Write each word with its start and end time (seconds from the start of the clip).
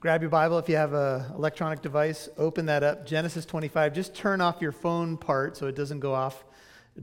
grab 0.00 0.22
your 0.22 0.30
Bible 0.30 0.58
if 0.58 0.68
you 0.68 0.76
have 0.76 0.92
an 0.92 1.24
electronic 1.34 1.82
device, 1.82 2.28
open 2.38 2.66
that 2.66 2.84
up, 2.84 3.04
Genesis 3.04 3.44
25. 3.44 3.94
Just 3.94 4.14
turn 4.14 4.40
off 4.40 4.62
your 4.62 4.70
phone 4.70 5.16
part 5.16 5.56
so 5.56 5.66
it 5.66 5.74
doesn't 5.74 5.98
go 5.98 6.14
off 6.14 6.44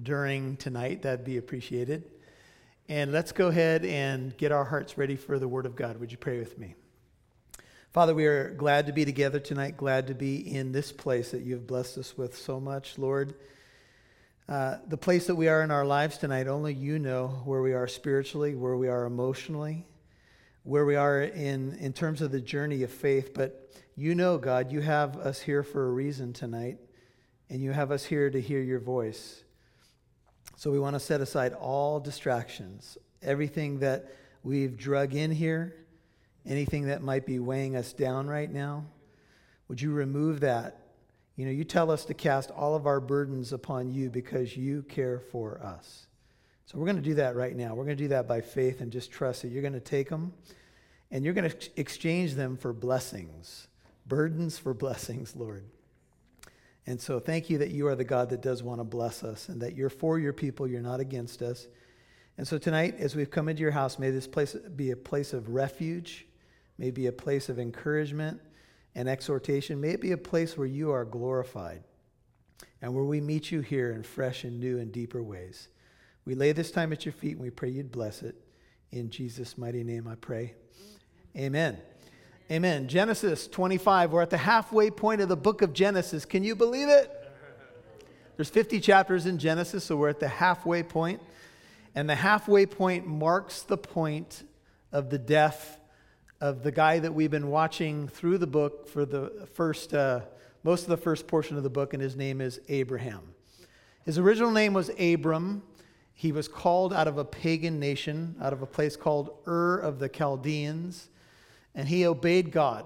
during 0.01 0.55
tonight. 0.55 1.01
That'd 1.01 1.25
be 1.25 1.37
appreciated. 1.37 2.09
And 2.87 3.11
let's 3.11 3.33
go 3.33 3.47
ahead 3.47 3.83
and 3.83 4.35
get 4.37 4.53
our 4.53 4.63
hearts 4.63 4.97
ready 4.97 5.17
for 5.17 5.39
the 5.39 5.47
Word 5.47 5.65
of 5.65 5.75
God. 5.75 5.99
Would 5.99 6.11
you 6.13 6.17
pray 6.17 6.39
with 6.39 6.57
me? 6.57 6.75
Father, 7.91 8.13
we 8.13 8.27
are 8.27 8.51
glad 8.51 8.87
to 8.87 8.93
be 8.93 9.03
together 9.03 9.39
tonight, 9.39 9.75
glad 9.75 10.07
to 10.07 10.13
be 10.13 10.37
in 10.37 10.71
this 10.71 10.93
place 10.93 11.31
that 11.31 11.41
you 11.41 11.55
have 11.55 11.67
blessed 11.67 11.97
us 11.97 12.17
with 12.17 12.37
so 12.37 12.61
much, 12.61 12.97
Lord. 12.97 13.33
Uh, 14.47 14.77
the 14.87 14.97
place 14.97 15.27
that 15.27 15.35
we 15.35 15.49
are 15.49 15.63
in 15.63 15.71
our 15.71 15.85
lives 15.85 16.17
tonight, 16.17 16.47
only 16.47 16.73
you 16.73 16.99
know 16.99 17.41
where 17.43 17.61
we 17.61 17.73
are 17.73 17.87
spiritually, 17.87 18.55
where 18.55 18.77
we 18.77 18.87
are 18.87 19.05
emotionally, 19.05 19.85
where 20.65 20.85
we 20.85 20.97
are 20.97 21.21
in, 21.21 21.77
in 21.77 21.93
terms 21.93 22.21
of 22.21 22.31
the 22.31 22.41
journey 22.41 22.83
of 22.83 22.91
faith. 22.91 23.33
But 23.33 23.71
you 23.95 24.13
know, 24.13 24.37
God, 24.37 24.71
you 24.71 24.81
have 24.81 25.15
us 25.15 25.39
here 25.39 25.63
for 25.63 25.87
a 25.87 25.91
reason 25.91 26.33
tonight, 26.33 26.79
and 27.49 27.63
you 27.63 27.71
have 27.71 27.91
us 27.91 28.03
here 28.03 28.29
to 28.29 28.41
hear 28.41 28.59
your 28.61 28.79
voice. 28.79 29.45
So 30.57 30.71
we 30.71 30.79
want 30.79 30.95
to 30.95 30.99
set 30.99 31.21
aside 31.21 31.53
all 31.53 32.01
distractions, 32.01 32.97
everything 33.21 33.79
that 33.79 34.11
we've 34.43 34.75
drug 34.75 35.15
in 35.15 35.31
here, 35.31 35.73
anything 36.45 36.87
that 36.87 37.01
might 37.01 37.25
be 37.25 37.39
weighing 37.39 37.77
us 37.77 37.93
down 37.93 38.27
right 38.27 38.51
now. 38.51 38.83
Would 39.69 39.81
you 39.81 39.93
remove 39.93 40.41
that 40.41 40.81
you 41.35 41.45
know, 41.45 41.51
you 41.51 41.65
tell 41.65 41.91
us 41.91 42.05
to 42.05 42.13
cast 42.13 42.49
all 42.51 42.75
of 42.75 42.87
our 42.87 43.01
burdens 43.01 43.51
upon 43.51 43.91
you 43.91 44.09
because 44.09 44.55
you 44.55 44.83
care 44.83 45.19
for 45.19 45.61
us. 45.61 46.07
So 46.65 46.79
we're 46.79 46.85
going 46.85 46.97
to 46.97 47.01
do 47.01 47.15
that 47.15 47.35
right 47.35 47.55
now. 47.55 47.75
We're 47.75 47.85
going 47.85 47.97
to 47.97 48.03
do 48.03 48.07
that 48.09 48.27
by 48.27 48.41
faith 48.41 48.81
and 48.81 48.91
just 48.91 49.11
trust 49.11 49.43
that 49.43 49.49
you're 49.49 49.61
going 49.61 49.73
to 49.73 49.79
take 49.79 50.09
them 50.09 50.33
and 51.11 51.23
you're 51.23 51.33
going 51.33 51.49
to 51.49 51.69
exchange 51.79 52.33
them 52.33 52.57
for 52.57 52.73
blessings, 52.73 53.67
burdens 54.07 54.57
for 54.57 54.73
blessings, 54.73 55.35
Lord. 55.35 55.63
And 56.87 56.99
so 56.99 57.19
thank 57.19 57.49
you 57.49 57.59
that 57.59 57.69
you 57.69 57.87
are 57.87 57.95
the 57.95 58.03
God 58.03 58.29
that 58.29 58.41
does 58.41 58.63
want 58.63 58.79
to 58.79 58.83
bless 58.83 59.23
us 59.23 59.49
and 59.49 59.61
that 59.61 59.75
you're 59.75 59.89
for 59.89 60.19
your 60.19 60.33
people, 60.33 60.67
you're 60.67 60.81
not 60.81 60.99
against 60.99 61.41
us. 61.41 61.67
And 62.37 62.47
so 62.47 62.57
tonight, 62.57 62.95
as 62.99 63.15
we've 63.15 63.31
come 63.31 63.47
into 63.47 63.61
your 63.61 63.71
house, 63.71 63.97
may 63.97 64.09
this 64.09 64.27
place 64.27 64.53
be 64.53 64.91
a 64.91 64.95
place 64.95 65.33
of 65.33 65.49
refuge, 65.49 66.27
may 66.77 66.91
be 66.91 67.07
a 67.07 67.11
place 67.11 67.47
of 67.47 67.59
encouragement 67.59 68.41
and 68.93 69.07
exhortation. 69.07 69.79
May 69.79 69.89
it 69.89 70.01
be 70.01 70.11
a 70.11 70.17
place 70.17 70.57
where 70.57 70.67
you 70.67 70.91
are 70.91 71.05
glorified 71.05 71.83
and 72.81 72.93
where 72.93 73.03
we 73.03 73.21
meet 73.21 73.51
you 73.51 73.61
here 73.61 73.91
in 73.91 74.03
fresh 74.03 74.43
and 74.43 74.59
new 74.59 74.79
and 74.79 74.91
deeper 74.91 75.23
ways. 75.23 75.69
We 76.25 76.33
lay 76.33 76.51
this 76.51 76.71
time 76.71 76.91
at 76.91 77.05
your 77.05 77.13
feet 77.13 77.33
and 77.33 77.41
we 77.41 77.51
pray 77.51 77.69
you'd 77.69 77.91
bless 77.91 78.23
it. 78.23 78.35
In 78.91 79.09
Jesus' 79.09 79.57
mighty 79.57 79.83
name 79.83 80.07
I 80.07 80.15
pray. 80.15 80.55
Amen. 81.37 81.77
Amen. 82.51 82.87
Genesis 82.87 83.47
25. 83.47 84.11
We're 84.11 84.21
at 84.21 84.29
the 84.29 84.37
halfway 84.37 84.89
point 84.89 85.21
of 85.21 85.29
the 85.29 85.37
book 85.37 85.61
of 85.61 85.73
Genesis. 85.73 86.25
Can 86.25 86.43
you 86.43 86.55
believe 86.55 86.89
it? 86.89 87.11
There's 88.35 88.49
50 88.49 88.79
chapters 88.79 89.25
in 89.25 89.37
Genesis, 89.37 89.83
so 89.83 89.95
we're 89.95 90.09
at 90.09 90.19
the 90.19 90.27
halfway 90.27 90.83
point. 90.83 91.21
And 91.93 92.09
the 92.09 92.15
halfway 92.15 92.65
point 92.65 93.07
marks 93.07 93.61
the 93.61 93.77
point 93.77 94.43
of 94.91 95.09
the 95.09 95.17
death 95.17 95.79
of 96.41 96.63
the 96.63 96.71
guy 96.71 96.99
that 96.99 97.13
we've 97.13 97.31
been 97.31 97.49
watching 97.49 98.07
through 98.07 98.39
the 98.39 98.47
book 98.47 98.89
for 98.89 99.05
the 99.05 99.47
first, 99.53 99.93
uh, 99.93 100.21
most 100.63 100.83
of 100.83 100.89
the 100.89 100.97
first 100.97 101.27
portion 101.27 101.55
of 101.55 101.63
the 101.63 101.69
book, 101.69 101.93
and 101.93 102.01
his 102.03 102.15
name 102.15 102.41
is 102.41 102.59
Abraham. 102.67 103.21
His 104.03 104.17
original 104.17 104.51
name 104.51 104.73
was 104.73 104.91
Abram. 104.99 105.63
He 106.17 106.31
was 106.31 106.47
called 106.47 106.93
out 106.93 107.09
of 107.09 107.17
a 107.17 107.25
pagan 107.25 107.77
nation, 107.77 108.35
out 108.41 108.53
of 108.53 108.61
a 108.61 108.65
place 108.65 108.95
called 108.95 109.37
Ur 109.45 109.77
of 109.77 109.99
the 109.99 110.07
Chaldeans, 110.07 111.09
and 111.75 111.89
he 111.89 112.07
obeyed 112.07 112.51
God. 112.51 112.85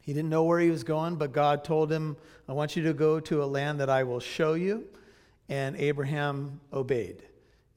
He 0.00 0.14
didn't 0.14 0.30
know 0.30 0.44
where 0.44 0.58
he 0.58 0.70
was 0.70 0.82
going, 0.82 1.16
but 1.16 1.32
God 1.32 1.62
told 1.62 1.92
him, 1.92 2.16
I 2.48 2.52
want 2.52 2.74
you 2.74 2.82
to 2.84 2.94
go 2.94 3.20
to 3.20 3.42
a 3.42 3.44
land 3.44 3.80
that 3.80 3.90
I 3.90 4.04
will 4.04 4.20
show 4.20 4.54
you. 4.54 4.86
And 5.50 5.76
Abraham 5.76 6.60
obeyed, 6.72 7.22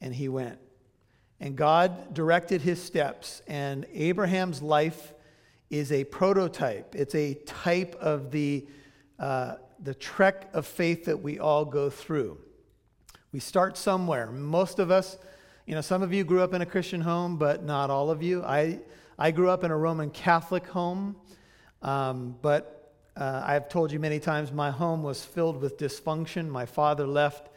and 0.00 0.14
he 0.14 0.30
went. 0.30 0.58
And 1.38 1.54
God 1.54 2.14
directed 2.14 2.62
his 2.62 2.82
steps. 2.82 3.42
And 3.46 3.84
Abraham's 3.92 4.62
life 4.62 5.12
is 5.68 5.92
a 5.92 6.04
prototype, 6.04 6.94
it's 6.94 7.14
a 7.14 7.34
type 7.44 7.94
of 7.96 8.30
the, 8.30 8.66
uh, 9.18 9.56
the 9.82 9.94
trek 9.94 10.48
of 10.54 10.66
faith 10.66 11.04
that 11.04 11.22
we 11.22 11.38
all 11.38 11.66
go 11.66 11.90
through. 11.90 12.38
We 13.32 13.40
start 13.40 13.78
somewhere. 13.78 14.26
Most 14.30 14.78
of 14.78 14.90
us, 14.90 15.16
you 15.64 15.74
know, 15.74 15.80
some 15.80 16.02
of 16.02 16.12
you 16.12 16.22
grew 16.22 16.42
up 16.42 16.52
in 16.52 16.60
a 16.60 16.66
Christian 16.66 17.00
home, 17.00 17.38
but 17.38 17.64
not 17.64 17.88
all 17.88 18.10
of 18.10 18.22
you. 18.22 18.42
I, 18.44 18.80
I 19.18 19.30
grew 19.30 19.48
up 19.48 19.64
in 19.64 19.70
a 19.70 19.76
Roman 19.76 20.10
Catholic 20.10 20.66
home, 20.66 21.16
um, 21.80 22.36
but 22.42 22.92
uh, 23.16 23.42
I've 23.42 23.70
told 23.70 23.90
you 23.90 23.98
many 23.98 24.18
times 24.18 24.52
my 24.52 24.70
home 24.70 25.02
was 25.02 25.24
filled 25.24 25.62
with 25.62 25.78
dysfunction. 25.78 26.46
My 26.46 26.66
father 26.66 27.06
left 27.06 27.48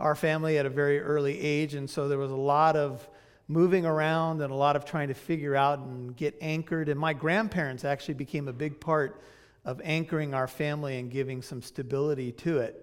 our 0.00 0.14
family 0.14 0.56
at 0.56 0.64
a 0.64 0.70
very 0.70 0.98
early 0.98 1.38
age, 1.38 1.74
and 1.74 1.90
so 1.90 2.08
there 2.08 2.16
was 2.16 2.30
a 2.30 2.34
lot 2.34 2.74
of 2.74 3.06
moving 3.48 3.84
around 3.84 4.40
and 4.40 4.50
a 4.50 4.56
lot 4.56 4.76
of 4.76 4.86
trying 4.86 5.08
to 5.08 5.14
figure 5.14 5.54
out 5.54 5.78
and 5.78 6.16
get 6.16 6.38
anchored. 6.40 6.88
And 6.88 6.98
my 6.98 7.12
grandparents 7.12 7.84
actually 7.84 8.14
became 8.14 8.48
a 8.48 8.52
big 8.54 8.80
part 8.80 9.20
of 9.66 9.78
anchoring 9.84 10.32
our 10.32 10.48
family 10.48 10.98
and 10.98 11.10
giving 11.10 11.42
some 11.42 11.60
stability 11.60 12.32
to 12.32 12.60
it. 12.60 12.81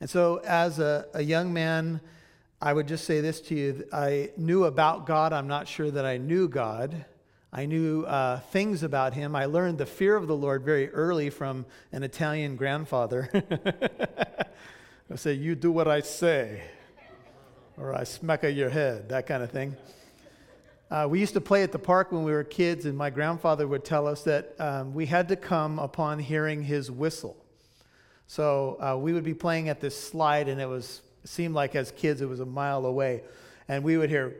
And 0.00 0.10
so, 0.10 0.40
as 0.44 0.78
a, 0.78 1.06
a 1.14 1.22
young 1.22 1.52
man, 1.52 2.00
I 2.60 2.72
would 2.72 2.88
just 2.88 3.04
say 3.04 3.20
this 3.20 3.40
to 3.42 3.54
you 3.54 3.84
I 3.92 4.30
knew 4.36 4.64
about 4.64 5.06
God. 5.06 5.32
I'm 5.32 5.48
not 5.48 5.68
sure 5.68 5.90
that 5.90 6.04
I 6.04 6.16
knew 6.16 6.48
God. 6.48 7.04
I 7.52 7.66
knew 7.66 8.02
uh, 8.04 8.40
things 8.40 8.82
about 8.82 9.14
him. 9.14 9.34
I 9.34 9.46
learned 9.46 9.78
the 9.78 9.86
fear 9.86 10.16
of 10.16 10.26
the 10.26 10.36
Lord 10.36 10.64
very 10.64 10.90
early 10.90 11.30
from 11.30 11.64
an 11.92 12.02
Italian 12.02 12.56
grandfather. 12.56 13.30
I 15.10 15.16
say, 15.16 15.32
You 15.32 15.54
do 15.54 15.70
what 15.70 15.88
I 15.88 16.00
say 16.00 16.62
or 17.78 17.94
I 17.94 18.04
smack 18.04 18.42
your 18.42 18.70
head, 18.70 19.10
that 19.10 19.26
kind 19.26 19.42
of 19.42 19.50
thing. 19.50 19.76
Uh, 20.90 21.06
we 21.10 21.18
used 21.20 21.34
to 21.34 21.40
play 21.40 21.62
at 21.62 21.72
the 21.72 21.78
park 21.78 22.12
when 22.12 22.22
we 22.22 22.32
were 22.32 22.44
kids, 22.44 22.86
and 22.86 22.96
my 22.96 23.10
grandfather 23.10 23.66
would 23.66 23.84
tell 23.84 24.06
us 24.06 24.22
that 24.22 24.54
um, 24.58 24.94
we 24.94 25.06
had 25.06 25.28
to 25.28 25.36
come 25.36 25.78
upon 25.78 26.18
hearing 26.18 26.62
his 26.62 26.90
whistle. 26.90 27.36
So 28.26 28.78
uh, 28.80 28.96
we 28.96 29.12
would 29.12 29.24
be 29.24 29.34
playing 29.34 29.68
at 29.68 29.80
this 29.80 29.98
slide, 29.98 30.48
and 30.48 30.60
it 30.60 30.68
was 30.68 31.02
seemed 31.24 31.54
like 31.54 31.74
as 31.74 31.90
kids 31.92 32.20
it 32.20 32.28
was 32.28 32.40
a 32.40 32.46
mile 32.46 32.86
away, 32.86 33.22
and 33.68 33.84
we 33.84 33.96
would 33.96 34.10
hear, 34.10 34.36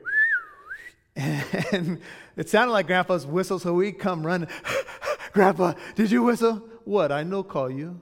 and 1.16 2.00
it 2.36 2.48
sounded 2.48 2.72
like 2.72 2.86
Grandpa's 2.86 3.26
whistle. 3.26 3.58
So 3.58 3.74
we'd 3.74 3.98
come 3.98 4.26
running, 4.26 4.48
Grandpa, 5.32 5.74
did 5.94 6.10
you 6.10 6.22
whistle? 6.22 6.62
What? 6.84 7.12
I 7.12 7.22
no 7.22 7.42
call 7.42 7.70
you. 7.70 8.00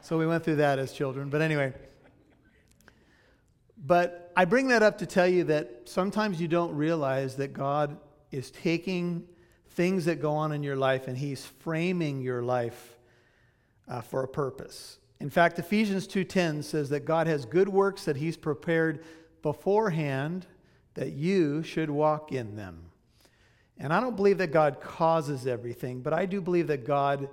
so 0.00 0.18
we 0.18 0.26
went 0.26 0.44
through 0.44 0.56
that 0.56 0.78
as 0.78 0.92
children. 0.92 1.28
But 1.28 1.42
anyway. 1.42 1.72
But 3.86 4.32
I 4.34 4.46
bring 4.46 4.68
that 4.68 4.82
up 4.82 4.98
to 4.98 5.06
tell 5.06 5.28
you 5.28 5.44
that 5.44 5.82
sometimes 5.84 6.40
you 6.40 6.48
don't 6.48 6.74
realize 6.74 7.36
that 7.36 7.52
God 7.52 7.98
is 8.30 8.50
taking 8.50 9.24
things 9.70 10.06
that 10.06 10.22
go 10.22 10.32
on 10.32 10.52
in 10.52 10.62
your 10.62 10.76
life 10.76 11.06
and 11.06 11.18
He's 11.18 11.44
framing 11.44 12.22
your 12.22 12.42
life 12.42 12.93
uh, 13.88 14.00
for 14.00 14.22
a 14.22 14.28
purpose. 14.28 14.98
In 15.20 15.30
fact, 15.30 15.58
Ephesians 15.58 16.06
2:10 16.06 16.62
says 16.62 16.88
that 16.90 17.04
God 17.04 17.26
has 17.26 17.44
good 17.44 17.68
works 17.68 18.04
that 18.04 18.16
He's 18.16 18.36
prepared 18.36 19.04
beforehand 19.42 20.46
that 20.94 21.12
you 21.12 21.62
should 21.62 21.90
walk 21.90 22.32
in 22.32 22.56
them. 22.56 22.90
And 23.78 23.92
I 23.92 24.00
don't 24.00 24.16
believe 24.16 24.38
that 24.38 24.52
God 24.52 24.80
causes 24.80 25.46
everything, 25.46 26.00
but 26.00 26.12
I 26.12 26.26
do 26.26 26.40
believe 26.40 26.68
that 26.68 26.86
God 26.86 27.28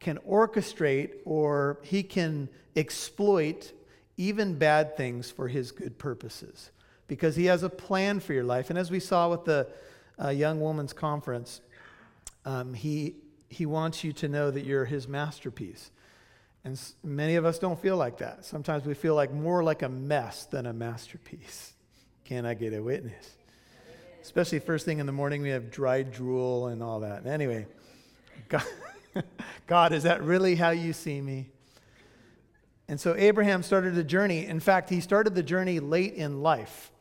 can 0.00 0.18
orchestrate 0.18 1.14
or 1.24 1.80
He 1.82 2.02
can 2.02 2.48
exploit 2.76 3.72
even 4.18 4.54
bad 4.54 4.96
things 4.96 5.30
for 5.30 5.48
his 5.48 5.72
good 5.72 5.96
purposes 5.96 6.70
because 7.06 7.36
he 7.36 7.46
has 7.46 7.62
a 7.62 7.70
plan 7.70 8.20
for 8.20 8.34
your 8.34 8.44
life. 8.44 8.68
And 8.68 8.78
as 8.78 8.90
we 8.90 9.00
saw 9.00 9.30
with 9.30 9.44
the 9.44 9.68
uh, 10.22 10.28
young 10.28 10.60
woman's 10.60 10.92
conference, 10.92 11.60
um, 12.44 12.74
he, 12.74 13.14
he 13.48 13.64
wants 13.64 14.04
you 14.04 14.12
to 14.14 14.28
know 14.28 14.50
that 14.50 14.66
you're 14.66 14.84
his 14.84 15.08
masterpiece. 15.08 15.90
And 16.68 16.78
many 17.02 17.36
of 17.36 17.46
us 17.46 17.58
don't 17.58 17.80
feel 17.80 17.96
like 17.96 18.18
that. 18.18 18.44
Sometimes 18.44 18.84
we 18.84 18.92
feel 18.92 19.14
like 19.14 19.32
more 19.32 19.64
like 19.64 19.80
a 19.80 19.88
mess 19.88 20.44
than 20.44 20.66
a 20.66 20.72
masterpiece. 20.74 21.72
Can 22.26 22.44
I 22.44 22.52
get 22.52 22.74
a 22.74 22.82
witness? 22.82 23.36
Especially 24.20 24.58
first 24.58 24.84
thing 24.84 24.98
in 24.98 25.06
the 25.06 25.12
morning, 25.12 25.40
we 25.40 25.48
have 25.48 25.70
dried 25.70 26.12
drool 26.12 26.66
and 26.66 26.82
all 26.82 27.00
that. 27.00 27.26
Anyway, 27.26 27.66
God, 28.50 28.66
God, 29.66 29.94
is 29.94 30.02
that 30.02 30.22
really 30.22 30.56
how 30.56 30.68
you 30.68 30.92
see 30.92 31.22
me? 31.22 31.48
And 32.86 33.00
so 33.00 33.14
Abraham 33.16 33.62
started 33.62 33.96
a 33.96 34.04
journey. 34.04 34.44
In 34.44 34.60
fact, 34.60 34.90
he 34.90 35.00
started 35.00 35.34
the 35.34 35.42
journey 35.42 35.80
late 35.80 36.12
in 36.12 36.42
life. 36.42 36.92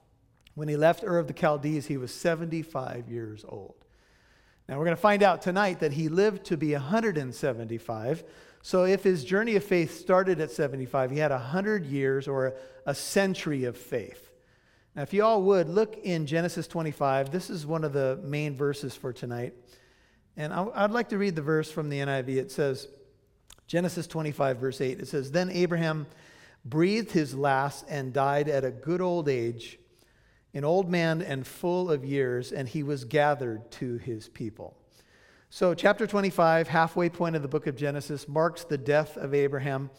When 0.56 0.70
he 0.70 0.78
left 0.78 1.04
Ur 1.04 1.18
of 1.18 1.28
the 1.28 1.34
Chaldees, 1.38 1.88
he 1.88 1.98
was 1.98 2.14
75 2.14 3.10
years 3.10 3.44
old. 3.46 3.76
Now, 4.70 4.78
we're 4.78 4.86
going 4.86 4.96
to 4.96 5.02
find 5.02 5.24
out 5.24 5.42
tonight 5.42 5.82
that 5.82 5.92
he 5.92 6.08
lived 6.08 6.46
to 6.46 6.56
be 6.56 6.72
175. 6.72 8.24
So, 8.62 8.84
if 8.84 9.04
his 9.04 9.24
journey 9.24 9.56
of 9.56 9.64
faith 9.64 10.00
started 10.00 10.42
at 10.42 10.52
75, 10.52 11.12
he 11.12 11.20
had 11.20 11.32
100 11.32 11.86
years 11.86 12.28
or 12.28 12.56
a 12.86 12.94
century 12.94 13.64
of 13.64 13.78
faith. 13.78 14.30
Now, 14.96 15.04
if 15.04 15.14
you 15.14 15.24
all 15.24 15.44
would, 15.44 15.70
look 15.70 15.98
in 16.04 16.26
Genesis 16.26 16.68
25. 16.68 17.32
This 17.32 17.50
is 17.50 17.66
one 17.66 17.84
of 17.84 17.94
the 17.94 18.20
main 18.24 18.58
verses 18.58 18.96
for 18.96 19.14
tonight. 19.14 19.54
And 20.36 20.52
I, 20.54 20.82
would 20.82 20.92
like 20.92 21.10
to 21.10 21.18
read 21.18 21.36
the 21.36 21.42
verse 21.42 21.72
from 21.72 21.90
the 21.90 22.00
NIV. 22.00 22.30
It 22.38 22.52
says, 22.52 22.88
Genesis 23.68 24.08
25, 24.08 24.58
verse 24.58 24.82
8, 24.82 25.00
it 25.00 25.08
says, 25.08 25.32
Then 25.32 25.50
Abraham 25.50 26.08
breathed 26.64 27.12
his 27.12 27.36
last 27.36 27.86
and 27.90 28.14
died 28.14 28.50
at 28.50 28.64
a 28.64 28.72
good 28.72 29.02
old 29.02 29.30
age, 29.30 29.78
an 30.54 30.64
old 30.64 30.90
man 30.90 31.22
and 31.22 31.46
full 31.46 31.92
of 31.92 32.06
years, 32.06 32.52
and 32.52 32.68
he 32.68 32.84
was 32.84 33.04
gathered 33.04 33.70
to 33.72 33.98
his 33.98 34.30
people. 34.30 34.78
So, 35.50 35.74
chapter 35.74 36.06
25, 36.06 36.68
halfway 36.68 37.10
point 37.10 37.36
of 37.36 37.42
the 37.42 37.48
book 37.48 37.68
of 37.68 37.78
Genesis, 37.78 38.28
marks 38.28 38.66
the 38.66 38.78
death 38.78 39.16
of 39.16 39.34
Abraham. 39.34 39.90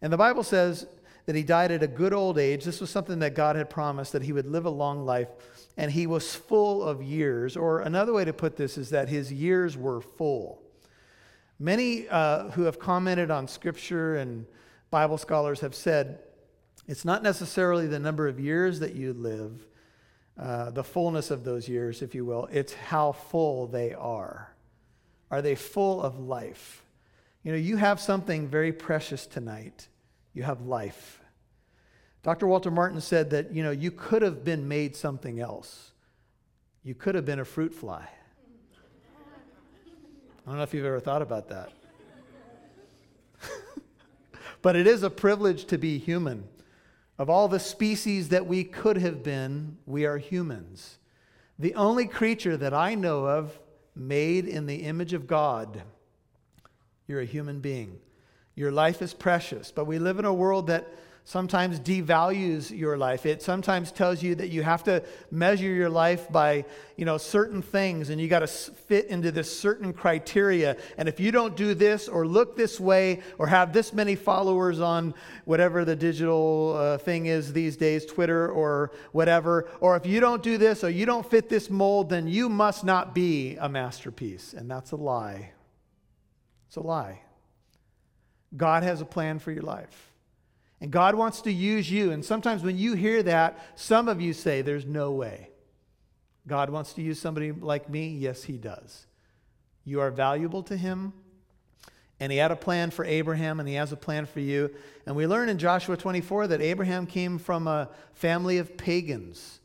And 0.00 0.12
the 0.12 0.16
Bible 0.16 0.44
says 0.44 0.86
that 1.26 1.34
he 1.34 1.42
died 1.42 1.70
at 1.72 1.82
a 1.82 1.88
good 1.88 2.12
old 2.12 2.38
age. 2.38 2.64
This 2.64 2.80
was 2.80 2.90
something 2.90 3.18
that 3.18 3.34
God 3.34 3.56
had 3.56 3.68
promised, 3.68 4.12
that 4.12 4.22
he 4.22 4.32
would 4.32 4.46
live 4.46 4.64
a 4.64 4.70
long 4.70 5.04
life 5.04 5.28
and 5.76 5.90
he 5.90 6.06
was 6.06 6.34
full 6.34 6.82
of 6.82 7.02
years. 7.02 7.56
Or 7.56 7.80
another 7.80 8.12
way 8.12 8.24
to 8.24 8.32
put 8.32 8.56
this 8.56 8.76
is 8.76 8.90
that 8.90 9.08
his 9.08 9.32
years 9.32 9.76
were 9.76 10.00
full. 10.00 10.62
Many 11.58 12.08
uh, 12.08 12.50
who 12.50 12.62
have 12.62 12.78
commented 12.78 13.30
on 13.30 13.48
scripture 13.48 14.16
and 14.16 14.46
Bible 14.90 15.18
scholars 15.18 15.60
have 15.60 15.74
said 15.74 16.18
it's 16.86 17.04
not 17.04 17.22
necessarily 17.22 17.86
the 17.86 17.98
number 17.98 18.28
of 18.28 18.40
years 18.40 18.80
that 18.80 18.94
you 18.94 19.12
live, 19.12 19.66
uh, 20.38 20.70
the 20.70 20.84
fullness 20.84 21.30
of 21.30 21.44
those 21.44 21.68
years, 21.68 22.02
if 22.02 22.14
you 22.14 22.24
will, 22.24 22.48
it's 22.52 22.74
how 22.74 23.12
full 23.12 23.66
they 23.66 23.94
are. 23.94 24.51
Are 25.32 25.40
they 25.40 25.54
full 25.54 26.02
of 26.02 26.20
life? 26.20 26.84
You 27.42 27.52
know, 27.52 27.58
you 27.58 27.78
have 27.78 27.98
something 27.98 28.46
very 28.46 28.70
precious 28.70 29.26
tonight. 29.26 29.88
You 30.34 30.42
have 30.42 30.60
life. 30.60 31.20
Dr. 32.22 32.46
Walter 32.46 32.70
Martin 32.70 33.00
said 33.00 33.30
that, 33.30 33.52
you 33.52 33.62
know, 33.62 33.70
you 33.70 33.90
could 33.90 34.20
have 34.20 34.44
been 34.44 34.68
made 34.68 34.94
something 34.94 35.40
else. 35.40 35.92
You 36.84 36.94
could 36.94 37.14
have 37.14 37.24
been 37.24 37.40
a 37.40 37.44
fruit 37.46 37.74
fly. 37.74 38.06
I 40.46 40.50
don't 40.50 40.56
know 40.58 40.62
if 40.62 40.74
you've 40.74 40.84
ever 40.84 41.00
thought 41.00 41.22
about 41.22 41.48
that. 41.48 41.72
but 44.62 44.76
it 44.76 44.86
is 44.86 45.02
a 45.02 45.10
privilege 45.10 45.64
to 45.66 45.78
be 45.78 45.98
human. 45.98 46.44
Of 47.18 47.30
all 47.30 47.48
the 47.48 47.60
species 47.60 48.28
that 48.28 48.46
we 48.46 48.64
could 48.64 48.98
have 48.98 49.22
been, 49.22 49.78
we 49.86 50.04
are 50.04 50.18
humans. 50.18 50.98
The 51.58 51.74
only 51.74 52.06
creature 52.06 52.56
that 52.56 52.74
I 52.74 52.94
know 52.94 53.26
of 53.26 53.58
made 53.94 54.46
in 54.46 54.66
the 54.66 54.82
image 54.84 55.12
of 55.12 55.26
God, 55.26 55.82
you're 57.06 57.20
a 57.20 57.26
human 57.26 57.60
being. 57.60 57.98
Your 58.54 58.72
life 58.72 59.02
is 59.02 59.14
precious, 59.14 59.70
but 59.70 59.86
we 59.86 59.98
live 59.98 60.18
in 60.18 60.24
a 60.24 60.32
world 60.32 60.66
that 60.68 60.88
sometimes 61.24 61.78
devalues 61.78 62.76
your 62.76 62.98
life. 62.98 63.26
It 63.26 63.42
sometimes 63.42 63.92
tells 63.92 64.22
you 64.22 64.34
that 64.34 64.48
you 64.48 64.62
have 64.62 64.82
to 64.84 65.04
measure 65.30 65.68
your 65.68 65.88
life 65.88 66.30
by, 66.30 66.64
you 66.96 67.04
know, 67.04 67.16
certain 67.16 67.62
things 67.62 68.10
and 68.10 68.20
you 68.20 68.26
got 68.26 68.40
to 68.40 68.48
fit 68.48 69.06
into 69.06 69.30
this 69.30 69.56
certain 69.56 69.92
criteria. 69.92 70.76
And 70.98 71.08
if 71.08 71.20
you 71.20 71.30
don't 71.30 71.56
do 71.56 71.74
this 71.74 72.08
or 72.08 72.26
look 72.26 72.56
this 72.56 72.80
way 72.80 73.20
or 73.38 73.46
have 73.46 73.72
this 73.72 73.92
many 73.92 74.16
followers 74.16 74.80
on 74.80 75.14
whatever 75.44 75.84
the 75.84 75.94
digital 75.94 76.76
uh, 76.76 76.98
thing 76.98 77.26
is 77.26 77.52
these 77.52 77.76
days, 77.76 78.04
Twitter 78.04 78.48
or 78.48 78.90
whatever, 79.12 79.68
or 79.80 79.96
if 79.96 80.04
you 80.04 80.18
don't 80.18 80.42
do 80.42 80.58
this 80.58 80.82
or 80.82 80.90
you 80.90 81.06
don't 81.06 81.28
fit 81.28 81.48
this 81.48 81.70
mold, 81.70 82.10
then 82.10 82.26
you 82.26 82.48
must 82.48 82.84
not 82.84 83.14
be 83.14 83.56
a 83.56 83.68
masterpiece. 83.68 84.54
And 84.54 84.68
that's 84.68 84.90
a 84.90 84.96
lie. 84.96 85.52
It's 86.66 86.76
a 86.76 86.80
lie. 86.80 87.20
God 88.56 88.82
has 88.82 89.00
a 89.00 89.06
plan 89.06 89.38
for 89.38 89.52
your 89.52 89.62
life. 89.62 90.11
And 90.82 90.90
God 90.90 91.14
wants 91.14 91.42
to 91.42 91.52
use 91.52 91.88
you. 91.88 92.10
And 92.10 92.24
sometimes 92.24 92.64
when 92.64 92.76
you 92.76 92.94
hear 92.94 93.22
that, 93.22 93.56
some 93.76 94.08
of 94.08 94.20
you 94.20 94.32
say, 94.32 94.62
There's 94.62 94.84
no 94.84 95.12
way. 95.12 95.48
God 96.48 96.70
wants 96.70 96.92
to 96.94 97.02
use 97.02 97.20
somebody 97.20 97.52
like 97.52 97.88
me? 97.88 98.08
Yes, 98.08 98.42
He 98.42 98.58
does. 98.58 99.06
You 99.84 100.00
are 100.00 100.10
valuable 100.10 100.64
to 100.64 100.76
Him. 100.76 101.12
And 102.18 102.32
He 102.32 102.38
had 102.38 102.50
a 102.50 102.56
plan 102.56 102.90
for 102.90 103.04
Abraham, 103.04 103.60
and 103.60 103.68
He 103.68 103.76
has 103.76 103.92
a 103.92 103.96
plan 103.96 104.26
for 104.26 104.40
you. 104.40 104.74
And 105.06 105.14
we 105.14 105.28
learn 105.28 105.48
in 105.48 105.56
Joshua 105.56 105.96
24 105.96 106.48
that 106.48 106.60
Abraham 106.60 107.06
came 107.06 107.38
from 107.38 107.68
a 107.68 107.88
family 108.14 108.58
of 108.58 108.76
pagans 108.76 109.60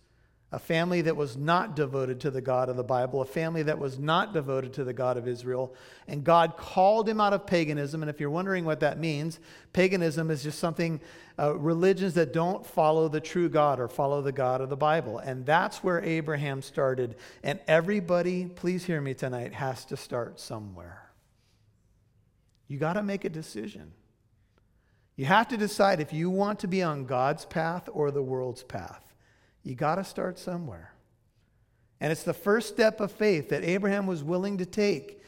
a 0.51 0.59
family 0.59 1.01
that 1.01 1.17
was 1.17 1.35
not 1.35 1.75
devoted 1.75 2.21
to 2.21 2.31
the 2.31 2.39
God 2.39 2.69
of 2.69 2.77
the 2.77 2.83
Bible, 2.83 3.21
a 3.21 3.25
family 3.25 3.63
that 3.63 3.79
was 3.79 3.99
not 3.99 4.33
devoted 4.33 4.71
to 4.73 4.85
the 4.85 4.93
God 4.93 5.17
of 5.17 5.27
Israel. 5.27 5.75
And 6.07 6.23
God 6.23 6.55
called 6.55 7.09
him 7.09 7.19
out 7.19 7.33
of 7.33 7.45
paganism. 7.45 8.01
And 8.01 8.09
if 8.09 8.21
you're 8.21 8.29
wondering 8.29 8.63
what 8.63 8.79
that 8.79 8.97
means, 8.97 9.39
paganism 9.73 10.31
is 10.31 10.43
just 10.43 10.59
something, 10.59 11.01
uh, 11.37 11.53
religions 11.57 12.13
that 12.13 12.31
don't 12.31 12.65
follow 12.65 13.09
the 13.09 13.19
true 13.19 13.49
God 13.49 13.81
or 13.81 13.89
follow 13.89 14.21
the 14.21 14.31
God 14.31 14.61
of 14.61 14.69
the 14.69 14.77
Bible. 14.77 15.19
And 15.19 15.45
that's 15.45 15.83
where 15.83 16.01
Abraham 16.01 16.61
started. 16.61 17.17
And 17.43 17.59
everybody, 17.67 18.45
please 18.45 18.85
hear 18.85 19.01
me 19.01 19.13
tonight, 19.13 19.53
has 19.53 19.83
to 19.85 19.97
start 19.97 20.39
somewhere. 20.39 21.11
You 22.69 22.77
got 22.77 22.93
to 22.93 23.03
make 23.03 23.25
a 23.25 23.29
decision. 23.29 23.91
You 25.17 25.25
have 25.25 25.49
to 25.49 25.57
decide 25.57 25.99
if 25.99 26.13
you 26.13 26.29
want 26.29 26.59
to 26.59 26.69
be 26.69 26.83
on 26.83 27.05
God's 27.05 27.43
path 27.43 27.89
or 27.91 28.11
the 28.11 28.21
world's 28.21 28.63
path. 28.63 29.06
You 29.63 29.75
got 29.75 29.95
to 29.95 30.03
start 30.03 30.39
somewhere. 30.39 30.93
And 31.99 32.11
it's 32.11 32.23
the 32.23 32.33
first 32.33 32.69
step 32.69 32.99
of 32.99 33.11
faith 33.11 33.49
that 33.49 33.63
Abraham 33.63 34.07
was 34.07 34.23
willing 34.23 34.59
to 34.59 34.65
take 34.65 35.21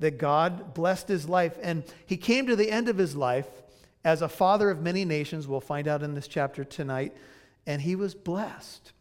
that 0.00 0.18
God 0.18 0.74
blessed 0.74 1.08
his 1.08 1.28
life. 1.28 1.56
And 1.62 1.84
he 2.04 2.16
came 2.16 2.46
to 2.46 2.56
the 2.56 2.70
end 2.70 2.88
of 2.88 2.98
his 2.98 3.16
life 3.16 3.48
as 4.04 4.22
a 4.22 4.28
father 4.28 4.70
of 4.70 4.82
many 4.82 5.04
nations. 5.04 5.46
We'll 5.46 5.60
find 5.60 5.88
out 5.88 6.02
in 6.02 6.14
this 6.14 6.28
chapter 6.28 6.64
tonight. 6.64 7.16
And 7.66 7.80
he 7.80 7.96
was 7.96 8.14
blessed. 8.14 8.92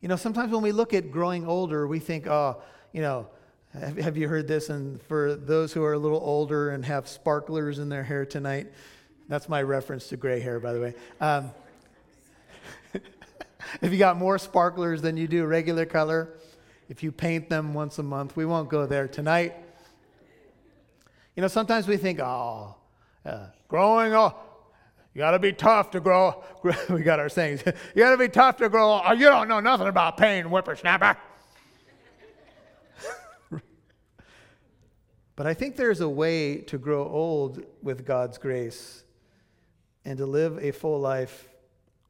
You 0.00 0.08
know, 0.08 0.16
sometimes 0.16 0.52
when 0.52 0.62
we 0.62 0.72
look 0.72 0.94
at 0.94 1.10
growing 1.10 1.46
older, 1.46 1.86
we 1.86 1.98
think, 1.98 2.26
oh, 2.26 2.62
you 2.92 3.02
know, 3.02 3.26
have, 3.78 3.98
have 3.98 4.16
you 4.16 4.28
heard 4.28 4.48
this? 4.48 4.70
And 4.70 5.00
for 5.02 5.34
those 5.34 5.72
who 5.72 5.84
are 5.84 5.92
a 5.92 5.98
little 5.98 6.20
older 6.20 6.70
and 6.70 6.84
have 6.84 7.06
sparklers 7.06 7.78
in 7.78 7.88
their 7.88 8.02
hair 8.02 8.24
tonight, 8.24 8.68
that's 9.28 9.48
my 9.48 9.62
reference 9.62 10.08
to 10.08 10.16
gray 10.16 10.40
hair, 10.40 10.58
by 10.58 10.72
the 10.72 10.80
way. 10.80 10.94
Um, 11.20 11.52
if 13.80 13.92
you 13.92 13.98
got 13.98 14.16
more 14.16 14.38
sparklers 14.38 15.02
than 15.02 15.16
you 15.16 15.28
do 15.28 15.44
regular 15.44 15.86
color, 15.86 16.30
if 16.88 17.02
you 17.02 17.12
paint 17.12 17.48
them 17.48 17.74
once 17.74 17.98
a 17.98 18.02
month, 18.02 18.36
we 18.36 18.44
won't 18.44 18.68
go 18.68 18.86
there 18.86 19.08
tonight. 19.08 19.54
You 21.36 21.42
know, 21.42 21.48
sometimes 21.48 21.86
we 21.86 21.96
think, 21.96 22.20
oh, 22.20 22.76
uh, 23.24 23.46
growing 23.68 24.12
up, 24.12 24.74
you 25.14 25.18
got 25.18 25.32
to 25.32 25.38
be 25.38 25.52
tough 25.52 25.90
to 25.92 26.00
grow. 26.00 26.42
we 26.88 27.02
got 27.02 27.18
our 27.18 27.28
sayings. 27.28 27.62
you 27.94 28.02
got 28.02 28.10
to 28.10 28.16
be 28.16 28.28
tough 28.28 28.56
to 28.58 28.68
grow. 28.68 29.00
Oh, 29.04 29.12
you 29.12 29.26
don't 29.26 29.48
know 29.48 29.60
nothing 29.60 29.88
about 29.88 30.16
pain, 30.16 30.44
whippersnapper. 30.44 31.16
but 35.36 35.46
I 35.46 35.54
think 35.54 35.76
there's 35.76 36.00
a 36.00 36.08
way 36.08 36.58
to 36.62 36.78
grow 36.78 37.06
old 37.08 37.64
with 37.82 38.04
God's 38.04 38.38
grace 38.38 39.04
and 40.04 40.18
to 40.18 40.26
live 40.26 40.58
a 40.62 40.70
full 40.72 41.00
life 41.00 41.49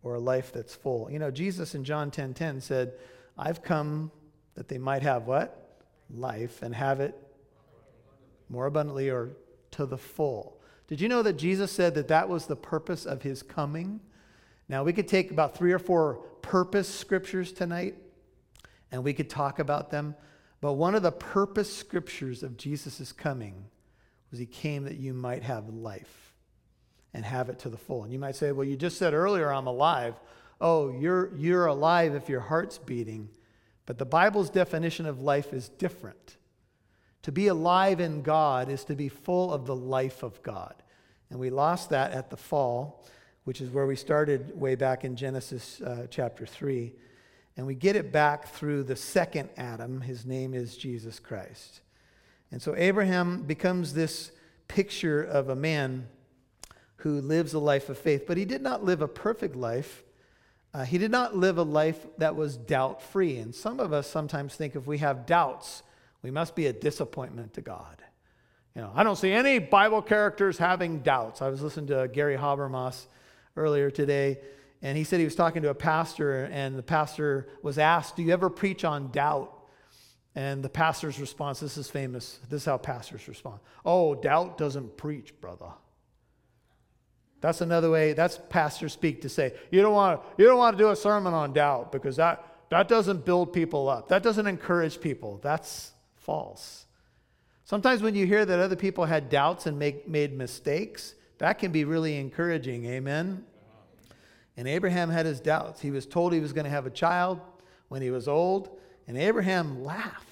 or 0.02 0.14
a 0.14 0.20
life 0.20 0.52
that's 0.52 0.74
full. 0.74 1.10
You 1.10 1.18
know, 1.18 1.30
Jesus 1.30 1.74
in 1.74 1.84
John 1.84 2.10
10:10 2.10 2.14
10, 2.14 2.34
10 2.34 2.60
said, 2.60 2.94
"I've 3.36 3.62
come 3.62 4.10
that 4.54 4.68
they 4.68 4.78
might 4.78 5.02
have 5.02 5.26
what? 5.26 5.84
Life 6.10 6.62
and 6.62 6.74
have 6.74 7.00
it 7.00 7.14
more 8.48 8.66
abundantly 8.66 9.10
or 9.10 9.36
to 9.72 9.86
the 9.86 9.98
full." 9.98 10.60
Did 10.86 11.00
you 11.00 11.08
know 11.08 11.22
that 11.22 11.34
Jesus 11.34 11.70
said 11.70 11.94
that 11.94 12.08
that 12.08 12.28
was 12.28 12.46
the 12.46 12.56
purpose 12.56 13.06
of 13.06 13.22
his 13.22 13.42
coming? 13.42 14.00
Now, 14.68 14.82
we 14.82 14.92
could 14.92 15.08
take 15.08 15.30
about 15.30 15.56
3 15.56 15.72
or 15.72 15.78
4 15.78 16.14
purpose 16.42 16.88
scriptures 16.88 17.52
tonight 17.52 17.96
and 18.90 19.04
we 19.04 19.12
could 19.12 19.30
talk 19.30 19.58
about 19.58 19.90
them, 19.90 20.16
but 20.60 20.72
one 20.72 20.94
of 20.94 21.02
the 21.02 21.12
purpose 21.12 21.72
scriptures 21.74 22.42
of 22.42 22.56
Jesus' 22.56 23.12
coming 23.12 23.66
was 24.30 24.40
he 24.40 24.46
came 24.46 24.84
that 24.84 24.96
you 24.96 25.14
might 25.14 25.42
have 25.42 25.68
life 25.68 26.29
and 27.12 27.24
have 27.24 27.48
it 27.48 27.58
to 27.60 27.68
the 27.68 27.76
full. 27.76 28.04
And 28.04 28.12
you 28.12 28.18
might 28.18 28.36
say, 28.36 28.52
well, 28.52 28.66
you 28.66 28.76
just 28.76 28.98
said 28.98 29.14
earlier, 29.14 29.52
I'm 29.52 29.66
alive. 29.66 30.14
Oh, 30.60 30.92
you're, 30.92 31.34
you're 31.36 31.66
alive 31.66 32.14
if 32.14 32.28
your 32.28 32.40
heart's 32.40 32.78
beating. 32.78 33.28
But 33.86 33.98
the 33.98 34.04
Bible's 34.04 34.50
definition 34.50 35.06
of 35.06 35.20
life 35.20 35.52
is 35.52 35.68
different. 35.68 36.36
To 37.22 37.32
be 37.32 37.48
alive 37.48 38.00
in 38.00 38.22
God 38.22 38.68
is 38.68 38.84
to 38.84 38.94
be 38.94 39.08
full 39.08 39.52
of 39.52 39.66
the 39.66 39.74
life 39.76 40.22
of 40.22 40.42
God. 40.42 40.74
And 41.30 41.38
we 41.38 41.50
lost 41.50 41.90
that 41.90 42.12
at 42.12 42.30
the 42.30 42.36
fall, 42.36 43.04
which 43.44 43.60
is 43.60 43.70
where 43.70 43.86
we 43.86 43.96
started 43.96 44.58
way 44.58 44.74
back 44.74 45.04
in 45.04 45.16
Genesis 45.16 45.80
uh, 45.80 46.06
chapter 46.10 46.46
3. 46.46 46.92
And 47.56 47.66
we 47.66 47.74
get 47.74 47.96
it 47.96 48.12
back 48.12 48.48
through 48.48 48.84
the 48.84 48.96
second 48.96 49.50
Adam. 49.56 50.00
His 50.00 50.24
name 50.24 50.54
is 50.54 50.76
Jesus 50.76 51.18
Christ. 51.18 51.80
And 52.52 52.60
so 52.60 52.74
Abraham 52.76 53.42
becomes 53.42 53.92
this 53.92 54.32
picture 54.68 55.22
of 55.22 55.48
a 55.48 55.56
man 55.56 56.06
who 57.00 57.20
lives 57.20 57.54
a 57.54 57.58
life 57.58 57.88
of 57.88 57.98
faith. 57.98 58.24
But 58.26 58.36
he 58.36 58.44
did 58.44 58.62
not 58.62 58.84
live 58.84 59.02
a 59.02 59.08
perfect 59.08 59.56
life. 59.56 60.02
Uh, 60.72 60.84
he 60.84 60.98
did 60.98 61.10
not 61.10 61.36
live 61.36 61.58
a 61.58 61.62
life 61.62 62.06
that 62.18 62.36
was 62.36 62.56
doubt 62.56 63.02
free. 63.02 63.38
And 63.38 63.54
some 63.54 63.80
of 63.80 63.92
us 63.92 64.06
sometimes 64.06 64.54
think 64.54 64.76
if 64.76 64.86
we 64.86 64.98
have 64.98 65.26
doubts, 65.26 65.82
we 66.22 66.30
must 66.30 66.54
be 66.54 66.66
a 66.66 66.72
disappointment 66.72 67.54
to 67.54 67.60
God. 67.60 68.02
You 68.74 68.82
know, 68.82 68.92
I 68.94 69.02
don't 69.02 69.16
see 69.16 69.32
any 69.32 69.58
Bible 69.58 70.00
characters 70.00 70.58
having 70.58 71.00
doubts. 71.00 71.42
I 71.42 71.48
was 71.48 71.60
listening 71.60 71.88
to 71.88 72.08
Gary 72.12 72.36
Habermas 72.36 73.06
earlier 73.56 73.90
today, 73.90 74.38
and 74.80 74.96
he 74.96 75.02
said 75.02 75.18
he 75.18 75.24
was 75.24 75.34
talking 75.34 75.62
to 75.62 75.70
a 75.70 75.74
pastor, 75.74 76.48
and 76.52 76.78
the 76.78 76.82
pastor 76.82 77.48
was 77.62 77.78
asked, 77.78 78.16
Do 78.16 78.22
you 78.22 78.32
ever 78.32 78.48
preach 78.48 78.84
on 78.84 79.10
doubt? 79.10 79.56
And 80.36 80.62
the 80.62 80.68
pastor's 80.68 81.18
response 81.18 81.58
this 81.58 81.76
is 81.76 81.90
famous. 81.90 82.38
This 82.48 82.62
is 82.62 82.66
how 82.66 82.78
pastors 82.78 83.26
respond 83.26 83.58
Oh, 83.84 84.14
doubt 84.14 84.56
doesn't 84.56 84.96
preach, 84.96 85.38
brother. 85.40 85.72
That's 87.40 87.60
another 87.60 87.90
way, 87.90 88.12
that's 88.12 88.38
pastor 88.48 88.88
speak 88.88 89.22
to 89.22 89.28
say, 89.28 89.54
you 89.70 89.80
don't 89.80 89.94
want 89.94 90.20
you 90.36 90.44
don't 90.46 90.58
want 90.58 90.76
to 90.76 90.82
do 90.82 90.90
a 90.90 90.96
sermon 90.96 91.32
on 91.32 91.52
doubt 91.52 91.90
because 91.90 92.16
that, 92.16 92.44
that 92.68 92.86
doesn't 92.88 93.24
build 93.24 93.52
people 93.52 93.88
up. 93.88 94.08
That 94.08 94.22
doesn't 94.22 94.46
encourage 94.46 95.00
people. 95.00 95.40
That's 95.42 95.92
false. 96.16 96.86
Sometimes 97.64 98.02
when 98.02 98.14
you 98.14 98.26
hear 98.26 98.44
that 98.44 98.58
other 98.58 98.76
people 98.76 99.04
had 99.04 99.30
doubts 99.30 99.66
and 99.66 99.78
make, 99.78 100.08
made 100.08 100.36
mistakes, 100.36 101.14
that 101.38 101.58
can 101.58 101.72
be 101.72 101.84
really 101.84 102.16
encouraging. 102.16 102.84
Amen? 102.84 103.44
And 104.56 104.68
Abraham 104.68 105.08
had 105.08 105.24
his 105.24 105.40
doubts. 105.40 105.80
He 105.80 105.90
was 105.90 106.04
told 106.04 106.32
he 106.32 106.40
was 106.40 106.52
going 106.52 106.64
to 106.64 106.70
have 106.70 106.84
a 106.84 106.90
child 106.90 107.40
when 107.88 108.02
he 108.02 108.10
was 108.10 108.28
old, 108.28 108.78
and 109.06 109.16
Abraham 109.16 109.82
laughed. 109.82 110.29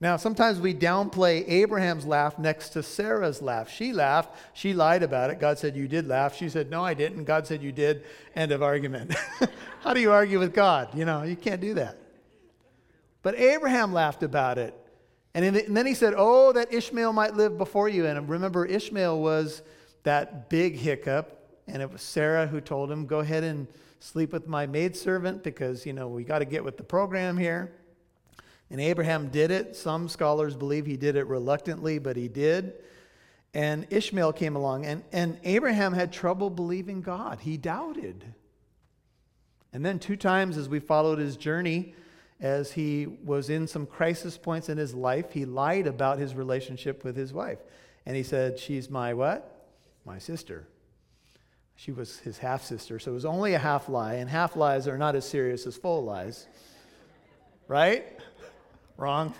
Now, 0.00 0.16
sometimes 0.16 0.60
we 0.60 0.74
downplay 0.74 1.48
Abraham's 1.48 2.04
laugh 2.04 2.38
next 2.38 2.70
to 2.70 2.82
Sarah's 2.82 3.40
laugh. 3.40 3.70
She 3.70 3.92
laughed. 3.92 4.36
She 4.52 4.74
lied 4.74 5.02
about 5.02 5.30
it. 5.30 5.38
God 5.38 5.58
said, 5.58 5.76
You 5.76 5.86
did 5.86 6.08
laugh. 6.08 6.36
She 6.36 6.48
said, 6.48 6.68
No, 6.68 6.84
I 6.84 6.94
didn't. 6.94 7.24
God 7.24 7.46
said, 7.46 7.62
You 7.62 7.70
did. 7.70 8.04
End 8.34 8.50
of 8.50 8.62
argument. 8.62 9.14
How 9.80 9.94
do 9.94 10.00
you 10.00 10.10
argue 10.10 10.40
with 10.40 10.52
God? 10.52 10.94
You 10.94 11.04
know, 11.04 11.22
you 11.22 11.36
can't 11.36 11.60
do 11.60 11.74
that. 11.74 11.96
But 13.22 13.36
Abraham 13.36 13.92
laughed 13.92 14.22
about 14.22 14.58
it. 14.58 14.74
And, 15.32 15.56
the, 15.56 15.64
and 15.64 15.76
then 15.76 15.86
he 15.86 15.94
said, 15.94 16.14
Oh, 16.16 16.52
that 16.52 16.74
Ishmael 16.74 17.12
might 17.12 17.34
live 17.34 17.56
before 17.56 17.88
you. 17.88 18.04
And 18.04 18.28
remember, 18.28 18.66
Ishmael 18.66 19.20
was 19.20 19.62
that 20.02 20.50
big 20.50 20.76
hiccup. 20.76 21.40
And 21.68 21.80
it 21.80 21.90
was 21.90 22.02
Sarah 22.02 22.48
who 22.48 22.60
told 22.60 22.90
him, 22.90 23.06
Go 23.06 23.20
ahead 23.20 23.44
and 23.44 23.68
sleep 24.00 24.32
with 24.32 24.48
my 24.48 24.66
maidservant 24.66 25.44
because, 25.44 25.86
you 25.86 25.92
know, 25.92 26.08
we 26.08 26.24
got 26.24 26.40
to 26.40 26.44
get 26.44 26.64
with 26.64 26.76
the 26.76 26.84
program 26.84 27.38
here. 27.38 27.72
And 28.70 28.80
Abraham 28.80 29.28
did 29.28 29.50
it. 29.50 29.76
Some 29.76 30.08
scholars 30.08 30.56
believe 30.56 30.86
he 30.86 30.96
did 30.96 31.16
it 31.16 31.26
reluctantly, 31.26 31.98
but 31.98 32.16
he 32.16 32.28
did. 32.28 32.74
And 33.52 33.86
Ishmael 33.90 34.32
came 34.32 34.56
along, 34.56 34.84
and, 34.84 35.04
and 35.12 35.38
Abraham 35.44 35.92
had 35.92 36.12
trouble 36.12 36.50
believing 36.50 37.02
God. 37.02 37.40
He 37.40 37.56
doubted. 37.56 38.24
And 39.72 39.84
then, 39.84 39.98
two 39.98 40.16
times 40.16 40.56
as 40.56 40.68
we 40.68 40.80
followed 40.80 41.18
his 41.18 41.36
journey, 41.36 41.94
as 42.40 42.72
he 42.72 43.06
was 43.06 43.50
in 43.50 43.66
some 43.66 43.86
crisis 43.86 44.36
points 44.36 44.68
in 44.68 44.76
his 44.76 44.94
life, 44.94 45.32
he 45.32 45.44
lied 45.44 45.86
about 45.86 46.18
his 46.18 46.34
relationship 46.34 47.04
with 47.04 47.16
his 47.16 47.32
wife. 47.32 47.58
And 48.06 48.16
he 48.16 48.22
said, 48.22 48.58
She's 48.58 48.90
my 48.90 49.14
what? 49.14 49.68
My 50.04 50.18
sister. 50.18 50.66
She 51.76 51.92
was 51.92 52.18
his 52.18 52.38
half 52.38 52.62
sister, 52.62 52.98
so 52.98 53.10
it 53.10 53.14
was 53.14 53.24
only 53.24 53.54
a 53.54 53.58
half 53.58 53.88
lie, 53.88 54.14
and 54.14 54.30
half 54.30 54.56
lies 54.56 54.86
are 54.86 54.98
not 54.98 55.16
as 55.16 55.28
serious 55.28 55.66
as 55.66 55.76
full 55.76 56.04
lies. 56.04 56.46
Right? 57.66 58.04
Wrong. 58.96 59.34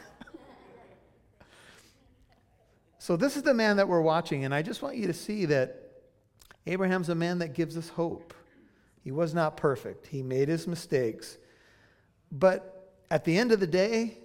So, 2.98 3.16
this 3.16 3.36
is 3.36 3.42
the 3.42 3.52
man 3.52 3.76
that 3.76 3.86
we're 3.86 4.00
watching, 4.00 4.46
and 4.46 4.54
I 4.54 4.62
just 4.62 4.80
want 4.80 4.96
you 4.96 5.06
to 5.06 5.12
see 5.12 5.44
that 5.44 5.84
Abraham's 6.66 7.10
a 7.10 7.14
man 7.14 7.38
that 7.40 7.52
gives 7.52 7.76
us 7.76 7.90
hope. 7.90 8.32
He 9.02 9.12
was 9.12 9.34
not 9.34 9.58
perfect, 9.58 10.06
he 10.06 10.22
made 10.22 10.48
his 10.48 10.66
mistakes. 10.66 11.36
But 12.32 12.94
at 13.10 13.24
the 13.24 13.36
end 13.36 13.52
of 13.52 13.60
the 13.60 13.66
day, 13.66 14.18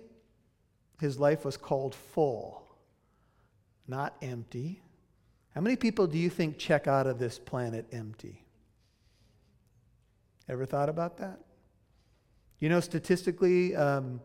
his 1.00 1.20
life 1.20 1.44
was 1.44 1.58
called 1.58 1.94
full, 1.94 2.64
not 3.88 4.16
empty. 4.22 4.82
How 5.54 5.62
many 5.62 5.76
people 5.76 6.08
do 6.08 6.18
you 6.18 6.30
think 6.30 6.58
check 6.58 6.88
out 6.88 7.06
of 7.06 7.20
this 7.20 7.38
planet 7.38 7.86
empty? 7.92 8.46
Ever 10.48 10.66
thought 10.66 10.90
about 10.90 11.18
that? 11.18 11.40
You 12.60 12.70
know, 12.70 12.80
statistically, 12.80 13.76
um, 13.76 14.22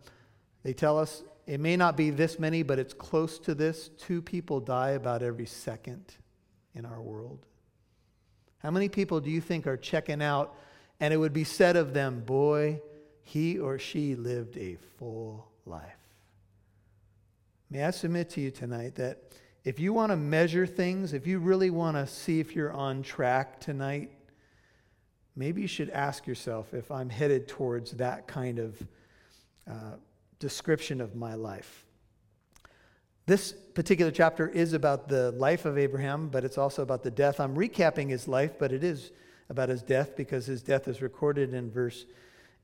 they 0.64 0.72
tell 0.72 0.98
us 0.98 1.22
it 1.46 1.60
may 1.60 1.76
not 1.76 1.96
be 1.96 2.10
this 2.10 2.38
many, 2.38 2.62
but 2.62 2.78
it's 2.78 2.94
close 2.94 3.38
to 3.40 3.54
this. 3.54 3.90
Two 3.98 4.22
people 4.22 4.60
die 4.60 4.90
about 4.90 5.22
every 5.22 5.46
second 5.46 6.14
in 6.74 6.84
our 6.86 7.00
world. 7.00 7.46
How 8.58 8.70
many 8.70 8.88
people 8.88 9.20
do 9.20 9.30
you 9.30 9.42
think 9.42 9.66
are 9.66 9.76
checking 9.76 10.22
out 10.22 10.54
and 11.00 11.12
it 11.12 11.18
would 11.18 11.34
be 11.34 11.44
said 11.44 11.76
of 11.76 11.92
them, 11.92 12.20
boy, 12.20 12.80
he 13.22 13.58
or 13.58 13.78
she 13.78 14.14
lived 14.14 14.56
a 14.56 14.76
full 14.98 15.46
life? 15.66 15.98
May 17.68 17.84
I 17.84 17.90
submit 17.90 18.30
to 18.30 18.40
you 18.40 18.50
tonight 18.50 18.94
that 18.94 19.18
if 19.64 19.78
you 19.78 19.92
want 19.92 20.12
to 20.12 20.16
measure 20.16 20.66
things, 20.66 21.12
if 21.12 21.26
you 21.26 21.38
really 21.38 21.70
want 21.70 21.96
to 21.96 22.06
see 22.06 22.40
if 22.40 22.54
you're 22.54 22.72
on 22.72 23.02
track 23.02 23.60
tonight, 23.60 24.10
maybe 25.36 25.60
you 25.62 25.68
should 25.68 25.90
ask 25.90 26.26
yourself 26.26 26.72
if 26.72 26.90
I'm 26.90 27.10
headed 27.10 27.48
towards 27.48 27.92
that 27.92 28.26
kind 28.26 28.58
of 28.58 28.82
uh, 29.68 29.96
description 30.38 31.00
of 31.00 31.14
my 31.14 31.34
life. 31.34 31.84
This 33.26 33.52
particular 33.52 34.10
chapter 34.10 34.48
is 34.48 34.74
about 34.74 35.08
the 35.08 35.30
life 35.32 35.64
of 35.64 35.78
Abraham, 35.78 36.28
but 36.28 36.44
it's 36.44 36.58
also 36.58 36.82
about 36.82 37.02
the 37.02 37.10
death. 37.10 37.40
I'm 37.40 37.56
recapping 37.56 38.10
his 38.10 38.28
life, 38.28 38.58
but 38.58 38.70
it 38.70 38.84
is 38.84 39.12
about 39.48 39.70
his 39.70 39.82
death 39.82 40.14
because 40.16 40.44
his 40.46 40.62
death 40.62 40.88
is 40.88 41.00
recorded 41.00 41.54
in 41.54 41.70
verse 41.70 42.04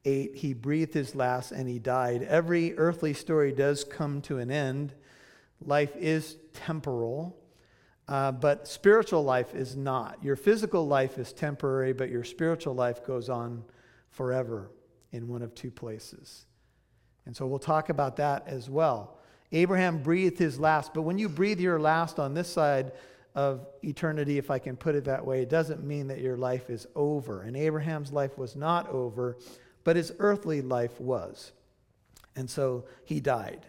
8. 0.04 0.36
He 0.36 0.52
breathed 0.52 0.92
his 0.92 1.14
last 1.14 1.52
and 1.52 1.68
he 1.68 1.78
died. 1.78 2.22
Every 2.24 2.76
earthly 2.76 3.14
story 3.14 3.52
does 3.52 3.84
come 3.84 4.20
to 4.22 4.38
an 4.38 4.50
end. 4.50 4.94
Life 5.64 5.94
is 5.96 6.36
temporal, 6.52 7.36
uh, 8.08 8.32
but 8.32 8.68
spiritual 8.68 9.22
life 9.22 9.54
is 9.54 9.76
not. 9.76 10.22
Your 10.22 10.36
physical 10.36 10.86
life 10.86 11.18
is 11.18 11.32
temporary, 11.32 11.92
but 11.92 12.10
your 12.10 12.24
spiritual 12.24 12.74
life 12.74 13.04
goes 13.04 13.28
on 13.28 13.64
forever 14.10 14.70
in 15.12 15.28
one 15.28 15.42
of 15.42 15.54
two 15.54 15.70
places. 15.70 16.46
And 17.30 17.36
so 17.36 17.46
we'll 17.46 17.60
talk 17.60 17.90
about 17.90 18.16
that 18.16 18.48
as 18.48 18.68
well. 18.68 19.16
Abraham 19.52 20.02
breathed 20.02 20.36
his 20.36 20.58
last, 20.58 20.92
but 20.92 21.02
when 21.02 21.16
you 21.16 21.28
breathe 21.28 21.60
your 21.60 21.78
last 21.78 22.18
on 22.18 22.34
this 22.34 22.48
side 22.48 22.90
of 23.36 23.68
eternity, 23.84 24.36
if 24.36 24.50
I 24.50 24.58
can 24.58 24.76
put 24.76 24.96
it 24.96 25.04
that 25.04 25.24
way, 25.24 25.40
it 25.40 25.48
doesn't 25.48 25.84
mean 25.84 26.08
that 26.08 26.18
your 26.18 26.36
life 26.36 26.68
is 26.68 26.88
over. 26.96 27.42
And 27.42 27.56
Abraham's 27.56 28.10
life 28.10 28.36
was 28.36 28.56
not 28.56 28.88
over, 28.88 29.36
but 29.84 29.94
his 29.94 30.12
earthly 30.18 30.60
life 30.60 31.00
was. 31.00 31.52
And 32.34 32.50
so 32.50 32.86
he 33.04 33.20
died 33.20 33.64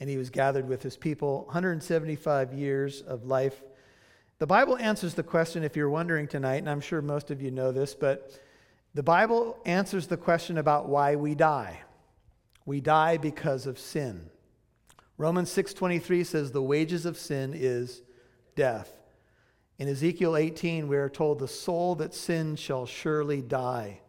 and 0.00 0.10
he 0.10 0.16
was 0.16 0.28
gathered 0.28 0.66
with 0.66 0.82
his 0.82 0.96
people 0.96 1.44
175 1.44 2.52
years 2.52 3.00
of 3.02 3.26
life. 3.26 3.62
The 4.40 4.48
Bible 4.48 4.76
answers 4.78 5.14
the 5.14 5.22
question, 5.22 5.62
if 5.62 5.76
you're 5.76 5.88
wondering 5.88 6.26
tonight, 6.26 6.56
and 6.56 6.68
I'm 6.68 6.80
sure 6.80 7.00
most 7.00 7.30
of 7.30 7.40
you 7.40 7.52
know 7.52 7.70
this, 7.70 7.94
but 7.94 8.32
the 8.92 9.04
Bible 9.04 9.56
answers 9.64 10.08
the 10.08 10.16
question 10.16 10.58
about 10.58 10.88
why 10.88 11.14
we 11.14 11.36
die. 11.36 11.80
We 12.64 12.80
die 12.80 13.16
because 13.16 13.66
of 13.66 13.78
sin. 13.78 14.30
Romans 15.16 15.50
6:23 15.50 16.24
says 16.24 16.52
the 16.52 16.62
wages 16.62 17.06
of 17.06 17.16
sin 17.16 17.52
is 17.54 18.02
death. 18.56 18.92
In 19.78 19.88
Ezekiel 19.88 20.36
18 20.36 20.88
we 20.88 20.96
are 20.96 21.08
told 21.08 21.38
the 21.38 21.48
soul 21.48 21.94
that 21.96 22.14
sins 22.14 22.58
shall 22.58 22.86
surely 22.86 23.42
die. 23.42 24.00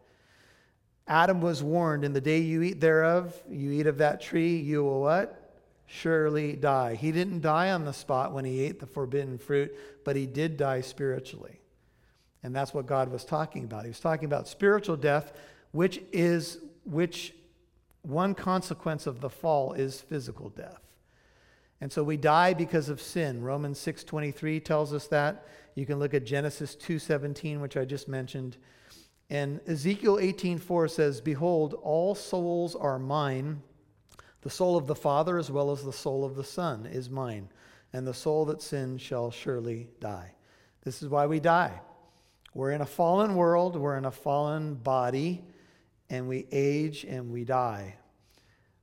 Adam 1.08 1.42
was 1.42 1.62
warned 1.62 2.04
in 2.04 2.14
the 2.14 2.22
day 2.22 2.40
you 2.40 2.62
eat 2.62 2.80
thereof, 2.80 3.36
you 3.50 3.72
eat 3.72 3.86
of 3.86 4.00
that 4.00 4.22
tree, 4.22 4.58
you 4.58 4.84
will 4.84 5.02
what? 5.02 5.46
surely 5.88 6.54
die. 6.54 6.96
He 6.96 7.12
didn't 7.12 7.42
die 7.42 7.72
on 7.72 7.86
the 7.86 7.94
spot 7.94 8.34
when 8.34 8.46
he 8.46 8.62
ate 8.62 8.80
the 8.80 8.88
forbidden 8.88 9.38
fruit, 9.38 9.74
but 10.04 10.16
he 10.16 10.26
did 10.26 10.58
die 10.58 10.82
spiritually. 10.82 11.60
And 12.44 12.56
that's 12.56 12.74
what 12.74 12.86
God 12.86 13.12
was 13.12 13.26
talking 13.26 13.64
about. 13.64 13.84
He 13.84 13.90
was 13.90 14.00
talking 14.00 14.26
about 14.26 14.48
spiritual 14.48 14.98
death, 14.98 15.34
which 15.72 16.02
is 16.12 16.60
which 16.86 17.34
one 18.06 18.36
consequence 18.36 19.08
of 19.08 19.22
the 19.22 19.30
fall 19.30 19.74
is 19.74 20.02
physical 20.02 20.50
death. 20.50 20.82
And 21.82 21.92
so 21.92 22.04
we 22.04 22.18
die 22.18 22.54
because 22.54 22.90
of 22.90 23.02
sin. 23.02 23.44
Romans 23.44 23.80
6:23 23.80 24.60
tells 24.60 24.94
us 24.94 25.08
that. 25.08 25.46
You 25.76 25.86
can 25.86 26.00
look 26.00 26.14
at 26.14 26.26
Genesis 26.26 26.76
2:17 26.76 27.60
which 27.60 27.76
I 27.76 27.86
just 27.86 28.08
mentioned. 28.08 28.58
And 29.30 29.60
Ezekiel 29.68 30.20
18:4 30.20 30.88
says, 30.88 31.20
"Behold, 31.20 31.74
all 31.74 32.16
souls 32.16 32.76
are 32.76 33.00
mine." 33.00 33.62
The 34.42 34.50
soul 34.50 34.78
of 34.78 34.88
the 34.88 34.96
Father 34.96 35.38
as 35.38 35.52
well 35.52 35.72
as 35.72 35.84
the 35.84 35.92
soul 35.92 36.24
of 36.24 36.36
the 36.36 36.44
Son 36.44 36.86
is 36.86 37.10
mine, 37.10 37.50
and 37.92 38.06
the 38.06 38.14
soul 38.14 38.46
that 38.46 38.62
sins 38.62 39.02
shall 39.02 39.32
surely 39.32 39.90
die. 40.00 40.36
This 40.84 41.02
is 41.02 41.10
why 41.10 41.26
we 41.26 41.40
die. 41.40 41.82
We're 42.54 42.72
in 42.72 42.82
a 42.82 42.86
fallen 42.86 43.36
world, 43.36 43.76
we're 43.76 43.98
in 43.98 44.06
a 44.06 44.12
fallen 44.12 44.76
body, 44.76 45.44
and 46.10 46.28
we 46.28 46.48
age 46.52 47.04
and 47.04 47.32
we 47.32 47.44
die. 47.44 47.96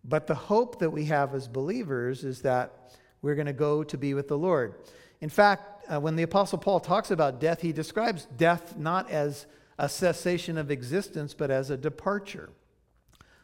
But 0.05 0.27
the 0.27 0.35
hope 0.35 0.81
that 0.81 0.91
we 0.91 1.05
have 1.07 1.35
as 1.35 1.49
believers 1.49 2.25
is 2.25 2.43
that 2.43 2.97
we're 3.21 3.37
going 3.37 3.47
to 3.47 3.53
go 3.53 3.85
to 3.85 3.97
be 3.97 4.15
with 4.15 4.29
the 4.29 4.39
Lord. 4.39 4.75
In 5.21 5.29
fact, 5.29 5.85
uh, 5.93 6.01
when 6.01 6.17
the 6.17 6.25
Apostle 6.25 6.59
Paul 6.59 6.81
talks 6.81 7.11
about 7.11 7.41
death, 7.41 7.61
he 7.61 7.73
describes 7.73 8.27
death 8.37 8.77
not 8.77 9.11
as 9.11 9.47
a 9.79 9.89
cessation 9.89 10.59
of 10.59 10.71
existence, 10.71 11.35
but 11.35 11.51
as 11.51 11.71
a 11.71 11.77
departure. 11.77 12.51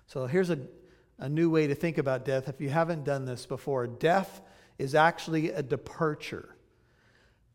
So 0.07 0.27
here's 0.27 0.51
a 0.51 0.59
a 1.19 1.29
new 1.29 1.51
way 1.51 1.67
to 1.67 1.75
think 1.75 1.99
about 1.99 2.25
death 2.25 2.49
if 2.49 2.61
you 2.61 2.69
haven't 2.69 3.05
done 3.05 3.25
this 3.25 3.45
before. 3.47 3.87
Death 3.87 4.41
is 4.79 4.95
actually 4.95 5.51
a 5.51 5.63
departure. 5.63 6.55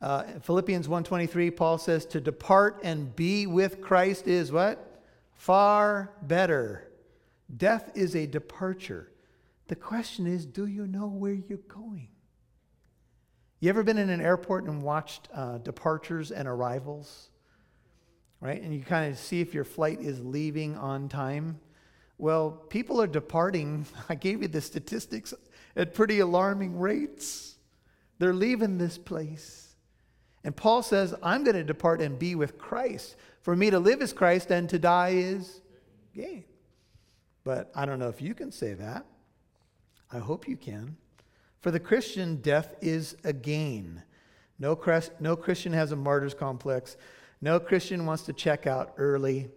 Uh, 0.02 0.24
Philippians 0.42 0.88
1:23 0.88 1.56
Paul 1.56 1.78
says 1.78 2.06
to 2.08 2.20
depart 2.20 2.82
and 2.84 3.16
be 3.16 3.48
with 3.48 3.82
Christ 3.82 4.28
is 4.28 4.52
what? 4.52 4.93
Far 5.36 6.14
better. 6.22 6.92
Death 7.56 7.92
is 7.96 8.16
a 8.16 8.26
departure. 8.26 9.12
The 9.68 9.76
question 9.76 10.28
is 10.28 10.46
do 10.46 10.66
you 10.66 10.88
know 10.88 11.08
where 11.08 11.34
you're 11.34 11.58
going? 11.68 12.10
You 13.60 13.70
ever 13.70 13.84
been 13.84 13.98
in 13.98 14.10
an 14.10 14.22
airport 14.22 14.66
and 14.66 14.82
watched 14.82 15.30
uh, 15.34 15.58
departures 15.60 16.32
and 16.32 16.48
arrivals? 16.48 17.30
Right? 18.42 18.62
And 18.62 18.74
you 18.74 18.82
kind 18.82 19.10
of 19.10 19.18
see 19.18 19.40
if 19.40 19.54
your 19.54 19.64
flight 19.64 20.02
is 20.02 20.20
leaving 20.20 20.76
on 20.76 21.08
time. 21.08 21.60
Well, 22.18 22.52
people 22.52 23.02
are 23.02 23.08
departing. 23.08 23.86
I 24.10 24.16
gave 24.16 24.42
you 24.42 24.50
the 24.50 24.60
statistics 24.60 25.34
at 25.76 25.94
pretty 25.94 26.20
alarming 26.20 26.78
rates. 26.78 27.56
They're 28.20 28.34
leaving 28.34 28.78
this 28.78 28.98
place. 28.98 29.76
And 30.44 30.56
Paul 30.56 30.84
says, 30.84 31.16
I'm 31.24 31.44
going 31.44 31.56
to 31.56 31.64
depart 31.64 32.02
and 32.02 32.20
be 32.20 32.36
with 32.36 32.58
Christ. 32.58 33.16
For 33.44 33.56
me 33.56 33.70
to 33.70 33.80
live 33.80 34.02
is 34.02 34.14
Christ 34.14 34.52
and 34.52 34.70
to 34.70 34.80
die 34.80 35.10
is 35.10 35.62
gain. 36.16 36.46
But 37.44 37.72
I 37.76 37.86
don't 37.86 38.00
know 38.00 38.08
if 38.08 38.22
you 38.22 38.34
can 38.34 38.52
say 38.52 38.74
that. 38.74 39.06
I 40.12 40.20
hope 40.20 40.48
you 40.48 40.56
can. 40.56 40.96
For 41.60 41.70
the 41.70 41.80
Christian, 41.80 42.38
death 42.38 42.76
is 42.82 43.18
a 43.26 43.34
gain. 43.34 44.02
No, 44.60 44.80
no 45.20 45.36
Christian 45.36 45.74
has 45.74 45.92
a 45.92 45.96
martyr's 45.98 46.34
complex. 46.34 46.96
No 47.42 47.60
Christian 47.60 48.06
wants 48.06 48.24
to 48.24 48.34
check 48.34 48.66
out 48.66 48.94
early. 48.98 49.50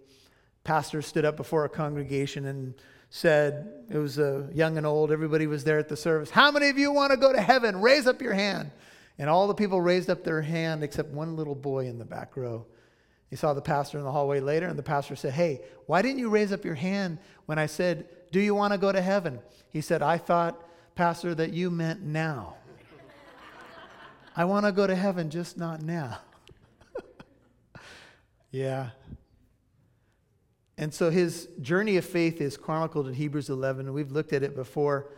Pastor 0.65 1.01
stood 1.01 1.25
up 1.25 1.37
before 1.37 1.65
a 1.65 1.69
congregation 1.69 2.47
and 2.47 2.75
said, 3.11 3.69
it 3.89 3.99
was 3.99 4.19
a 4.19 4.51
young 4.53 4.79
and 4.79 4.87
old, 4.87 5.13
everybody 5.13 5.47
was 5.47 5.63
there 5.63 5.79
at 5.79 5.89
the 5.89 5.97
service. 5.97 6.29
How 6.29 6.51
many 6.51 6.71
of 6.71 6.79
you 6.79 6.91
want 6.91 7.13
to 7.13 7.17
go 7.17 7.33
to 7.33 7.41
heaven? 7.41 7.81
Raise 7.81 8.09
up 8.09 8.21
your 8.21 8.35
hand. 8.35 8.73
And 9.17 9.31
all 9.31 9.47
the 9.47 9.55
people 9.55 9.81
raised 9.81 10.11
up 10.11 10.25
their 10.25 10.43
hand 10.43 10.83
except 10.83 11.11
one 11.11 11.37
little 11.37 11.55
boy 11.55 11.87
in 11.87 11.99
the 11.99 12.05
back 12.05 12.37
row. 12.37 12.67
He 13.29 13.37
saw 13.37 13.55
the 13.55 13.63
pastor 13.63 13.99
in 13.99 14.05
the 14.05 14.13
hallway 14.13 14.41
later, 14.41 14.67
and 14.67 14.79
the 14.79 14.83
pastor 14.83 15.17
said, 15.17 15.33
Hey, 15.33 15.61
why 15.87 16.03
didn't 16.03 16.19
you 16.19 16.29
raise 16.29 16.53
up 16.53 16.65
your 16.65 16.75
hand 16.75 17.19
when 17.47 17.59
I 17.59 17.67
said, 17.67 18.09
Do 18.31 18.41
you 18.41 18.55
want 18.55 18.73
to 18.73 18.79
go 18.79 18.93
to 18.93 19.01
heaven? 19.01 19.41
He 19.71 19.81
said, 19.81 20.03
I 20.03 20.19
thought, 20.19 20.63
Pastor, 20.95 21.35
that 21.35 21.53
you 21.53 21.71
meant 21.71 22.03
now. 22.03 22.55
I 24.37 24.45
want 24.45 24.67
to 24.67 24.73
go 24.73 24.87
to 24.87 24.95
heaven, 24.95 25.31
just 25.31 25.57
not 25.57 25.83
now. 25.83 26.19
yeah. 28.51 28.91
And 30.79 30.93
so 30.93 31.11
his 31.11 31.49
journey 31.61 31.97
of 31.97 32.05
faith 32.05 32.41
is 32.41 32.57
chronicled 32.57 33.09
in 33.09 33.15
Hebrews 33.15 33.49
11. 33.49 33.93
We've 33.93 34.13
looked 34.13 34.33
at 34.33 34.43
it 34.43 34.55
before. 34.55 35.11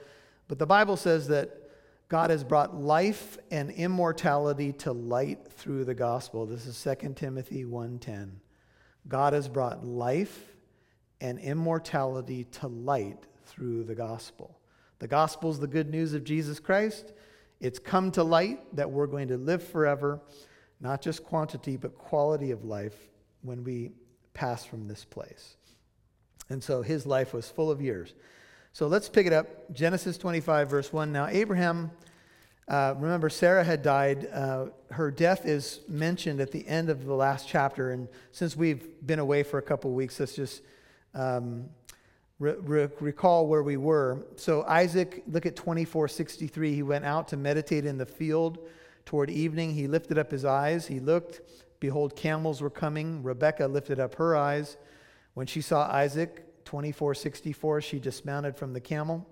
But 0.46 0.58
the 0.58 0.66
Bible 0.66 0.96
says 0.96 1.28
that 1.28 1.67
God 2.08 2.30
has 2.30 2.42
brought 2.42 2.74
life 2.74 3.36
and 3.50 3.70
immortality 3.70 4.72
to 4.72 4.92
light 4.92 5.46
through 5.52 5.84
the 5.84 5.94
gospel. 5.94 6.46
This 6.46 6.66
is 6.66 6.76
2 6.76 7.16
Timothy 7.16 7.64
1:10. 7.64 8.40
God 9.06 9.34
has 9.34 9.48
brought 9.48 9.84
life 9.84 10.56
and 11.20 11.38
immortality 11.38 12.44
to 12.44 12.66
light 12.66 13.26
through 13.44 13.84
the 13.84 13.94
gospel. 13.94 14.58
The 15.00 15.08
gospel 15.08 15.50
is 15.50 15.60
the 15.60 15.66
good 15.66 15.90
news 15.90 16.14
of 16.14 16.24
Jesus 16.24 16.58
Christ. 16.60 17.12
It's 17.60 17.78
come 17.78 18.10
to 18.12 18.24
light 18.24 18.74
that 18.74 18.90
we're 18.90 19.06
going 19.06 19.28
to 19.28 19.36
live 19.36 19.62
forever, 19.62 20.20
not 20.80 21.02
just 21.02 21.24
quantity, 21.24 21.76
but 21.76 21.98
quality 21.98 22.52
of 22.52 22.64
life 22.64 23.10
when 23.42 23.64
we 23.64 23.92
pass 24.32 24.64
from 24.64 24.88
this 24.88 25.04
place. 25.04 25.56
And 26.48 26.62
so 26.62 26.82
his 26.82 27.04
life 27.04 27.34
was 27.34 27.50
full 27.50 27.70
of 27.70 27.82
years. 27.82 28.14
So 28.72 28.86
let's 28.86 29.08
pick 29.08 29.26
it 29.26 29.32
up. 29.32 29.72
Genesis 29.72 30.18
25, 30.18 30.70
verse 30.70 30.92
1. 30.92 31.10
Now, 31.10 31.26
Abraham, 31.26 31.90
uh, 32.68 32.94
remember, 32.98 33.28
Sarah 33.28 33.64
had 33.64 33.82
died. 33.82 34.28
Uh, 34.32 34.66
her 34.90 35.10
death 35.10 35.46
is 35.46 35.80
mentioned 35.88 36.40
at 36.40 36.52
the 36.52 36.66
end 36.66 36.90
of 36.90 37.04
the 37.04 37.14
last 37.14 37.48
chapter. 37.48 37.90
And 37.90 38.08
since 38.30 38.56
we've 38.56 38.86
been 39.06 39.18
away 39.18 39.42
for 39.42 39.58
a 39.58 39.62
couple 39.62 39.92
weeks, 39.92 40.20
let's 40.20 40.34
just 40.34 40.62
um, 41.14 41.68
re- 42.38 42.56
re- 42.60 42.88
recall 43.00 43.46
where 43.46 43.62
we 43.62 43.76
were. 43.76 44.26
So, 44.36 44.64
Isaac, 44.64 45.22
look 45.26 45.46
at 45.46 45.56
2463. 45.56 46.74
He 46.74 46.82
went 46.82 47.04
out 47.04 47.28
to 47.28 47.36
meditate 47.36 47.84
in 47.84 47.98
the 47.98 48.06
field 48.06 48.58
toward 49.06 49.30
evening. 49.30 49.72
He 49.72 49.86
lifted 49.86 50.18
up 50.18 50.30
his 50.30 50.44
eyes. 50.44 50.86
He 50.86 51.00
looked. 51.00 51.40
Behold, 51.80 52.16
camels 52.16 52.60
were 52.60 52.70
coming. 52.70 53.22
Rebekah 53.22 53.66
lifted 53.66 53.98
up 53.98 54.16
her 54.16 54.36
eyes. 54.36 54.76
When 55.34 55.46
she 55.46 55.60
saw 55.60 55.90
Isaac, 55.90 56.44
2464, 56.68 57.80
she 57.80 57.98
dismounted 57.98 58.54
from 58.54 58.74
the 58.74 58.80
camel. 58.80 59.26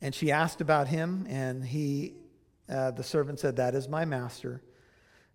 And 0.00 0.12
she 0.12 0.32
asked 0.32 0.60
about 0.60 0.88
him, 0.88 1.26
and 1.28 1.64
he, 1.64 2.14
uh, 2.68 2.90
the 2.90 3.04
servant 3.04 3.38
said, 3.38 3.54
That 3.54 3.76
is 3.76 3.88
my 3.88 4.04
master. 4.04 4.60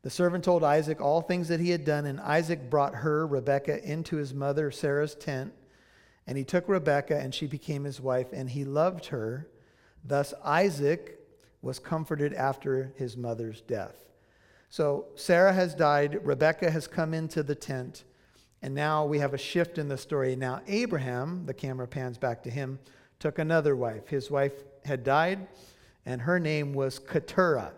The 0.02 0.10
servant 0.10 0.44
told 0.44 0.62
Isaac 0.62 1.00
all 1.00 1.22
things 1.22 1.48
that 1.48 1.62
he 1.62 1.70
had 1.70 1.86
done, 1.86 2.06
and 2.06 2.20
Isaac 2.20 2.70
brought 2.70 2.96
her, 2.96 3.26
Rebekah, 3.26 3.90
into 3.90 4.18
his 4.18 4.34
mother 4.34 4.72
Sarah's 4.72 5.16
tent. 5.16 5.54
And 6.28 6.38
he 6.38 6.44
took 6.44 6.68
Rebekah, 6.68 7.18
and 7.18 7.34
she 7.34 7.48
became 7.48 7.86
his 7.86 8.02
wife, 8.02 8.28
and 8.34 8.50
he 8.50 8.66
loved 8.66 9.06
her. 9.06 9.48
Thus 10.04 10.34
Isaac 10.44 11.18
was 11.62 11.80
comforted 11.80 12.34
after 12.34 12.94
his 12.98 13.16
mother's 13.16 13.62
death. 13.62 13.96
So 14.70 15.06
Sarah 15.16 15.54
has 15.54 15.76
died, 15.76 16.26
Rebekah 16.26 16.72
has 16.72 16.88
come 16.88 17.14
into 17.14 17.42
the 17.42 17.56
tent. 17.56 18.04
And 18.64 18.74
now 18.74 19.06
we 19.06 19.20
have 19.20 19.34
a 19.34 19.38
shift 19.38 19.78
in 19.78 19.90
the 19.90 19.98
story. 19.98 20.38
Now, 20.38 20.62
Abraham, 20.68 21.46
the 21.46 21.54
camera 21.54 21.86
pans 21.86 22.18
back 22.18 22.42
to 22.44 22.50
him, 22.50 22.80
took 23.20 23.38
another 23.38 23.76
wife. 23.76 24.08
His 24.08 24.32
wife 24.32 24.54
had 24.86 25.04
died, 25.04 25.48
and 26.06 26.22
her 26.22 26.40
name 26.40 26.74
was 26.74 26.98
Keturah. 26.98 27.74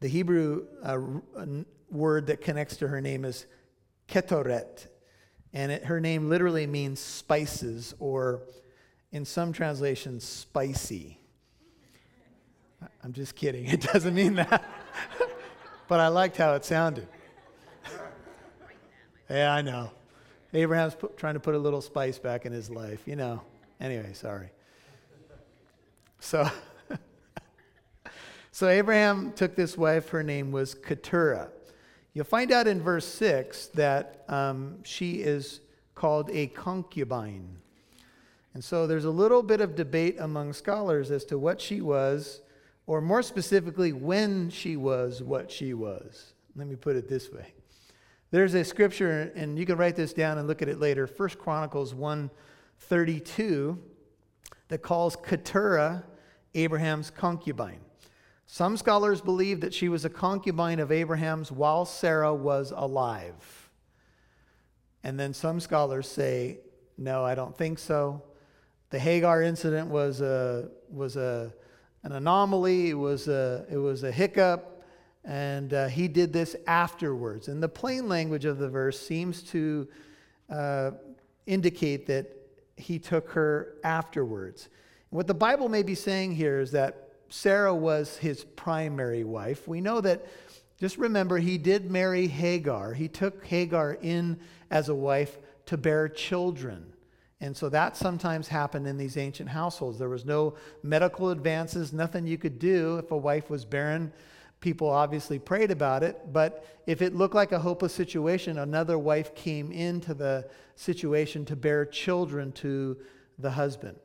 The 0.00 0.08
Hebrew 0.08 0.66
uh, 0.82 0.98
word 1.90 2.26
that 2.26 2.42
connects 2.42 2.76
to 2.76 2.88
her 2.88 3.00
name 3.00 3.24
is 3.24 3.46
Ketoret. 4.08 4.88
And 5.54 5.72
it, 5.72 5.86
her 5.86 6.00
name 6.00 6.28
literally 6.28 6.66
means 6.66 7.00
spices, 7.00 7.94
or 7.98 8.42
in 9.10 9.24
some 9.24 9.54
translations, 9.54 10.22
spicy. 10.22 11.18
I'm 13.02 13.14
just 13.14 13.36
kidding. 13.36 13.66
It 13.72 13.80
doesn't 13.80 14.14
mean 14.14 14.34
that. 14.34 14.64
but 15.88 15.98
I 15.98 16.08
liked 16.08 16.36
how 16.36 16.52
it 16.56 16.66
sounded. 16.66 17.08
Yeah, 19.32 19.54
I 19.54 19.62
know. 19.62 19.90
Abraham's 20.52 20.94
trying 21.16 21.34
to 21.34 21.40
put 21.40 21.54
a 21.54 21.58
little 21.58 21.80
spice 21.80 22.18
back 22.18 22.44
in 22.44 22.52
his 22.52 22.68
life, 22.68 23.00
you 23.06 23.16
know. 23.16 23.40
Anyway, 23.80 24.12
sorry. 24.12 24.50
So, 26.20 26.50
so 28.52 28.68
Abraham 28.68 29.32
took 29.32 29.56
this 29.56 29.78
wife. 29.78 30.10
Her 30.10 30.22
name 30.22 30.52
was 30.52 30.74
Keturah. 30.74 31.48
You'll 32.12 32.26
find 32.26 32.52
out 32.52 32.66
in 32.66 32.82
verse 32.82 33.06
6 33.06 33.68
that 33.68 34.26
um, 34.28 34.84
she 34.84 35.22
is 35.22 35.60
called 35.94 36.28
a 36.30 36.48
concubine. 36.48 37.56
And 38.52 38.62
so 38.62 38.86
there's 38.86 39.06
a 39.06 39.10
little 39.10 39.42
bit 39.42 39.62
of 39.62 39.74
debate 39.74 40.16
among 40.20 40.52
scholars 40.52 41.10
as 41.10 41.24
to 41.26 41.38
what 41.38 41.58
she 41.58 41.80
was, 41.80 42.42
or 42.86 43.00
more 43.00 43.22
specifically, 43.22 43.94
when 43.94 44.50
she 44.50 44.76
was 44.76 45.22
what 45.22 45.50
she 45.50 45.72
was. 45.72 46.34
Let 46.54 46.66
me 46.66 46.76
put 46.76 46.96
it 46.96 47.08
this 47.08 47.32
way. 47.32 47.54
There's 48.32 48.54
a 48.54 48.64
scripture, 48.64 49.30
and 49.36 49.58
you 49.58 49.66
can 49.66 49.76
write 49.76 49.94
this 49.94 50.14
down 50.14 50.38
and 50.38 50.48
look 50.48 50.62
at 50.62 50.68
it 50.70 50.80
later. 50.80 51.06
First 51.06 51.38
Chronicles 51.38 51.94
132 51.94 53.78
that 54.68 54.78
calls 54.78 55.16
Keturah 55.16 56.02
Abraham's 56.54 57.10
concubine. 57.10 57.80
Some 58.46 58.78
scholars 58.78 59.20
believe 59.20 59.60
that 59.60 59.74
she 59.74 59.90
was 59.90 60.06
a 60.06 60.08
concubine 60.08 60.80
of 60.80 60.90
Abraham's 60.90 61.52
while 61.52 61.84
Sarah 61.84 62.34
was 62.34 62.72
alive. 62.74 63.70
And 65.04 65.20
then 65.20 65.34
some 65.34 65.60
scholars 65.60 66.08
say, 66.08 66.60
no, 66.96 67.22
I 67.26 67.34
don't 67.34 67.56
think 67.56 67.78
so. 67.78 68.22
The 68.88 68.98
Hagar 68.98 69.42
incident 69.42 69.88
was, 69.88 70.22
a, 70.22 70.70
was 70.90 71.16
a, 71.16 71.52
an 72.02 72.12
anomaly, 72.12 72.90
it 72.90 72.94
was 72.94 73.28
a, 73.28 73.66
it 73.70 73.76
was 73.76 74.04
a 74.04 74.12
hiccup. 74.12 74.71
And 75.24 75.72
uh, 75.72 75.88
he 75.88 76.08
did 76.08 76.32
this 76.32 76.56
afterwards. 76.66 77.48
And 77.48 77.62
the 77.62 77.68
plain 77.68 78.08
language 78.08 78.44
of 78.44 78.58
the 78.58 78.68
verse 78.68 78.98
seems 78.98 79.42
to 79.44 79.88
uh, 80.50 80.90
indicate 81.46 82.06
that 82.06 82.26
he 82.76 82.98
took 82.98 83.30
her 83.30 83.74
afterwards. 83.84 84.68
What 85.10 85.26
the 85.26 85.34
Bible 85.34 85.68
may 85.68 85.82
be 85.82 85.94
saying 85.94 86.34
here 86.34 86.58
is 86.60 86.72
that 86.72 87.10
Sarah 87.28 87.74
was 87.74 88.16
his 88.16 88.44
primary 88.44 89.24
wife. 89.24 89.68
We 89.68 89.80
know 89.80 90.00
that, 90.00 90.26
just 90.80 90.98
remember, 90.98 91.38
he 91.38 91.56
did 91.56 91.90
marry 91.90 92.26
Hagar. 92.26 92.92
He 92.92 93.08
took 93.08 93.44
Hagar 93.46 93.98
in 94.02 94.38
as 94.70 94.88
a 94.88 94.94
wife 94.94 95.38
to 95.66 95.76
bear 95.76 96.08
children. 96.08 96.92
And 97.40 97.56
so 97.56 97.68
that 97.68 97.96
sometimes 97.96 98.48
happened 98.48 98.86
in 98.86 98.96
these 98.96 99.16
ancient 99.16 99.48
households. 99.48 99.98
There 99.98 100.08
was 100.08 100.24
no 100.24 100.54
medical 100.82 101.30
advances, 101.30 101.92
nothing 101.92 102.26
you 102.26 102.38
could 102.38 102.58
do 102.58 102.98
if 102.98 103.10
a 103.10 103.16
wife 103.16 103.50
was 103.50 103.64
barren 103.64 104.12
people 104.62 104.88
obviously 104.88 105.38
prayed 105.38 105.70
about 105.70 106.02
it, 106.02 106.32
but 106.32 106.64
if 106.86 107.02
it 107.02 107.14
looked 107.14 107.34
like 107.34 107.52
a 107.52 107.58
hopeless 107.58 107.92
situation, 107.92 108.58
another 108.58 108.98
wife 108.98 109.34
came 109.34 109.70
into 109.70 110.14
the 110.14 110.48
situation 110.76 111.44
to 111.44 111.56
bear 111.56 111.84
children 111.84 112.52
to 112.52 112.96
the 113.38 113.50
husband. 113.50 113.96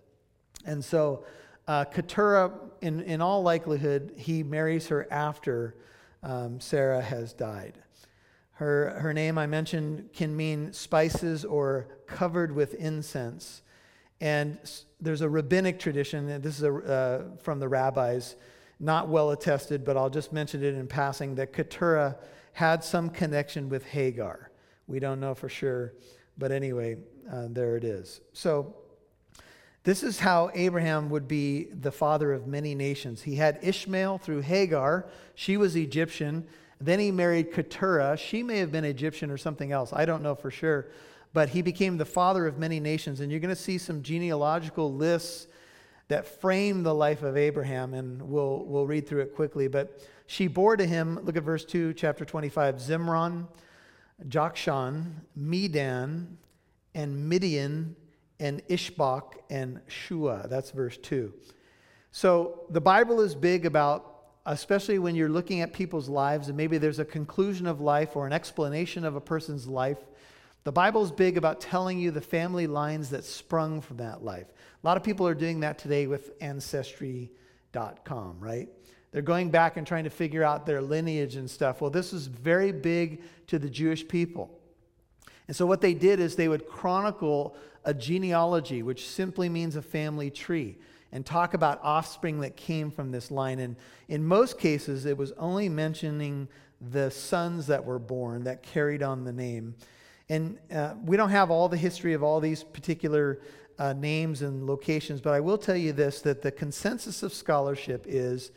And 0.66 0.84
so 0.84 1.24
uh, 1.68 1.86
Keturah, 1.86 2.52
in, 2.82 3.02
in 3.02 3.22
all 3.22 3.42
likelihood, 3.42 4.14
he 4.18 4.44
marries 4.44 4.88
her 4.88 5.08
after 5.12 5.76
um, 6.24 6.60
Sarah 6.60 7.02
has 7.02 7.34
died. 7.34 7.78
Her, 8.54 9.00
her 9.00 9.14
name, 9.14 9.38
I 9.38 9.46
mentioned, 9.46 10.10
can 10.14 10.36
mean 10.36 10.74
spices 10.74 11.46
or 11.46 11.88
covered 12.08 12.54
with 12.54 12.74
incense. 12.74 13.62
And 14.20 14.58
there's 15.00 15.22
a 15.22 15.30
rabbinic 15.30 15.78
tradition, 15.78 16.28
and 16.28 16.44
this 16.44 16.58
is 16.58 16.64
a, 16.64 16.74
uh, 16.74 17.38
from 17.44 17.60
the 17.60 17.68
rabbis, 17.68 18.36
not 18.80 19.08
well 19.08 19.32
attested, 19.32 19.84
but 19.84 19.98
I'll 19.98 20.10
just 20.10 20.32
mention 20.32 20.64
it 20.64 20.76
in 20.76 20.88
passing, 20.88 21.36
that 21.36 21.54
Keturah 21.54 22.18
had 22.54 22.84
some 22.84 23.10
connection 23.10 23.70
with 23.70 23.86
Hagar. 23.86 24.52
We 24.88 25.00
don't 25.00 25.20
know 25.20 25.36
for 25.36 25.50
sure, 25.50 25.94
but 26.38 26.52
anyway, 26.52 26.98
uh, 27.32 27.48
there 27.50 27.78
it 27.78 27.84
is. 27.84 28.22
So, 28.34 28.76
this 29.84 30.04
is 30.04 30.20
how 30.20 30.52
Abraham 30.54 31.10
would 31.12 31.30
be 31.30 31.70
the 31.72 31.94
father 31.94 32.34
of 32.34 32.46
many 32.46 32.76
nations. 32.76 33.22
He 33.22 33.36
had 33.36 33.60
Ishmael 33.62 34.18
through 34.18 34.42
Hagar, 34.42 35.08
she 35.34 35.56
was 35.56 35.78
Egyptian. 35.78 36.46
Then 36.80 37.00
he 37.00 37.12
married 37.12 37.54
Keturah. 37.54 38.18
She 38.18 38.44
may 38.44 38.58
have 38.60 38.72
been 38.72 38.86
Egyptian 38.86 39.32
or 39.32 39.38
something 39.38 39.72
else. 39.72 39.94
I 39.94 40.06
don't 40.06 40.22
know 40.22 40.36
for 40.36 40.52
sure. 40.52 40.88
But 41.34 41.50
he 41.50 41.62
became 41.62 41.98
the 41.98 42.06
father 42.06 42.46
of 42.46 42.58
many 42.58 42.80
nations. 42.80 43.20
And 43.20 43.32
you're 43.32 43.40
going 43.40 43.56
to 43.56 43.62
see 43.62 43.78
some 43.78 44.04
genealogical 44.04 44.94
lists 44.94 45.48
that 46.08 46.42
frame 46.42 46.84
the 46.84 46.94
life 46.94 47.24
of 47.24 47.36
Abraham, 47.36 47.94
and 47.94 48.22
we'll, 48.22 48.64
we'll 48.66 48.86
read 48.86 49.08
through 49.08 49.22
it 49.22 49.36
quickly. 49.36 49.68
But 49.68 50.02
she 50.26 50.48
bore 50.48 50.78
to 50.78 50.86
him, 50.86 51.20
look 51.24 51.36
at 51.36 51.44
verse 51.44 51.66
2, 51.66 51.94
chapter 51.94 52.24
25, 52.26 52.76
Zimron, 52.76 53.48
Jokshan, 54.28 55.12
Medan, 55.36 56.38
and 56.96 57.30
Midian, 57.30 57.96
and 58.40 58.66
Ishbak, 58.68 59.34
and 59.50 59.82
Shua. 59.88 60.48
That's 60.50 60.72
verse 60.72 60.98
2. 60.98 61.34
So 62.12 62.66
the 62.70 62.82
Bible 62.82 63.22
is 63.22 63.36
big 63.36 63.66
about 63.66 64.18
especially 64.48 64.98
when 64.98 65.14
you're 65.14 65.30
looking 65.30 65.60
at 65.62 65.74
people's 65.74 66.08
lives 66.08 66.48
and 66.48 66.56
maybe 66.56 66.78
there's 66.78 67.00
a 67.00 67.06
conclusion 67.06 67.68
of 67.68 67.82
life 67.82 68.16
or 68.16 68.26
an 68.26 68.32
explanation 68.32 69.04
of 69.04 69.16
a 69.16 69.22
person's 69.22 69.68
life. 69.68 69.98
The 70.64 70.72
Bible's 70.72 71.12
big 71.12 71.38
about 71.38 71.60
telling 71.60 72.00
you 72.00 72.12
the 72.12 72.22
family 72.22 72.66
lines 72.66 73.10
that 73.10 73.26
sprung 73.26 73.82
from 73.82 73.98
that 73.98 74.24
life. 74.24 74.48
A 74.88 74.88
lot 74.88 74.96
of 74.96 75.04
people 75.04 75.28
are 75.28 75.36
doing 75.36 75.60
that 75.60 75.78
today 75.78 76.08
with 76.08 76.32
Ancestry.com, 76.40 78.40
right? 78.40 78.70
They're 79.12 79.22
going 79.22 79.50
back 79.50 79.76
and 79.76 79.86
trying 79.86 80.06
to 80.06 80.10
figure 80.10 80.46
out 80.46 80.66
their 80.66 80.82
lineage 80.82 81.36
and 81.36 81.52
stuff. 81.52 81.82
Well, 81.82 81.90
this 81.90 82.14
was 82.14 82.28
very 82.28 82.72
big 82.72 83.22
to 83.48 83.60
the 83.60 83.70
Jewish 83.70 84.08
people. 84.08 84.50
And 85.50 85.58
so, 85.58 85.66
what 85.66 85.82
they 85.82 85.94
did 85.94 86.22
is 86.22 86.38
they 86.38 86.48
would 86.48 86.70
chronicle 86.70 87.58
a 87.84 87.94
genealogy, 87.94 88.82
which 88.82 89.06
simply 89.06 89.50
means 89.50 89.76
a 89.76 89.82
family 89.82 90.32
tree 90.32 90.78
and 91.12 91.26
talk 91.26 91.54
about 91.54 91.82
offspring 91.84 92.40
that 92.40 92.56
came 92.56 92.90
from 92.90 93.12
this 93.12 93.30
line. 93.30 93.60
And 93.60 93.76
in 94.08 94.26
most 94.26 94.58
cases, 94.58 95.06
it 95.06 95.18
was 95.18 95.34
only 95.34 95.68
mentioning 95.68 96.48
the 96.80 97.12
sons 97.12 97.68
that 97.68 97.84
were 97.84 98.00
born 98.00 98.46
that 98.46 98.64
carried 98.64 99.04
on 99.04 99.26
the 99.26 99.34
name. 99.34 99.76
And 100.30 100.60
uh, 100.74 100.94
we 101.04 101.18
don't 101.18 101.30
have 101.30 101.52
all 101.52 101.68
the 101.68 101.76
history 101.76 102.14
of 102.14 102.24
all 102.24 102.40
these 102.40 102.64
particular 102.64 103.42
uh, 103.80 103.94
names 103.94 104.42
and 104.42 104.66
locations, 104.66 105.22
but 105.22 105.34
I 105.34 105.40
will 105.40 105.58
tell 105.58 105.76
you 105.76 105.94
this 105.94 106.22
that 106.22 106.42
the 106.42 106.52
consensus 106.52 107.24
of 107.24 107.34
scholarship 107.34 108.06
is 108.08 108.52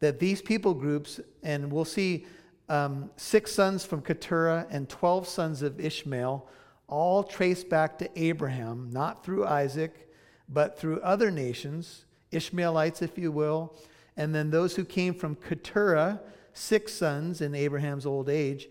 that 0.00 0.18
these 0.18 0.42
people 0.42 0.74
groups, 0.74 1.20
and 1.42 1.72
we'll 1.72 1.84
see 1.84 2.26
um, 2.68 3.10
six 3.16 3.52
sons 3.52 3.84
from 3.84 4.02
Keturah 4.02 4.66
and 4.70 4.88
12 4.88 5.26
sons 5.26 5.62
of 5.62 5.80
Ishmael, 5.80 6.46
all 6.88 7.22
trace 7.22 7.64
back 7.64 7.98
to 7.98 8.10
Abraham, 8.20 8.90
not 8.92 9.24
through 9.24 9.46
Isaac, 9.46 10.12
but 10.48 10.78
through 10.78 11.00
other 11.00 11.30
nations, 11.30 12.04
Ishmaelites, 12.30 13.02
if 13.02 13.18
you 13.18 13.32
will, 13.32 13.74
and 14.16 14.34
then 14.34 14.50
those 14.50 14.76
who 14.76 14.84
came 14.84 15.14
from 15.14 15.36
Keturah, 15.36 16.20
six 16.52 16.92
sons 16.92 17.40
in 17.40 17.54
Abraham's 17.54 18.06
old 18.06 18.28
age. 18.28 18.68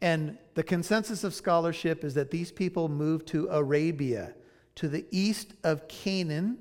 And 0.00 0.38
the 0.54 0.62
consensus 0.62 1.24
of 1.24 1.34
scholarship 1.34 2.04
is 2.04 2.14
that 2.14 2.30
these 2.30 2.52
people 2.52 2.88
moved 2.88 3.26
to 3.28 3.48
Arabia, 3.48 4.34
to 4.76 4.88
the 4.88 5.04
east 5.10 5.54
of 5.62 5.86
Canaan. 5.88 6.58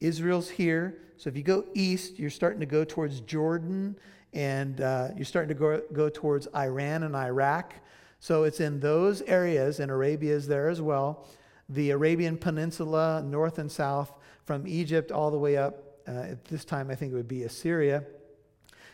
Israel's 0.00 0.50
here. 0.50 0.98
So 1.16 1.28
if 1.28 1.36
you 1.36 1.42
go 1.42 1.64
east, 1.74 2.18
you're 2.18 2.30
starting 2.30 2.60
to 2.60 2.66
go 2.66 2.84
towards 2.84 3.20
Jordan 3.20 3.96
and 4.32 4.80
uh, 4.80 5.08
you're 5.16 5.24
starting 5.24 5.48
to 5.48 5.54
go, 5.54 5.80
go 5.92 6.08
towards 6.08 6.46
Iran 6.54 7.02
and 7.02 7.16
Iraq. 7.16 7.74
So 8.20 8.44
it's 8.44 8.60
in 8.60 8.80
those 8.80 9.22
areas, 9.22 9.80
and 9.80 9.90
Arabia 9.90 10.34
is 10.34 10.46
there 10.46 10.68
as 10.68 10.82
well 10.82 11.26
the 11.68 11.90
Arabian 11.90 12.36
Peninsula, 12.36 13.22
north 13.22 13.58
and 13.58 13.70
south, 13.70 14.12
from 14.44 14.66
Egypt 14.66 15.10
all 15.10 15.30
the 15.30 15.38
way 15.38 15.56
up. 15.56 15.82
Uh, 16.06 16.12
at 16.12 16.44
this 16.44 16.64
time, 16.64 16.90
I 16.90 16.94
think 16.94 17.12
it 17.12 17.16
would 17.16 17.26
be 17.26 17.42
Assyria. 17.42 18.04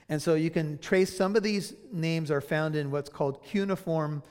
And 0.09 0.21
so 0.21 0.35
you 0.35 0.51
can 0.51 0.79
trace 0.79 1.15
some 1.15 1.37
of 1.37 1.43
these 1.43 1.75
names 1.93 2.31
are 2.31 2.41
found 2.41 2.75
in 2.75 2.91
what's 2.91 3.11
called 3.11 3.45
cuneiform 3.45 4.23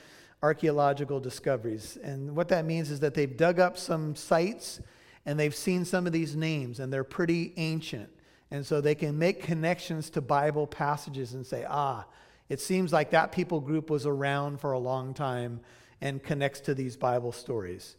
archaeological 0.43 1.19
discoveries. 1.19 1.97
And 2.03 2.35
what 2.35 2.47
that 2.49 2.65
means 2.65 2.91
is 2.91 2.99
that 3.01 3.13
they've 3.13 3.35
dug 3.35 3.59
up 3.59 3.77
some 3.77 4.15
sites 4.15 4.79
and 5.25 5.39
they've 5.39 5.55
seen 5.55 5.85
some 5.85 6.07
of 6.07 6.13
these 6.13 6.35
names, 6.35 6.79
and 6.79 6.91
they're 6.91 7.03
pretty 7.03 7.53
ancient. 7.57 8.09
And 8.49 8.65
so 8.65 8.81
they 8.81 8.95
can 8.95 9.19
make 9.19 9.43
connections 9.43 10.09
to 10.11 10.21
Bible 10.21 10.65
passages 10.65 11.35
and 11.35 11.45
say, 11.45 11.63
ah, 11.69 12.05
it 12.49 12.59
seems 12.59 12.91
like 12.91 13.11
that 13.11 13.31
people 13.31 13.59
group 13.59 13.91
was 13.91 14.07
around 14.07 14.59
for 14.59 14.71
a 14.71 14.79
long 14.79 15.13
time 15.13 15.59
and 16.01 16.23
connects 16.23 16.59
to 16.61 16.73
these 16.73 16.97
Bible 16.97 17.31
stories 17.31 17.97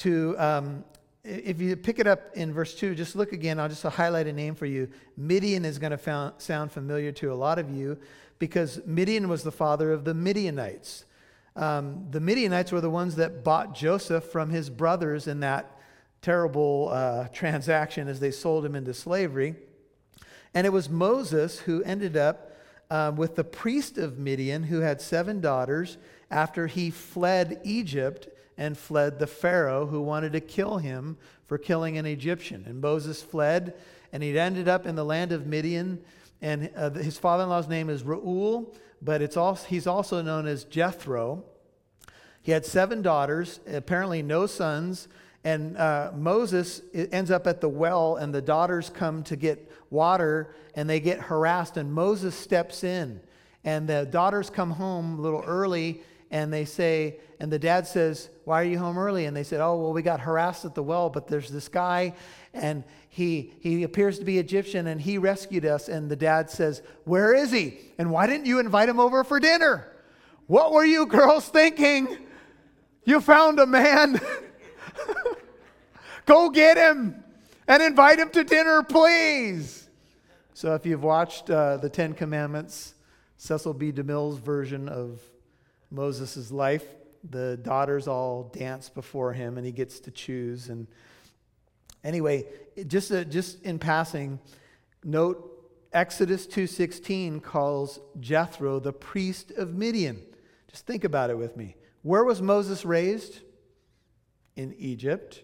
to, 0.00 0.34
um, 0.38 0.82
if 1.24 1.60
you 1.60 1.76
pick 1.76 1.98
it 1.98 2.06
up 2.06 2.34
in 2.34 2.54
verse 2.54 2.74
2, 2.74 2.94
just 2.94 3.14
look 3.14 3.32
again. 3.32 3.60
I'll 3.60 3.68
just 3.68 3.82
highlight 3.82 4.26
a 4.26 4.32
name 4.32 4.54
for 4.54 4.64
you. 4.64 4.88
Midian 5.16 5.66
is 5.66 5.78
going 5.78 5.96
to 5.96 6.34
sound 6.38 6.72
familiar 6.72 7.12
to 7.12 7.32
a 7.32 7.34
lot 7.34 7.58
of 7.58 7.70
you 7.70 7.98
because 8.38 8.80
Midian 8.86 9.28
was 9.28 9.42
the 9.42 9.52
father 9.52 9.92
of 9.92 10.04
the 10.04 10.14
Midianites. 10.14 11.04
Um, 11.56 12.06
the 12.10 12.20
Midianites 12.20 12.72
were 12.72 12.80
the 12.80 12.90
ones 12.90 13.16
that 13.16 13.42
bought 13.44 13.74
Joseph 13.74 14.24
from 14.24 14.50
his 14.50 14.70
brothers 14.70 15.26
in 15.26 15.40
that 15.40 15.76
terrible 16.22 16.90
uh, 16.92 17.28
transaction 17.28 18.08
as 18.08 18.20
they 18.20 18.30
sold 18.30 18.64
him 18.64 18.74
into 18.74 18.94
slavery. 18.94 19.56
And 20.54 20.66
it 20.66 20.70
was 20.70 20.88
Moses 20.88 21.60
who 21.60 21.82
ended 21.82 22.16
up 22.16 22.56
uh, 22.90 23.12
with 23.14 23.36
the 23.36 23.44
priest 23.44 23.98
of 23.98 24.18
Midian 24.18 24.64
who 24.64 24.80
had 24.80 25.00
seven 25.00 25.40
daughters 25.40 25.96
after 26.30 26.66
he 26.66 26.90
fled 26.90 27.60
Egypt 27.64 28.28
and 28.58 28.76
fled 28.76 29.18
the 29.18 29.26
Pharaoh 29.26 29.86
who 29.86 30.02
wanted 30.02 30.32
to 30.32 30.40
kill 30.40 30.78
him 30.78 31.16
for 31.46 31.56
killing 31.56 31.98
an 31.98 32.06
Egyptian. 32.06 32.64
And 32.66 32.80
Moses 32.80 33.22
fled, 33.22 33.74
and 34.12 34.22
he 34.22 34.38
ended 34.38 34.68
up 34.68 34.86
in 34.86 34.96
the 34.96 35.04
land 35.04 35.32
of 35.32 35.46
Midian. 35.46 36.00
And 36.42 36.70
uh, 36.76 36.90
his 36.90 37.18
father 37.18 37.44
in 37.44 37.48
law's 37.48 37.68
name 37.68 37.88
is 37.88 38.02
Reuel, 38.02 38.74
but 39.02 39.22
it's 39.22 39.36
also, 39.36 39.66
he's 39.66 39.86
also 39.86 40.22
known 40.22 40.46
as 40.46 40.64
Jethro. 40.64 41.44
He 42.42 42.52
had 42.52 42.64
seven 42.64 43.02
daughters, 43.02 43.60
apparently 43.70 44.22
no 44.22 44.46
sons. 44.46 45.08
And 45.42 45.76
uh, 45.78 46.12
Moses 46.14 46.82
ends 46.92 47.30
up 47.30 47.46
at 47.46 47.60
the 47.60 47.68
well, 47.68 48.16
and 48.16 48.34
the 48.34 48.42
daughters 48.42 48.90
come 48.90 49.22
to 49.24 49.36
get 49.36 49.70
water, 49.88 50.54
and 50.74 50.88
they 50.88 51.00
get 51.00 51.18
harassed. 51.18 51.76
And 51.76 51.92
Moses 51.92 52.34
steps 52.34 52.84
in, 52.84 53.20
and 53.64 53.88
the 53.88 54.06
daughters 54.06 54.50
come 54.50 54.70
home 54.72 55.18
a 55.18 55.22
little 55.22 55.42
early, 55.46 56.02
and 56.30 56.52
they 56.52 56.64
say, 56.64 57.18
and 57.40 57.50
the 57.50 57.58
dad 57.58 57.86
says, 57.86 58.28
Why 58.44 58.60
are 58.60 58.64
you 58.64 58.78
home 58.78 58.98
early? 58.98 59.24
And 59.24 59.36
they 59.36 59.42
said, 59.42 59.60
Oh, 59.60 59.76
well, 59.76 59.92
we 59.92 60.02
got 60.02 60.20
harassed 60.20 60.64
at 60.64 60.74
the 60.74 60.82
well, 60.82 61.08
but 61.10 61.26
there's 61.26 61.48
this 61.48 61.68
guy, 61.68 62.14
and 62.52 62.84
he, 63.08 63.54
he 63.60 63.82
appears 63.82 64.18
to 64.18 64.24
be 64.24 64.38
Egyptian, 64.38 64.86
and 64.86 65.00
he 65.00 65.18
rescued 65.18 65.64
us. 65.64 65.88
And 65.88 66.10
the 66.10 66.16
dad 66.16 66.50
says, 66.50 66.82
Where 67.04 67.34
is 67.34 67.50
he? 67.50 67.78
And 67.98 68.10
why 68.10 68.26
didn't 68.26 68.46
you 68.46 68.60
invite 68.60 68.88
him 68.88 69.00
over 69.00 69.24
for 69.24 69.40
dinner? 69.40 69.90
What 70.46 70.72
were 70.72 70.84
you 70.84 71.06
girls 71.06 71.48
thinking? 71.48 72.18
You 73.04 73.20
found 73.20 73.58
a 73.58 73.66
man. 73.66 74.20
Go 76.26 76.50
get 76.50 76.76
him 76.76 77.24
and 77.66 77.82
invite 77.82 78.18
him 78.18 78.30
to 78.30 78.44
dinner, 78.44 78.82
please. 78.82 79.88
So, 80.52 80.74
if 80.74 80.84
you've 80.84 81.02
watched 81.02 81.48
uh, 81.48 81.78
the 81.78 81.88
Ten 81.88 82.12
Commandments, 82.12 82.94
Cecil 83.38 83.74
B. 83.74 83.90
DeMille's 83.92 84.38
version 84.38 84.88
of 84.88 85.20
Moses' 85.90 86.50
life. 86.50 86.84
The 87.28 87.58
daughters 87.58 88.08
all 88.08 88.44
dance 88.44 88.88
before 88.88 89.32
him, 89.32 89.58
and 89.58 89.66
he 89.66 89.72
gets 89.72 90.00
to 90.00 90.10
choose. 90.10 90.68
And 90.68 90.86
anyway, 92.02 92.46
just, 92.86 93.12
uh, 93.12 93.24
just 93.24 93.62
in 93.62 93.78
passing, 93.78 94.38
note 95.04 95.46
Exodus 95.92 96.46
2.16 96.46 97.42
calls 97.42 98.00
Jethro 98.20 98.78
the 98.78 98.92
priest 98.92 99.50
of 99.50 99.74
Midian. 99.74 100.22
Just 100.68 100.86
think 100.86 101.04
about 101.04 101.30
it 101.30 101.36
with 101.36 101.56
me. 101.56 101.76
Where 102.02 102.24
was 102.24 102.40
Moses 102.40 102.84
raised? 102.84 103.40
In 104.56 104.74
Egypt. 104.78 105.42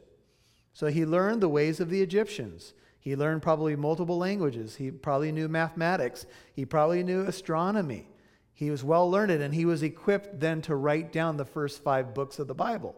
So 0.73 0.87
he 0.87 1.05
learned 1.05 1.43
the 1.43 1.49
ways 1.49 1.81
of 1.81 1.91
the 1.91 2.01
Egyptians. 2.01 2.75
He 3.01 3.17
learned 3.17 3.43
probably 3.43 3.77
multiple 3.77 4.19
languages. 4.19 4.77
He 4.77 4.91
probably 4.91 5.33
knew 5.33 5.49
mathematics. 5.49 6.27
He 6.55 6.65
probably 6.65 7.03
knew 7.03 7.23
astronomy. 7.23 8.09
He 8.57 8.71
was 8.71 8.83
well 8.83 9.11
learned 9.11 9.33
and 9.33 9.55
he 9.55 9.67
was 9.67 9.83
equipped 9.83 10.41
then 10.41 10.63
to 10.63 10.75
write 10.75 11.13
down 11.13 11.37
the 11.37 11.45
first 11.45 11.85
five 11.85 12.15
books 12.15 12.39
of 12.39 12.47
the 12.47 12.55
Bible. 12.55 12.97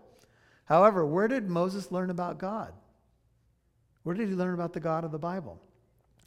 However, 0.66 1.05
where 1.05 1.27
did 1.27 1.51
Moses 1.51 1.90
learn 1.90 2.11
about 2.11 2.38
God? 2.38 2.73
Where 4.05 4.14
did 4.14 4.29
he 4.29 4.37
learn 4.37 4.55
about 4.55 4.73
the 4.73 4.79
God 4.79 5.03
of 5.03 5.11
the 5.11 5.18
Bible? 5.18 5.61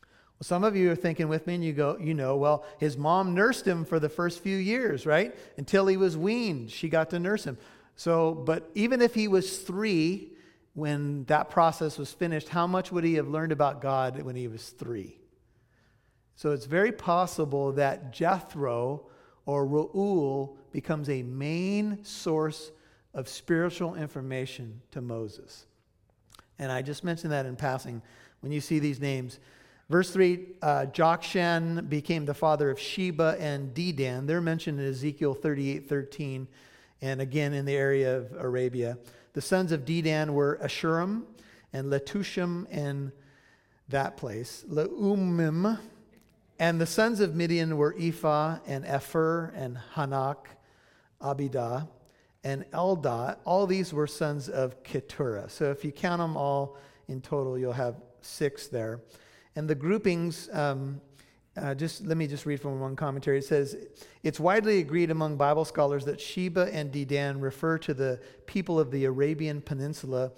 Well, 0.02 0.42
some 0.42 0.66
of 0.66 0.76
you 0.76 0.92
are 0.92 0.98
thinking 0.98 1.30
with 1.30 1.48
me 1.48 1.56
and 1.56 1.64
you 1.64 1.72
go, 1.72 1.98
you 1.98 2.14
know, 2.14 2.36
well, 2.36 2.66
his 2.78 2.98
mom 2.98 3.34
nursed 3.34 3.66
him 3.66 3.86
for 3.86 4.02
the 4.02 4.10
first 4.10 4.44
few 4.44 4.58
years, 4.58 5.06
right? 5.06 5.34
Until 5.58 5.88
he 5.88 5.96
was 5.96 6.18
weaned, 6.18 6.70
she 6.70 6.90
got 6.90 7.10
to 7.12 7.20
nurse 7.20 7.46
him. 7.46 7.58
So, 7.96 8.34
but 8.34 8.70
even 8.76 9.02
if 9.02 9.14
he 9.14 9.30
was 9.30 9.60
three 9.60 10.34
when 10.74 11.24
that 11.26 11.50
process 11.50 11.98
was 11.98 12.12
finished, 12.12 12.50
how 12.50 12.68
much 12.68 12.92
would 12.92 13.06
he 13.06 13.14
have 13.14 13.30
learned 13.30 13.54
about 13.54 13.80
God 13.80 14.22
when 14.24 14.36
he 14.36 14.50
was 14.50 14.72
three? 14.72 15.22
So 16.36 16.52
it's 16.52 16.66
very 16.66 16.92
possible 16.92 17.72
that 17.74 18.12
Jethro 18.12 19.06
or 19.46 19.66
Reuel 19.66 20.58
becomes 20.72 21.10
a 21.10 21.24
main 21.24 22.04
source 22.04 22.72
of 23.14 23.28
spiritual 23.28 23.96
information 23.96 24.82
to 24.92 25.02
Moses. 25.02 25.66
And 26.60 26.72
I 26.72 26.82
just 26.82 27.04
mentioned 27.04 27.34
that 27.34 27.46
in 27.46 27.56
passing 27.56 28.02
when 28.42 28.52
you 28.52 28.62
see 28.62 28.80
these 28.80 29.00
names. 29.00 29.40
Verse 29.90 30.12
3 30.12 30.48
uh, 30.62 30.86
Jokshan 30.94 31.90
became 31.90 32.26
the 32.26 32.34
father 32.34 32.70
of 32.70 32.80
Sheba 32.80 33.36
and 33.40 33.74
Dedan. 33.74 34.28
They're 34.28 34.40
mentioned 34.40 34.80
in 34.80 34.88
Ezekiel 34.88 35.34
38 35.34 35.90
13, 35.90 36.48
and 37.02 37.20
again 37.20 37.54
in 37.54 37.66
the 37.66 37.76
area 37.76 38.18
of 38.18 38.32
Arabia. 38.38 38.98
The 39.34 39.42
sons 39.42 39.72
of 39.72 39.86
Dedan 39.86 40.30
were 40.30 40.60
Ashurim 40.64 41.24
and 41.74 41.92
Letushim 41.92 42.68
and 42.70 43.12
that 43.90 44.18
place, 44.18 44.64
Leumim. 44.70 45.78
And 46.62 46.80
the 46.80 46.86
sons 46.86 47.22
of 47.22 47.34
Midian 47.34 47.76
were 47.76 47.96
Ephah 48.00 48.60
and 48.68 48.86
Epher 48.86 49.52
and 49.56 49.80
Hanoch, 49.96 50.46
Abidah, 51.20 51.88
and 52.44 52.66
Eldah. 52.70 53.38
All 53.46 53.66
these 53.66 53.92
were 53.92 54.06
sons 54.06 54.48
of 54.48 54.84
Keturah. 54.84 55.50
So 55.50 55.72
if 55.72 55.84
you 55.84 55.92
count 55.92 56.20
them 56.20 56.38
all 56.38 56.78
in 57.08 57.20
total, 57.20 57.58
you'll 57.58 57.74
have 57.74 57.96
six 58.22 58.68
there. 58.68 59.02
And 59.56 59.68
the 59.68 59.74
groupings, 59.74 60.50
um, 60.54 61.02
uh, 61.58 61.74
just 61.74 62.06
let 62.06 62.16
me 62.16 62.28
just 62.28 62.46
read 62.46 62.62
from 62.62 62.80
one 62.80 62.96
commentary. 62.96 63.40
It 63.40 63.46
says, 63.46 63.76
It's 64.22 64.40
widely 64.40 64.82
agreed 64.82 65.10
among 65.10 65.38
Bible 65.38 65.66
scholars 65.66 66.06
that 66.06 66.22
Sheba 66.22 66.70
and 66.72 66.92
Dedan 66.92 67.42
refer 67.42 67.80
to 67.80 67.94
the 67.96 68.20
people 68.46 68.80
of 68.80 68.92
the 68.92 69.06
Arabian 69.06 69.62
Peninsula, 69.62 70.32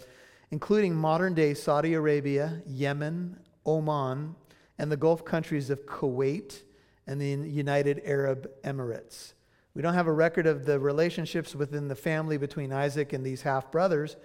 including 0.51 0.95
modern 0.95 1.33
day 1.33 1.53
Saudi 1.53 1.95
Arabia, 1.95 2.61
Yemen, 2.65 3.41
Oman, 3.65 4.35
and 4.77 4.91
the 4.91 4.97
Gulf 4.97 5.23
countries 5.23 5.69
of 5.69 5.85
Kuwait 5.85 6.61
and 7.07 7.19
the 7.19 7.47
United 7.47 8.01
Arab 8.05 8.49
Emirates. 8.63 9.33
We 9.75 9.81
don't 9.81 9.95
have 9.95 10.07
a 10.07 10.13
record 10.13 10.45
of 10.45 10.65
the 10.65 10.79
relationships 10.79 11.55
within 11.55 11.87
the 11.87 11.95
family 11.95 12.37
between 12.37 12.71
Isaac 12.71 13.13
and 13.13 13.25
these 13.25 13.41
half 13.41 13.71
brothers, 13.71 14.15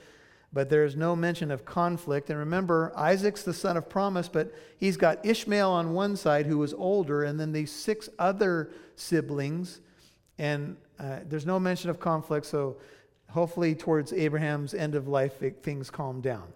but 0.52 0.68
there 0.68 0.84
is 0.84 0.94
no 0.94 1.16
mention 1.16 1.50
of 1.50 1.64
conflict. 1.64 2.30
And 2.30 2.38
remember, 2.38 2.92
Isaac's 2.94 3.42
the 3.42 3.54
son 3.54 3.76
of 3.76 3.88
promise, 3.88 4.28
but 4.28 4.54
he's 4.78 4.96
got 4.96 5.24
Ishmael 5.24 5.70
on 5.70 5.94
one 5.94 6.16
side 6.16 6.46
who 6.46 6.58
was 6.58 6.74
older, 6.74 7.24
and 7.24 7.40
then 7.40 7.52
these 7.52 7.72
six 7.72 8.08
other 8.18 8.70
siblings. 8.94 9.80
And 10.38 10.76
uh, 10.98 11.20
there's 11.28 11.46
no 11.46 11.58
mention 11.58 11.90
of 11.90 11.98
conflict, 11.98 12.46
so 12.46 12.76
hopefully, 13.30 13.74
towards 13.74 14.12
Abraham's 14.12 14.74
end 14.74 14.94
of 14.94 15.08
life, 15.08 15.42
it, 15.42 15.62
things 15.62 15.90
calm 15.90 16.20
down. 16.20 16.52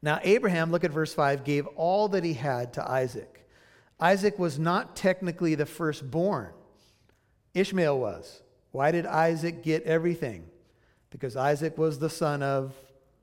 Now, 0.00 0.20
Abraham, 0.22 0.70
look 0.70 0.84
at 0.84 0.92
verse 0.92 1.12
5, 1.12 1.44
gave 1.44 1.66
all 1.68 2.08
that 2.08 2.24
he 2.24 2.34
had 2.34 2.72
to 2.74 2.88
Isaac. 2.88 3.48
Isaac 4.00 4.38
was 4.38 4.58
not 4.58 4.94
technically 4.94 5.54
the 5.54 5.66
firstborn, 5.66 6.52
Ishmael 7.54 7.98
was. 7.98 8.42
Why 8.70 8.92
did 8.92 9.06
Isaac 9.06 9.62
get 9.62 9.82
everything? 9.84 10.44
Because 11.10 11.36
Isaac 11.36 11.78
was 11.78 11.98
the 11.98 12.10
son 12.10 12.42
of 12.42 12.74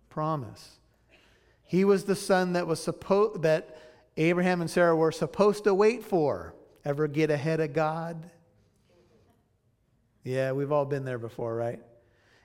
promise. 0.09 0.79
He 1.63 1.85
was 1.85 2.03
the 2.03 2.15
son 2.15 2.53
that 2.53 2.67
was 2.67 2.81
supposed 2.81 3.43
that 3.43 3.77
Abraham 4.17 4.61
and 4.61 4.69
Sarah 4.69 4.95
were 4.95 5.11
supposed 5.11 5.63
to 5.65 5.73
wait 5.73 6.03
for. 6.03 6.53
Ever 6.83 7.07
get 7.07 7.31
ahead 7.31 7.59
of 7.59 7.73
God? 7.73 8.29
Yeah, 10.23 10.51
we've 10.51 10.71
all 10.71 10.85
been 10.85 11.05
there 11.05 11.17
before, 11.17 11.55
right? 11.55 11.81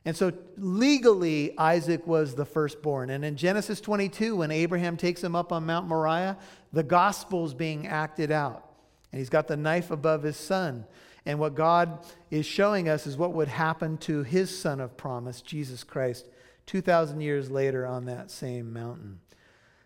And 0.04 0.16
so 0.16 0.32
legally, 0.56 1.56
Isaac 1.58 2.06
was 2.06 2.34
the 2.34 2.46
firstborn. 2.46 3.10
And 3.10 3.24
in 3.24 3.36
Genesis 3.36 3.80
22, 3.80 4.36
when 4.36 4.50
Abraham 4.50 4.96
takes 4.96 5.22
him 5.22 5.36
up 5.36 5.52
on 5.52 5.66
Mount 5.66 5.86
Moriah, 5.86 6.38
the 6.72 6.82
gospel's 6.82 7.52
being 7.52 7.86
acted 7.86 8.30
out. 8.30 8.66
And 9.12 9.18
he's 9.18 9.28
got 9.28 9.46
the 9.46 9.56
knife 9.56 9.90
above 9.90 10.22
his 10.22 10.36
son. 10.36 10.86
And 11.26 11.38
what 11.38 11.54
God 11.54 12.06
is 12.30 12.46
showing 12.46 12.88
us 12.88 13.06
is 13.06 13.16
what 13.16 13.34
would 13.34 13.48
happen 13.48 13.98
to 13.98 14.22
his 14.22 14.56
son 14.56 14.80
of 14.80 14.96
promise, 14.96 15.42
Jesus 15.42 15.84
Christ, 15.84 16.26
2,000 16.66 17.20
years 17.20 17.50
later 17.50 17.86
on 17.86 18.06
that 18.06 18.30
same 18.30 18.72
mountain. 18.72 19.20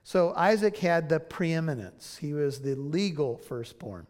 So 0.04 0.32
Isaac 0.36 0.76
had 0.76 1.08
the 1.08 1.18
preeminence, 1.18 2.18
he 2.18 2.34
was 2.34 2.60
the 2.60 2.74
legal 2.76 3.38
firstborn. 3.38 4.06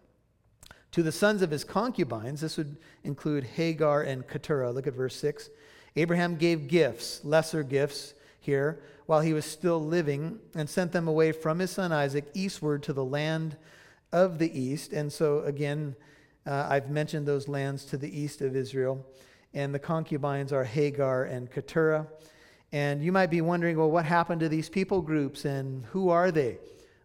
To 0.92 1.02
the 1.02 1.12
sons 1.12 1.42
of 1.42 1.50
his 1.50 1.64
concubines, 1.64 2.40
this 2.40 2.56
would 2.56 2.76
include 3.02 3.44
Hagar 3.44 4.02
and 4.02 4.26
Keturah. 4.28 4.70
Look 4.70 4.86
at 4.86 4.94
verse 4.94 5.16
6. 5.16 5.50
Abraham 5.96 6.36
gave 6.36 6.68
gifts, 6.68 7.24
lesser 7.24 7.62
gifts 7.62 8.14
here, 8.40 8.80
while 9.06 9.20
he 9.20 9.32
was 9.32 9.44
still 9.44 9.80
living, 9.80 10.38
and 10.54 10.68
sent 10.68 10.92
them 10.92 11.06
away 11.06 11.32
from 11.32 11.58
his 11.58 11.70
son 11.70 11.92
Isaac 11.92 12.24
eastward 12.34 12.82
to 12.84 12.92
the 12.92 13.04
land 13.04 13.56
of 14.12 14.38
the 14.38 14.58
east. 14.58 14.92
And 14.92 15.12
so, 15.12 15.40
again, 15.40 15.94
uh, 16.46 16.66
I've 16.68 16.90
mentioned 16.90 17.26
those 17.26 17.48
lands 17.48 17.84
to 17.86 17.96
the 17.96 18.20
east 18.20 18.40
of 18.40 18.56
Israel. 18.56 19.04
And 19.52 19.74
the 19.74 19.78
concubines 19.78 20.52
are 20.52 20.64
Hagar 20.64 21.24
and 21.24 21.50
Keturah. 21.50 22.06
And 22.72 23.04
you 23.04 23.12
might 23.12 23.30
be 23.30 23.40
wondering, 23.40 23.76
well, 23.76 23.90
what 23.90 24.04
happened 24.04 24.40
to 24.40 24.48
these 24.48 24.68
people 24.68 25.00
groups 25.00 25.44
and 25.44 25.84
who 25.86 26.08
are 26.08 26.32
they? 26.32 26.58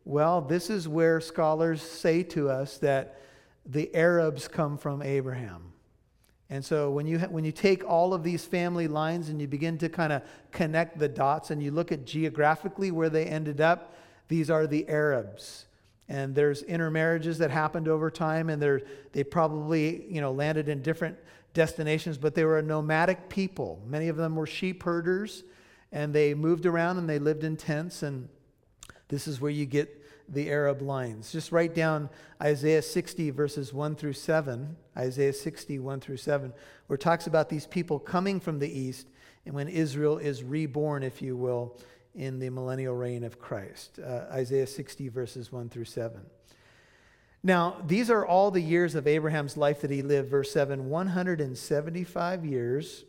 Well, 0.04 0.42
this 0.42 0.72
is 0.72 0.88
where 0.88 1.22
scholars 1.22 1.82
say 1.82 2.24
to 2.24 2.50
us 2.50 2.80
that 2.80 3.22
the 3.66 3.94
Arabs 3.96 4.48
come 4.48 4.78
from 4.80 5.04
Abraham. 5.04 5.69
And 6.50 6.66
so 6.66 6.90
when 6.90 7.06
you, 7.06 7.20
ha- 7.20 7.28
when 7.28 7.44
you 7.44 7.52
take 7.52 7.88
all 7.88 8.14
of 8.14 8.24
these 8.24 8.46
family 8.46 8.88
lines 8.88 9.30
and 9.30 9.40
you 9.40 9.48
begin 9.48 9.78
to 9.80 9.90
kind 9.90 10.12
of 10.12 10.24
connect 10.52 10.98
the 10.98 11.08
dots 11.08 11.52
and 11.52 11.62
you 11.62 11.72
look 11.72 11.92
at 11.92 12.06
geographically 12.06 12.92
where 12.92 13.10
they 13.10 13.26
ended 13.26 13.62
up, 13.62 13.96
these 14.28 14.50
are 14.50 14.66
the 14.66 14.88
Arabs. 14.90 15.66
And 16.08 16.34
there's 16.34 16.64
intermarriages 16.64 17.38
that 17.38 17.52
happened 17.52 17.88
over 17.88 18.10
time, 18.10 18.50
and 18.50 18.60
they're 18.60 18.82
probably 19.30 20.12
you 20.12 20.22
know, 20.22 20.32
landed 20.32 20.68
in 20.68 20.82
different 20.82 21.18
destinations, 21.54 22.18
but 22.18 22.34
they 22.34 22.46
were 22.46 22.58
a 22.58 22.64
nomadic 22.64 23.30
people. 23.30 23.80
Many 23.88 24.08
of 24.08 24.18
them 24.18 24.36
were 24.36 24.48
sheep 24.48 24.82
herders 24.82 25.44
and 25.92 26.14
they 26.14 26.34
moved 26.34 26.66
around 26.66 26.98
and 26.98 27.10
they 27.10 27.20
lived 27.20 27.44
in 27.44 27.58
tents 27.58 28.04
and 28.04 28.30
this 29.08 29.28
is 29.28 29.42
where 29.42 29.52
you 29.52 29.66
get 29.66 29.99
the 30.32 30.50
Arab 30.50 30.82
lines. 30.82 31.32
Just 31.32 31.52
write 31.52 31.74
down 31.74 32.10
Isaiah 32.42 32.82
60, 32.82 33.30
verses 33.32 33.74
1 33.74 33.96
through 33.96 34.14
7. 34.14 34.76
Isaiah 34.98 35.34
60, 35.34 35.80
1 35.80 36.00
through 36.00 36.18
7, 36.18 36.54
where 36.88 36.96
it 36.96 37.02
talks 37.02 37.28
about 37.28 37.50
these 37.50 37.66
people 37.66 38.00
coming 38.00 38.40
from 38.40 38.60
the 38.60 38.70
east 38.70 39.08
and 39.46 39.56
when 39.56 39.68
Israel 39.68 40.18
is 40.18 40.44
reborn, 40.44 41.04
if 41.04 41.22
you 41.22 41.36
will, 41.36 41.78
in 42.14 42.40
the 42.40 42.50
millennial 42.50 42.96
reign 42.96 43.24
of 43.24 43.40
Christ. 43.40 44.00
Uh, 44.00 44.26
Isaiah 44.32 44.68
60, 44.68 45.08
verses 45.10 45.52
1 45.52 45.70
through 45.70 45.86
7. 45.86 46.20
Now, 47.42 47.82
these 47.86 48.10
are 48.10 48.26
all 48.26 48.52
the 48.52 48.62
years 48.62 48.96
of 48.96 49.08
Abraham's 49.08 49.56
life 49.56 49.82
that 49.82 49.92
he 49.92 50.02
lived. 50.02 50.30
Verse 50.30 50.52
7 50.52 50.90
175 50.90 52.46
years 52.46 53.06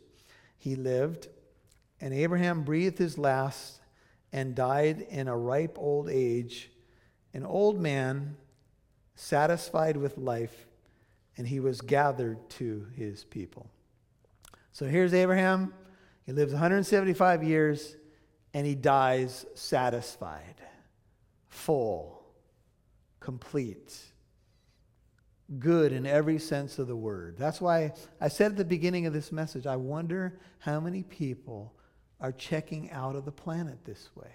he 0.57 0.75
lived 0.75 1.27
and 2.01 2.13
Abraham 2.13 2.63
breathed 2.63 2.97
his 2.97 3.17
last 3.17 3.79
and 4.33 4.55
died 4.55 5.05
in 5.09 5.27
a 5.27 5.37
ripe 5.37 5.77
old 5.79 6.09
age, 6.09 6.71
an 7.33 7.45
old 7.45 7.79
man, 7.79 8.35
satisfied 9.15 9.97
with 9.97 10.17
life, 10.17 10.67
and 11.37 11.47
he 11.47 11.59
was 11.59 11.81
gathered 11.81 12.49
to 12.49 12.87
his 12.95 13.23
people. 13.23 13.69
So 14.73 14.85
here's 14.85 15.13
Abraham. 15.13 15.73
He 16.25 16.33
lives 16.33 16.53
175 16.53 17.43
years, 17.43 17.95
and 18.53 18.65
he 18.65 18.75
dies 18.75 19.45
satisfied, 19.53 20.55
full, 21.49 22.23
complete, 23.19 23.97
good 25.59 25.91
in 25.91 26.05
every 26.05 26.39
sense 26.39 26.79
of 26.79 26.87
the 26.87 26.95
word. 26.95 27.35
That's 27.37 27.59
why 27.59 27.93
I 28.19 28.27
said 28.27 28.51
at 28.51 28.57
the 28.57 28.65
beginning 28.65 29.05
of 29.05 29.13
this 29.13 29.31
message 29.31 29.65
I 29.65 29.75
wonder 29.75 30.39
how 30.59 30.79
many 30.79 31.03
people 31.03 31.73
are 32.21 32.31
checking 32.31 32.91
out 32.91 33.15
of 33.15 33.25
the 33.25 33.31
planet 33.31 33.83
this 33.83 34.09
way? 34.15 34.31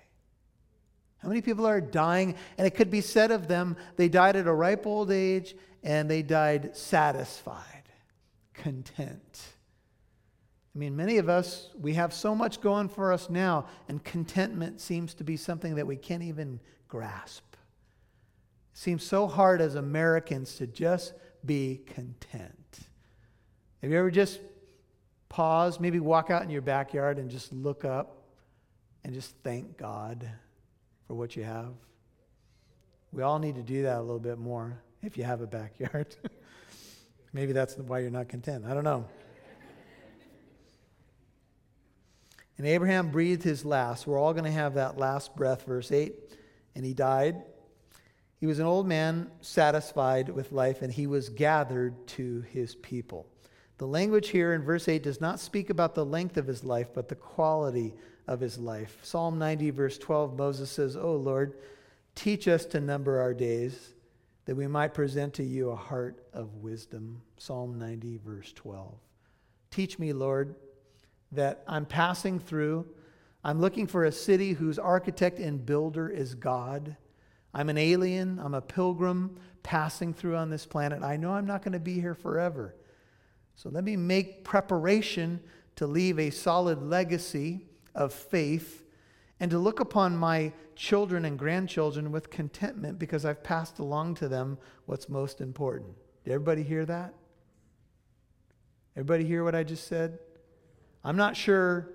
How 1.19 1.29
many 1.29 1.41
people 1.41 1.67
are 1.67 1.81
dying? 1.81 2.35
And 2.59 2.67
it 2.67 2.75
could 2.75 2.91
be 2.91 3.01
said 3.01 3.31
of 3.31 3.49
them, 3.49 3.77
they 3.97 4.09
died 4.09 4.37
at 4.37 4.47
a 4.47 4.53
ripe 4.53 4.87
old 4.87 5.11
age 5.11 5.55
and 5.83 6.11
they 6.11 6.23
died 6.23 6.77
satisfied, 6.77 7.85
content. 8.55 9.41
I 10.75 10.79
mean, 10.79 10.95
many 10.95 11.17
of 11.17 11.29
us, 11.29 11.71
we 11.81 11.95
have 11.95 12.13
so 12.13 12.35
much 12.35 12.61
going 12.61 12.91
for 12.91 13.11
us 13.11 13.31
now, 13.31 13.67
and 13.89 14.05
contentment 14.05 14.79
seems 14.79 15.15
to 15.15 15.25
be 15.25 15.39
something 15.39 15.77
that 15.77 15.87
we 15.87 15.97
can't 15.97 16.23
even 16.23 16.61
grasp. 16.87 17.45
It 17.53 18.79
seems 18.79 19.03
so 19.03 19.27
hard 19.27 19.63
as 19.63 19.75
Americans 19.75 20.57
to 20.57 20.67
just 20.67 21.15
be 21.47 21.81
content. 21.87 22.81
Have 23.81 23.91
you 23.91 23.99
ever 23.99 24.11
just 24.11 24.41
pause, 25.31 25.81
maybe 25.81 25.99
walk 25.99 26.31
out 26.31 26.43
in 26.43 26.51
your 26.51 26.63
backyard 26.63 27.19
and 27.19 27.31
just 27.31 27.55
look 27.55 27.87
up 27.87 28.25
and 29.03 29.15
just 29.15 29.35
thank 29.43 29.79
God 29.79 30.29
for 31.07 31.14
what 31.14 31.37
you 31.37 31.45
have. 31.45 31.73
We 33.12 33.23
all 33.23 33.38
need 33.38 33.55
to 33.55 33.62
do 33.62 33.83
that 33.85 33.99
a 33.99 34.01
little 34.01 34.19
bit 34.19 34.38
more 34.38 34.79
if 35.03 35.16
you 35.16 35.25
have 35.25 35.40
a 35.40 35.47
backyard. 35.47 36.14
maybe 37.33 37.53
that's 37.53 37.77
why 37.77 38.01
you're 38.01 38.11
not 38.11 38.29
content. 38.29 38.64
I 38.66 38.75
don't 38.75 38.85
know. 38.85 39.07
And 42.59 42.66
Abraham 42.66 43.11
breathed 43.11 43.42
his 43.42 43.64
last. 43.64 44.07
We're 44.07 44.19
all 44.19 44.33
going 44.33 44.45
to 44.45 44.51
have 44.51 44.75
that 44.75 44.97
last 44.97 45.37
breath, 45.37 45.66
verse 45.66 45.92
8. 45.92 46.14
And 46.75 46.85
he 46.85 46.95
died. 46.95 47.42
He 48.38 48.47
was 48.47 48.59
an 48.59 48.66
old 48.66 48.87
man, 48.87 49.31
satisfied 49.40 50.29
with 50.29 50.53
life, 50.53 50.83
and 50.83 50.92
he 50.92 51.07
was 51.07 51.29
gathered 51.29 52.07
to 52.09 52.42
his 52.51 52.75
people. 52.75 53.27
The 53.79 53.87
language 53.87 54.29
here 54.29 54.55
in 54.55 54.62
verse 54.62 54.88
8 54.88 55.03
does 55.03 55.21
not 55.21 55.40
speak 55.40 55.69
about 55.69 55.95
the 55.95 56.05
length 56.05 56.37
of 56.37 56.47
his 56.47 56.64
life, 56.64 56.88
but 56.95 57.09
the 57.09 57.14
quality 57.14 57.95
of 58.27 58.41
his 58.41 58.59
life. 58.59 58.99
Psalm 59.03 59.39
90, 59.39 59.71
verse 59.71 59.99
12, 59.99 60.37
Moses 60.37 60.71
says, 60.71 60.97
Oh 60.97 61.17
Lord, 61.17 61.55
teach 62.15 62.49
us 62.49 62.65
to 62.67 62.81
number 62.81 63.21
our 63.21 63.35
days, 63.35 63.95
that 64.47 64.57
we 64.57 64.67
might 64.67 64.95
present 64.95 65.35
to 65.35 65.45
you 65.45 65.71
a 65.71 65.77
heart 65.77 66.27
of 66.33 66.57
wisdom. 66.57 67.23
Psalm 67.39 67.79
90, 67.79 68.19
verse 68.25 68.53
12. 68.53 68.95
Teach 69.71 69.99
me, 69.99 70.12
Lord, 70.12 70.55
that 71.33 71.62
I'm 71.67 71.85
passing 71.85 72.39
through. 72.39 72.87
I'm 73.45 73.61
looking 73.61 73.87
for 73.87 74.05
a 74.05 74.12
city 74.12 74.53
whose 74.53 74.79
architect 74.79 75.39
and 75.39 75.65
builder 75.65 76.09
is 76.09 76.35
God. 76.35 76.97
I'm 77.55 77.69
an 77.69 77.79
alien, 77.79 78.39
I'm 78.39 78.55
a 78.55 78.61
pilgrim 78.61 79.39
passing 79.62 80.15
through 80.15 80.37
on 80.37 80.51
this 80.51 80.67
planet. 80.67 81.03
I 81.03 81.17
know 81.17 81.33
I'm 81.33 81.47
not 81.47 81.62
going 81.62 81.73
to 81.73 81.81
be 81.81 82.01
here 82.01 82.15
forever. 82.15 82.75
So 83.55 83.69
let 83.71 83.85
me 83.85 83.97
make 83.97 84.45
preparation 84.45 85.41
to 85.77 85.87
leave 85.87 86.19
a 86.19 86.31
solid 86.31 86.83
legacy 86.83 87.67
of 87.97 88.13
faith 88.13 88.85
and 89.41 89.51
to 89.51 89.59
look 89.59 89.81
upon 89.81 90.17
my 90.17 90.53
children 90.77 91.25
and 91.25 91.39
grandchildren 91.39 92.13
with 92.13 92.31
contentment 92.31 92.99
because 92.99 93.25
I've 93.25 93.43
passed 93.43 93.79
along 93.79 94.15
to 94.17 94.29
them 94.29 94.59
what's 94.87 95.09
most 95.09 95.41
important. 95.41 95.95
Did 96.25 96.33
everybody 96.33 96.63
hear 96.63 96.85
that? 96.87 97.15
Everybody 98.95 99.25
hear 99.25 99.45
what 99.45 99.55
I 99.55 99.63
just 99.63 99.89
said? 99.89 100.19
I'm 101.05 101.17
not 101.17 101.37
sure 101.37 101.91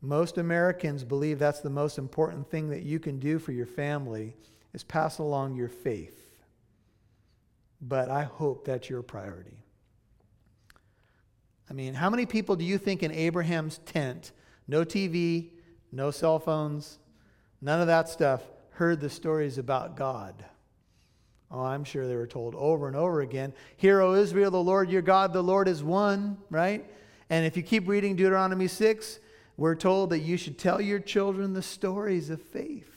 most 0.00 0.38
Americans 0.38 1.02
believe 1.04 1.38
that's 1.38 1.60
the 1.60 1.70
most 1.70 1.98
important 1.98 2.48
thing 2.50 2.70
that 2.70 2.82
you 2.82 3.00
can 3.00 3.18
do 3.18 3.38
for 3.38 3.52
your 3.52 3.66
family 3.66 4.34
is 4.72 4.84
pass 4.84 5.18
along 5.18 5.56
your 5.56 5.68
faith. 5.68 6.22
But 7.80 8.10
I 8.10 8.22
hope 8.22 8.64
that's 8.64 8.88
your 8.88 9.02
priority. 9.02 9.64
I 11.68 11.72
mean, 11.72 11.94
how 11.94 12.10
many 12.10 12.26
people 12.26 12.56
do 12.56 12.64
you 12.64 12.78
think 12.78 13.02
in 13.02 13.10
Abraham's 13.10 13.78
tent, 13.78 14.32
no 14.68 14.84
TV, 14.84 15.50
no 15.92 16.10
cell 16.10 16.38
phones, 16.38 16.98
none 17.60 17.80
of 17.80 17.86
that 17.86 18.08
stuff, 18.08 18.42
heard 18.70 19.00
the 19.00 19.10
stories 19.10 19.58
about 19.58 19.96
God? 19.96 20.44
Oh, 21.50 21.62
I'm 21.62 21.84
sure 21.84 22.06
they 22.06 22.16
were 22.16 22.26
told 22.26 22.54
over 22.54 22.88
and 22.88 22.96
over 22.96 23.20
again 23.20 23.52
Hear, 23.76 24.00
O 24.00 24.14
Israel, 24.14 24.50
the 24.50 24.62
Lord 24.62 24.90
your 24.90 25.02
God, 25.02 25.32
the 25.32 25.42
Lord 25.42 25.68
is 25.68 25.82
one, 25.82 26.38
right? 26.50 26.84
And 27.30 27.46
if 27.46 27.56
you 27.56 27.62
keep 27.62 27.88
reading 27.88 28.16
Deuteronomy 28.16 28.68
6, 28.68 29.20
we're 29.56 29.74
told 29.74 30.10
that 30.10 30.20
you 30.20 30.36
should 30.36 30.58
tell 30.58 30.80
your 30.80 30.98
children 30.98 31.52
the 31.52 31.62
stories 31.62 32.30
of 32.30 32.40
faith. 32.42 32.92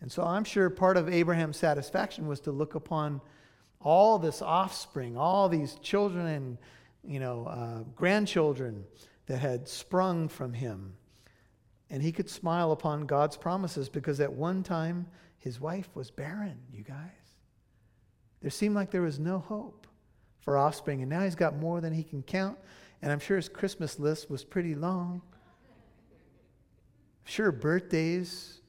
And 0.00 0.10
so 0.10 0.22
I'm 0.22 0.44
sure 0.44 0.70
part 0.70 0.96
of 0.96 1.08
Abraham's 1.08 1.56
satisfaction 1.56 2.26
was 2.26 2.40
to 2.40 2.52
look 2.52 2.74
upon 2.74 3.20
all 3.80 4.18
this 4.18 4.42
offspring, 4.42 5.16
all 5.16 5.48
these 5.48 5.76
children 5.76 6.26
and 6.26 6.58
you 7.06 7.20
know, 7.20 7.46
uh, 7.46 7.82
grandchildren 7.94 8.84
that 9.26 9.38
had 9.38 9.68
sprung 9.68 10.28
from 10.28 10.52
him. 10.52 10.94
And 11.90 12.02
he 12.02 12.12
could 12.12 12.28
smile 12.28 12.72
upon 12.72 13.06
God's 13.06 13.36
promises 13.36 13.88
because 13.88 14.20
at 14.20 14.32
one 14.32 14.62
time 14.62 15.06
his 15.38 15.60
wife 15.60 15.88
was 15.94 16.10
barren, 16.10 16.58
you 16.72 16.82
guys. 16.82 16.96
There 18.40 18.50
seemed 18.50 18.74
like 18.74 18.90
there 18.90 19.02
was 19.02 19.18
no 19.18 19.38
hope 19.38 19.86
for 20.40 20.56
offspring, 20.56 21.00
and 21.00 21.10
now 21.10 21.22
he's 21.22 21.34
got 21.34 21.56
more 21.56 21.80
than 21.80 21.92
he 21.92 22.02
can 22.02 22.22
count. 22.22 22.58
And 23.02 23.12
I'm 23.12 23.18
sure 23.18 23.36
his 23.36 23.48
Christmas 23.48 23.98
list 23.98 24.30
was 24.30 24.44
pretty 24.44 24.74
long. 24.74 25.22
Sure, 27.24 27.50
birthdays 27.50 28.60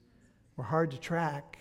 were 0.55 0.63
hard 0.63 0.91
to 0.91 0.99
track. 0.99 1.59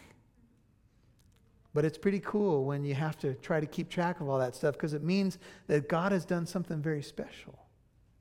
But 1.75 1.85
it's 1.85 1.99
pretty 1.99 2.21
cool 2.21 2.65
when 2.65 2.85
you 2.85 2.95
have 2.95 3.19
to 3.19 3.35
try 3.35 3.61
to 3.61 3.67
keep 3.67 3.91
track 3.91 4.21
of 4.21 4.29
all 4.29 4.39
that 4.39 4.55
stuff 4.55 4.75
because 4.75 4.95
it 4.95 5.03
means 5.03 5.39
that 5.67 5.89
God 5.89 6.11
has 6.11 6.25
done 6.25 6.47
something 6.47 6.81
very 6.81 7.03
special 7.03 7.59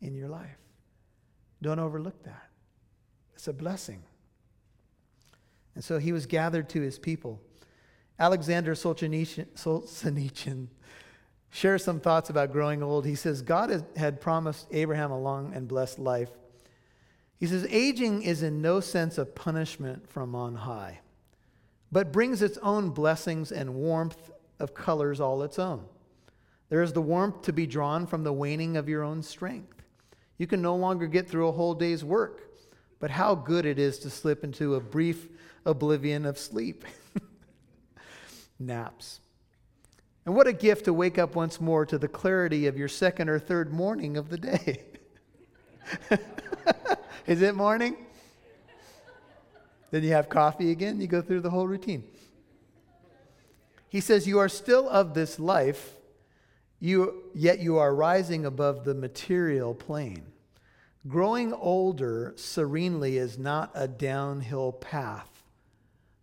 in 0.02 0.14
your 0.14 0.28
life. 0.28 0.65
Don't 1.62 1.80
overlook 1.80 2.24
that. 2.24 2.50
It's 3.34 3.48
a 3.48 3.54
blessing. 3.54 4.04
And 5.74 5.84
so 5.84 5.98
he 5.98 6.12
was 6.12 6.26
gathered 6.26 6.70
to 6.70 6.82
his 6.82 7.00
people. 7.00 7.42
Alexander 8.18 8.76
Solzhenitsyn 8.76 10.68
shares 11.50 11.84
some 11.84 12.00
thoughts 12.00 12.30
about 12.30 12.52
growing 12.52 12.82
old. 12.82 13.06
He 13.06 13.16
says, 13.16 13.42
God 13.42 13.86
had 13.98 14.22
promised 14.22 14.68
Abraham 14.72 15.12
a 15.12 15.20
long 15.20 15.54
and 15.54 15.68
blessed 15.68 16.00
life. 16.00 16.32
He 17.38 17.48
says, 17.48 17.68
aging 17.70 18.24
is 18.24 18.42
in 18.42 18.62
no 18.62 18.80
sense 18.80 19.18
a 19.18 19.26
punishment 19.26 20.10
from 20.10 20.34
on 20.36 20.56
high 20.56 21.02
but 21.96 22.12
brings 22.12 22.42
its 22.42 22.58
own 22.58 22.90
blessings 22.90 23.54
and 23.54 23.74
warmth 23.74 24.30
of 24.60 24.74
colors 24.74 25.22
all 25.22 25.44
its 25.44 25.58
own. 25.58 25.86
There 26.68 26.82
is 26.82 26.92
the 26.92 27.02
warmth 27.02 27.44
to 27.44 27.54
be 27.54 27.66
drawn 27.66 28.06
from 28.06 28.26
the 28.26 28.34
waning 28.34 28.76
of 28.76 28.90
your 28.90 29.02
own 29.02 29.24
strength. 29.24 29.75
You 30.38 30.48
can 30.48 30.62
no 30.62 30.76
longer 30.76 31.08
get 31.08 31.30
through 31.30 31.48
a 31.48 31.52
whole 31.52 31.74
day's 31.74 32.04
work, 32.04 32.42
but 33.00 33.12
how 33.12 33.36
good 33.36 33.66
it 33.66 33.80
is 33.80 34.00
to 34.00 34.10
slip 34.10 34.44
into 34.44 34.76
a 34.76 34.80
brief 34.80 35.28
oblivion 35.66 36.26
of 36.26 36.38
sleep. 36.38 36.86
Naps. 38.60 39.20
And 40.26 40.36
what 40.36 40.48
a 40.48 40.54
gift 40.54 40.86
to 40.86 40.94
wake 40.94 41.18
up 41.18 41.36
once 41.36 41.62
more 41.62 41.86
to 41.86 41.98
the 41.98 42.08
clarity 42.08 42.68
of 42.68 42.78
your 42.78 42.88
second 42.88 43.30
or 43.30 43.40
third 43.40 43.72
morning 43.72 44.18
of 44.18 44.30
the 44.30 44.38
day. 44.38 44.82
is 47.28 47.42
it 47.42 47.56
morning? 47.56 47.96
Then 49.92 50.04
you 50.04 50.12
have 50.12 50.30
coffee 50.30 50.72
again, 50.72 51.00
you 51.00 51.08
go 51.08 51.22
through 51.22 51.42
the 51.42 51.52
whole 51.52 51.68
routine. 51.68 52.04
He 53.88 54.02
says, 54.02 54.28
You 54.28 54.40
are 54.40 54.50
still 54.50 54.90
of 54.90 55.14
this 55.14 55.40
life, 55.40 55.95
you, 56.80 57.24
yet 57.34 57.60
you 57.60 57.78
are 57.78 57.94
rising 57.94 58.46
above 58.46 58.84
the 58.84 58.94
material 58.94 59.74
plane. 59.74 60.24
Growing 61.08 61.54
older 61.54 62.34
serenely 62.36 63.18
is 63.18 63.38
not 63.38 63.72
a 63.76 63.88
downhill 63.88 64.72
path, 64.72 65.44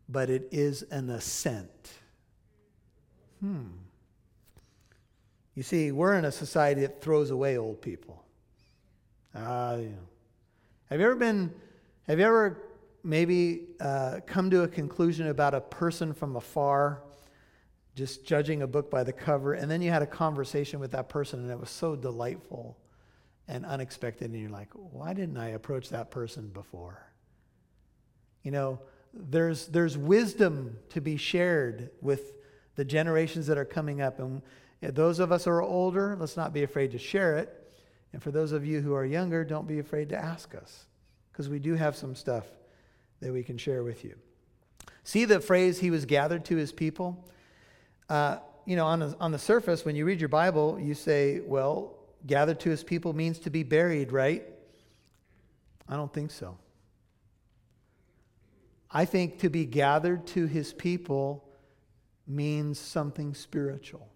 but 0.09 0.29
it 0.29 0.49
is 0.51 0.83
an 0.91 1.09
ascent. 1.11 1.93
Hmm. 3.41 3.67
You 5.55 5.63
see, 5.63 5.93
we're 5.93 6.15
in 6.15 6.25
a 6.25 6.33
society 6.33 6.81
that 6.83 7.01
throws 7.01 7.31
away 7.31 7.59
old 7.59 7.81
people. 7.81 8.25
Uh, 9.35 9.77
you 9.81 9.89
know. 9.89 10.09
Have 10.91 11.01
you 11.01 11.07
ever 11.07 11.15
been, 11.15 11.53
have 12.07 12.19
you 12.19 12.25
ever 12.25 12.63
maybe 13.05 13.69
uh, 13.81 14.21
come 14.27 14.51
to 14.51 14.63
a 14.63 14.69
conclusion 14.69 15.29
about 15.29 15.55
a 15.55 15.61
person 15.61 16.13
from 16.13 16.37
afar, 16.37 17.03
just 17.95 18.25
judging 18.25 18.63
a 18.63 18.67
book 18.67 18.91
by 18.91 19.05
the 19.05 19.13
cover, 19.13 19.55
and 19.55 19.71
then 19.71 19.83
you 19.83 19.91
had 19.91 20.03
a 20.03 20.07
conversation 20.07 20.81
with 20.81 20.93
that 20.93 21.09
person 21.09 21.41
and 21.41 21.51
it 21.51 21.59
was 21.59 21.71
so 21.71 21.95
delightful 21.95 22.79
and 23.49 23.67
unexpected, 23.67 24.31
and 24.31 24.41
you're 24.41 24.51
like, 24.51 24.71
why 24.73 25.13
didn't 25.13 25.37
I 25.37 25.51
approach 25.51 25.91
that 25.91 26.11
person 26.11 26.49
before? 26.49 27.07
You 28.43 28.51
know, 28.51 28.81
there's, 29.13 29.67
there's 29.67 29.99
wisdom 29.99 30.79
to 30.91 31.01
be 31.01 31.17
shared 31.17 31.91
with 32.01 32.33
the 32.77 32.85
generations 32.85 33.47
that 33.49 33.59
are 33.59 33.65
coming 33.65 34.01
up. 34.01 34.19
And 34.19 34.43
those 34.81 35.19
of 35.19 35.33
us 35.33 35.45
who 35.45 35.51
are 35.51 35.63
older, 35.63 36.17
let's 36.19 36.37
not 36.37 36.53
be 36.53 36.63
afraid 36.63 36.93
to 36.93 36.99
share 36.99 37.37
it. 37.37 37.59
And 38.13 38.23
for 38.23 38.31
those 38.31 38.53
of 38.53 38.65
you 38.65 38.81
who 38.81 38.95
are 38.95 39.05
younger, 39.05 39.45
don't 39.45 39.67
be 39.67 39.79
afraid 39.79 40.09
to 40.11 40.17
ask 40.17 40.55
us 40.55 40.87
because 41.31 41.49
we 41.49 41.59
do 41.59 41.75
have 41.75 41.97
some 41.97 42.15
stuff 42.15 42.45
that 43.21 43.33
we 43.33 43.43
can 43.43 43.59
share 43.59 43.83
with 43.83 44.05
you. 44.05 44.17
See 45.05 45.25
the 45.25 45.41
phrase, 45.41 45.81
he 45.81 45.91
was 45.91 46.05
gathered 46.05 46.45
to 46.47 46.57
his 46.57 46.73
people? 46.73 47.29
Uh, 48.13 48.39
you 48.67 48.77
know, 48.77 48.85
on 48.85 49.15
on 49.21 49.33
the 49.33 49.39
surface, 49.39 49.87
when 49.87 49.97
you 49.97 50.05
read 50.05 50.21
your 50.21 50.29
Bible, 50.29 50.79
you 50.79 50.93
say, 50.93 51.41
well, 51.47 51.95
gathered 52.27 52.61
to 52.61 52.69
his 52.69 52.85
people 52.85 53.15
means 53.15 53.39
to 53.39 53.49
be 53.49 53.63
buried, 53.63 54.13
right? 54.13 54.45
I 55.89 55.97
don't 55.97 56.13
think 56.13 56.31
so. 56.31 56.59
I 58.91 59.07
think 59.07 59.39
to 59.39 59.49
be 59.49 59.65
gathered 59.65 60.27
to 60.27 60.45
his 60.45 60.75
people 60.75 61.43
means 62.27 62.79
something 62.79 63.33
spiritual. 63.33 64.07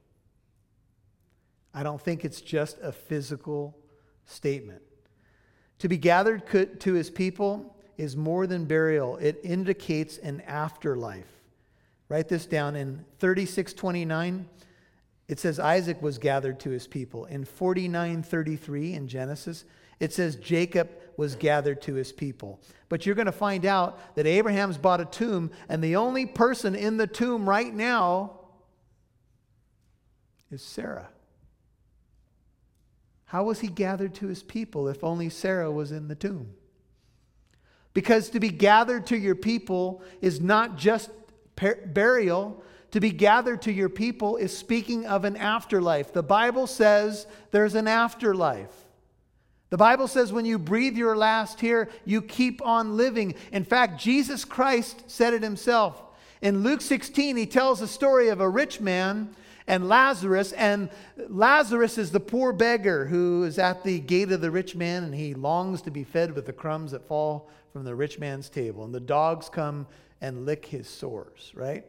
I 1.73 1.83
don't 1.83 1.99
think 1.99 2.23
it's 2.23 2.43
just 2.43 2.77
a 2.83 2.93
physical 2.93 3.79
statement. 4.27 4.83
To 5.79 5.89
be 5.89 5.97
gathered 5.97 6.43
to 6.81 6.93
his 6.93 7.09
people 7.09 7.75
is 7.97 8.15
more 8.15 8.47
than 8.47 8.67
burial, 8.67 9.17
it 9.17 9.41
indicates 9.43 10.19
an 10.19 10.43
afterlife. 10.43 11.36
Write 12.09 12.29
this 12.29 12.47
down 12.47 12.77
in 12.77 13.05
3629. 13.19 14.49
It 15.29 15.41
says 15.41 15.59
Isaac 15.59 16.01
was 16.01 16.19
gathered 16.19 16.61
to 16.61 16.71
his 16.71 16.87
people. 16.87 17.25
In 17.25 17.45
4933 17.45 18.95
in 18.95 19.09
Genesis, 19.09 19.65
it 19.99 20.13
says 20.13 20.37
Jacob 20.37 20.91
was 21.17 21.35
gathered 21.35 21.83
to 21.83 21.95
his 21.95 22.13
people. 22.13 22.61
But 22.89 23.07
you're 23.07 23.15
going 23.15 23.27
to 23.27 23.33
find 23.33 23.65
out 23.65 24.15
that 24.15 24.27
Abraham's 24.27 24.79
bought 24.79 25.01
a 25.01 25.05
tomb, 25.05 25.51
and 25.69 25.83
the 25.83 25.97
only 25.97 26.27
person 26.27 26.75
in 26.75 26.97
the 26.97 27.07
tomb 27.07 27.49
right 27.49 27.75
now 27.75 28.41
is 30.51 30.63
Sarah. 30.63 31.09
How 33.25 33.45
was 33.45 33.61
he 33.61 33.69
gathered 33.69 34.15
to 34.17 34.29
his 34.29 34.45
people 34.45 34.87
if 34.87 35.03
only 35.03 35.29
Sarah 35.29 35.73
was 35.73 35.91
in 35.91 36.07
the 36.07 36.15
tomb? 36.15 36.55
Because 37.93 38.31
to 38.31 38.41
be 38.41 38.51
gathered 38.51 39.07
to 39.07 39.17
your 39.17 39.35
people 39.35 40.03
is 40.21 40.41
not 40.41 40.77
just 40.77 41.11
burial, 41.57 42.63
to 42.93 43.01
be 43.01 43.11
gathered 43.11 43.63
to 43.63 43.73
your 43.73 43.89
people 43.89 44.37
is 44.37 44.57
speaking 44.57 45.07
of 45.07 45.25
an 45.25 45.37
afterlife. 45.37 46.13
The 46.13 46.23
Bible 46.23 46.67
says 46.67 47.27
there's 47.51 47.75
an 47.75 47.89
afterlife. 47.89 48.73
The 49.71 49.77
Bible 49.77 50.07
says 50.09 50.33
when 50.33 50.45
you 50.45 50.59
breathe 50.59 50.97
your 50.97 51.17
last 51.17 51.61
here, 51.61 51.89
you 52.05 52.23
keep 52.23 52.65
on 52.65 52.97
living. 52.97 53.35
In 53.53 53.65
fact, 53.65 54.01
Jesus 54.01 54.45
Christ 54.45 55.05
said 55.09 55.35
it 55.35 55.43
himself. 55.43 56.01
In 56.41 56.63
Luke 56.63 56.81
16, 56.81 57.37
he 57.37 57.47
tells 57.47 57.81
the 57.81 57.89
story 57.89 58.29
of 58.29 58.41
a 58.41 58.49
rich 58.49 58.81
man 58.81 59.35
and 59.67 59.89
Lazarus. 59.89 60.53
And 60.53 60.91
Lazarus 61.29 61.99
is 61.99 62.11
the 62.11 62.21
poor 62.21 62.53
beggar 62.53 63.07
who 63.07 63.45
is 63.45 63.59
at 63.59 63.85
the 63.85 63.99
gate 63.99 64.33
of 64.33 64.41
the 64.41 64.51
rich 64.51 64.75
man 64.75 65.05
and 65.05 65.15
he 65.15 65.35
longs 65.35 65.83
to 65.83 65.91
be 65.91 66.05
fed 66.05 66.35
with 66.35 66.47
the 66.47 66.53
crumbs 66.53 66.93
that 66.93 67.07
fall 67.07 67.49
from 67.73 67.85
the 67.85 67.95
rich 67.95 68.19
man's 68.19 68.49
table. 68.49 68.85
And 68.85 68.95
the 68.95 69.01
dogs 69.01 69.49
come 69.49 69.87
and 70.21 70.47
lick 70.47 70.67
his 70.67 70.89
sores, 70.89 71.53
right? 71.55 71.85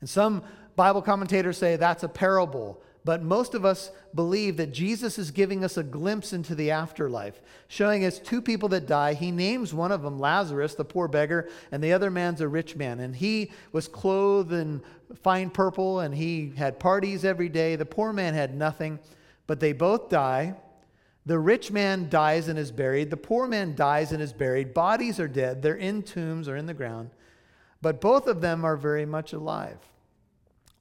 And 0.00 0.08
some 0.08 0.42
Bible 0.76 1.02
commentators 1.02 1.58
say 1.58 1.76
that's 1.76 2.02
a 2.02 2.08
parable 2.08 2.82
but 3.04 3.22
most 3.22 3.54
of 3.54 3.64
us 3.64 3.90
believe 4.14 4.56
that 4.56 4.72
Jesus 4.72 5.18
is 5.18 5.32
giving 5.32 5.64
us 5.64 5.76
a 5.76 5.82
glimpse 5.82 6.32
into 6.32 6.54
the 6.54 6.70
afterlife, 6.70 7.40
showing 7.66 8.04
us 8.04 8.18
two 8.18 8.40
people 8.40 8.68
that 8.68 8.86
die. 8.86 9.14
He 9.14 9.32
names 9.32 9.74
one 9.74 9.90
of 9.90 10.02
them 10.02 10.20
Lazarus, 10.20 10.74
the 10.74 10.84
poor 10.84 11.08
beggar, 11.08 11.48
and 11.72 11.82
the 11.82 11.92
other 11.92 12.10
man's 12.10 12.40
a 12.40 12.48
rich 12.48 12.76
man. 12.76 13.00
And 13.00 13.16
he 13.16 13.50
was 13.72 13.88
clothed 13.88 14.52
in 14.52 14.82
fine 15.22 15.50
purple 15.50 16.00
and 16.00 16.14
he 16.14 16.52
had 16.56 16.78
parties 16.78 17.24
every 17.24 17.48
day. 17.48 17.74
The 17.74 17.86
poor 17.86 18.12
man 18.12 18.34
had 18.34 18.54
nothing, 18.54 19.00
but 19.46 19.58
they 19.58 19.72
both 19.72 20.08
die. 20.08 20.54
The 21.26 21.38
rich 21.38 21.70
man 21.70 22.08
dies 22.08 22.48
and 22.48 22.58
is 22.58 22.70
buried. 22.70 23.10
The 23.10 23.16
poor 23.16 23.48
man 23.48 23.74
dies 23.74 24.12
and 24.12 24.22
is 24.22 24.32
buried. 24.32 24.74
Bodies 24.74 25.18
are 25.18 25.28
dead. 25.28 25.62
They're 25.62 25.74
in 25.74 26.02
tombs 26.02 26.48
or 26.48 26.56
in 26.56 26.66
the 26.66 26.74
ground. 26.74 27.10
But 27.80 28.00
both 28.00 28.28
of 28.28 28.40
them 28.40 28.64
are 28.64 28.76
very 28.76 29.06
much 29.06 29.32
alive. 29.32 29.78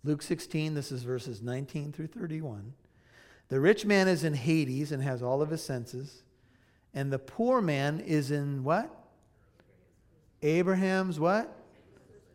Luke 0.04 0.22
16, 0.22 0.74
this 0.74 0.91
is 0.91 1.04
verses 1.04 1.41
19 1.41 1.91
through 1.91 2.08
31. 2.08 2.74
The 3.49 3.60
rich 3.60 3.86
man 3.86 4.08
is 4.08 4.24
in 4.24 4.34
Hades 4.34 4.91
and 4.91 5.04
has 5.04 5.22
all 5.22 5.41
of 5.41 5.49
his 5.49 5.64
senses. 5.64 6.24
And 6.93 7.12
the 7.12 7.20
poor 7.20 7.62
man 7.62 7.99
is 7.99 8.32
in 8.32 8.64
what? 8.64 8.89
Abraham's 10.41 11.20
what? 11.20 11.56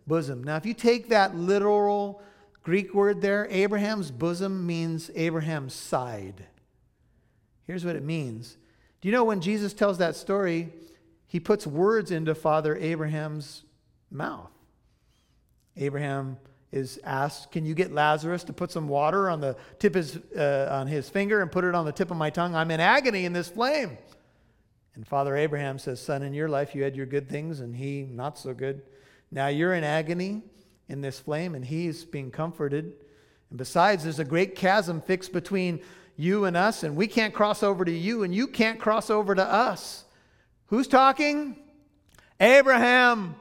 Bosom. 0.06 0.44
Now, 0.44 0.56
if 0.56 0.64
you 0.64 0.74
take 0.74 1.08
that 1.08 1.36
literal 1.36 2.22
Greek 2.62 2.94
word 2.94 3.20
there, 3.20 3.48
Abraham's 3.50 4.10
bosom 4.10 4.66
means 4.66 5.10
Abraham's 5.14 5.74
side. 5.74 6.46
Here's 7.66 7.84
what 7.84 7.96
it 7.96 8.04
means. 8.04 8.56
Do 9.00 9.08
you 9.08 9.12
know 9.12 9.24
when 9.24 9.40
Jesus 9.40 9.74
tells 9.74 9.98
that 9.98 10.14
story, 10.14 10.72
he 11.26 11.40
puts 11.40 11.66
words 11.66 12.12
into 12.12 12.34
Father 12.34 12.76
Abraham's 12.76 13.64
mouth? 14.10 14.50
Abraham 15.76 16.38
is 16.76 17.00
asked, 17.04 17.50
Can 17.50 17.64
you 17.64 17.74
get 17.74 17.92
Lazarus 17.92 18.44
to 18.44 18.52
put 18.52 18.70
some 18.70 18.88
water 18.88 19.30
on 19.30 19.40
the 19.40 19.56
tip 19.78 19.94
his, 19.94 20.18
uh, 20.36 20.68
on 20.70 20.86
his 20.86 21.08
finger 21.08 21.40
and 21.40 21.50
put 21.50 21.64
it 21.64 21.74
on 21.74 21.84
the 21.84 21.92
tip 21.92 22.10
of 22.10 22.16
my 22.16 22.30
tongue? 22.30 22.54
I'm 22.54 22.70
in 22.70 22.80
agony 22.80 23.24
in 23.24 23.32
this 23.32 23.48
flame. 23.48 23.98
And 24.94 25.06
Father 25.06 25.36
Abraham 25.36 25.78
says, 25.78 26.00
Son, 26.00 26.22
in 26.22 26.32
your 26.32 26.48
life 26.48 26.74
you 26.74 26.82
had 26.82 26.96
your 26.96 27.06
good 27.06 27.28
things 27.28 27.60
and 27.60 27.74
he 27.74 28.02
not 28.02 28.38
so 28.38 28.54
good. 28.54 28.82
Now 29.30 29.48
you're 29.48 29.74
in 29.74 29.84
agony 29.84 30.42
in 30.88 31.00
this 31.00 31.18
flame 31.18 31.54
and 31.54 31.64
he's 31.64 32.04
being 32.04 32.30
comforted. 32.30 32.92
And 33.50 33.58
besides, 33.58 34.04
there's 34.04 34.18
a 34.18 34.24
great 34.24 34.54
chasm 34.54 35.00
fixed 35.00 35.32
between 35.32 35.80
you 36.16 36.46
and 36.46 36.56
us, 36.56 36.82
and 36.82 36.96
we 36.96 37.06
can't 37.06 37.34
cross 37.34 37.62
over 37.62 37.84
to 37.84 37.92
you, 37.92 38.22
and 38.22 38.34
you 38.34 38.46
can't 38.46 38.80
cross 38.80 39.10
over 39.10 39.34
to 39.34 39.44
us. 39.44 40.04
Who's 40.66 40.88
talking? 40.88 41.56
Abraham. 42.40 43.36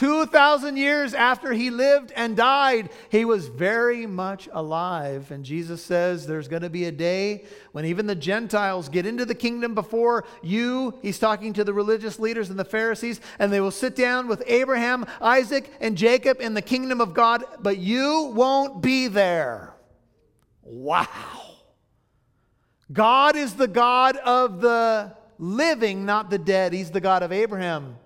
2,000 0.00 0.78
years 0.78 1.12
after 1.12 1.52
he 1.52 1.68
lived 1.68 2.10
and 2.16 2.34
died, 2.34 2.88
he 3.10 3.26
was 3.26 3.48
very 3.48 4.06
much 4.06 4.48
alive. 4.50 5.30
And 5.30 5.44
Jesus 5.44 5.84
says 5.84 6.26
there's 6.26 6.48
going 6.48 6.62
to 6.62 6.70
be 6.70 6.86
a 6.86 6.90
day 6.90 7.44
when 7.72 7.84
even 7.84 8.06
the 8.06 8.14
Gentiles 8.14 8.88
get 8.88 9.04
into 9.04 9.26
the 9.26 9.34
kingdom 9.34 9.74
before 9.74 10.24
you. 10.42 10.98
He's 11.02 11.18
talking 11.18 11.52
to 11.52 11.64
the 11.64 11.74
religious 11.74 12.18
leaders 12.18 12.48
and 12.48 12.58
the 12.58 12.64
Pharisees, 12.64 13.20
and 13.38 13.52
they 13.52 13.60
will 13.60 13.70
sit 13.70 13.94
down 13.94 14.26
with 14.26 14.42
Abraham, 14.46 15.04
Isaac, 15.20 15.70
and 15.82 15.98
Jacob 15.98 16.40
in 16.40 16.54
the 16.54 16.62
kingdom 16.62 17.02
of 17.02 17.12
God, 17.12 17.44
but 17.60 17.76
you 17.76 18.32
won't 18.34 18.80
be 18.80 19.06
there. 19.06 19.74
Wow. 20.62 21.08
God 22.90 23.36
is 23.36 23.52
the 23.52 23.68
God 23.68 24.16
of 24.16 24.62
the 24.62 25.14
living, 25.38 26.06
not 26.06 26.30
the 26.30 26.38
dead. 26.38 26.72
He's 26.72 26.90
the 26.90 27.02
God 27.02 27.22
of 27.22 27.32
Abraham. 27.32 27.98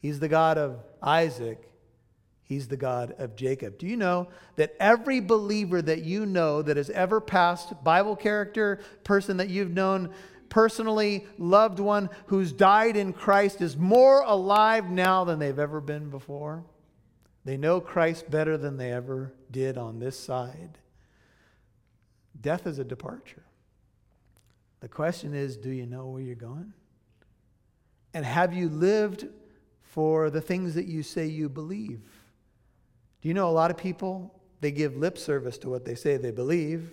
He's 0.00 0.20
the 0.20 0.28
God 0.28 0.56
of 0.56 0.78
Isaac. 1.04 1.70
He's 2.42 2.68
the 2.68 2.76
God 2.76 3.14
of 3.18 3.36
Jacob. 3.36 3.78
Do 3.78 3.86
you 3.86 3.96
know 3.96 4.28
that 4.56 4.74
every 4.78 5.20
believer 5.20 5.80
that 5.80 6.02
you 6.02 6.26
know 6.26 6.62
that 6.62 6.76
has 6.76 6.90
ever 6.90 7.20
passed, 7.20 7.82
Bible 7.84 8.16
character, 8.16 8.80
person 9.02 9.38
that 9.38 9.48
you've 9.48 9.72
known 9.72 10.12
personally, 10.48 11.26
loved 11.38 11.80
one 11.80 12.10
who's 12.26 12.52
died 12.52 12.96
in 12.96 13.12
Christ, 13.12 13.60
is 13.60 13.76
more 13.76 14.22
alive 14.22 14.90
now 14.90 15.24
than 15.24 15.38
they've 15.38 15.58
ever 15.58 15.80
been 15.80 16.10
before? 16.10 16.64
They 17.44 17.56
know 17.56 17.80
Christ 17.80 18.30
better 18.30 18.56
than 18.56 18.76
they 18.76 18.92
ever 18.92 19.32
did 19.50 19.78
on 19.78 19.98
this 19.98 20.18
side. 20.18 20.78
Death 22.40 22.66
is 22.66 22.78
a 22.78 22.84
departure. 22.84 23.42
The 24.80 24.88
question 24.88 25.34
is 25.34 25.56
do 25.56 25.70
you 25.70 25.86
know 25.86 26.08
where 26.08 26.22
you're 26.22 26.34
going? 26.34 26.74
And 28.12 28.24
have 28.24 28.52
you 28.52 28.68
lived 28.68 29.26
for 29.94 30.28
the 30.28 30.40
things 30.40 30.74
that 30.74 30.86
you 30.86 31.04
say 31.04 31.24
you 31.24 31.48
believe. 31.48 32.00
Do 33.22 33.28
you 33.28 33.32
know 33.32 33.48
a 33.48 33.52
lot 33.52 33.70
of 33.70 33.76
people, 33.76 34.34
they 34.60 34.72
give 34.72 34.96
lip 34.96 35.16
service 35.16 35.56
to 35.58 35.68
what 35.68 35.84
they 35.84 35.94
say 35.94 36.16
they 36.16 36.32
believe, 36.32 36.90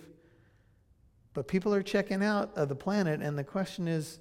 but 1.34 1.48
people 1.48 1.74
are 1.74 1.82
checking 1.82 2.22
out 2.22 2.52
of 2.54 2.68
the 2.68 2.76
planet, 2.76 3.20
and 3.20 3.36
the 3.36 3.42
question 3.42 3.88
is 3.88 4.20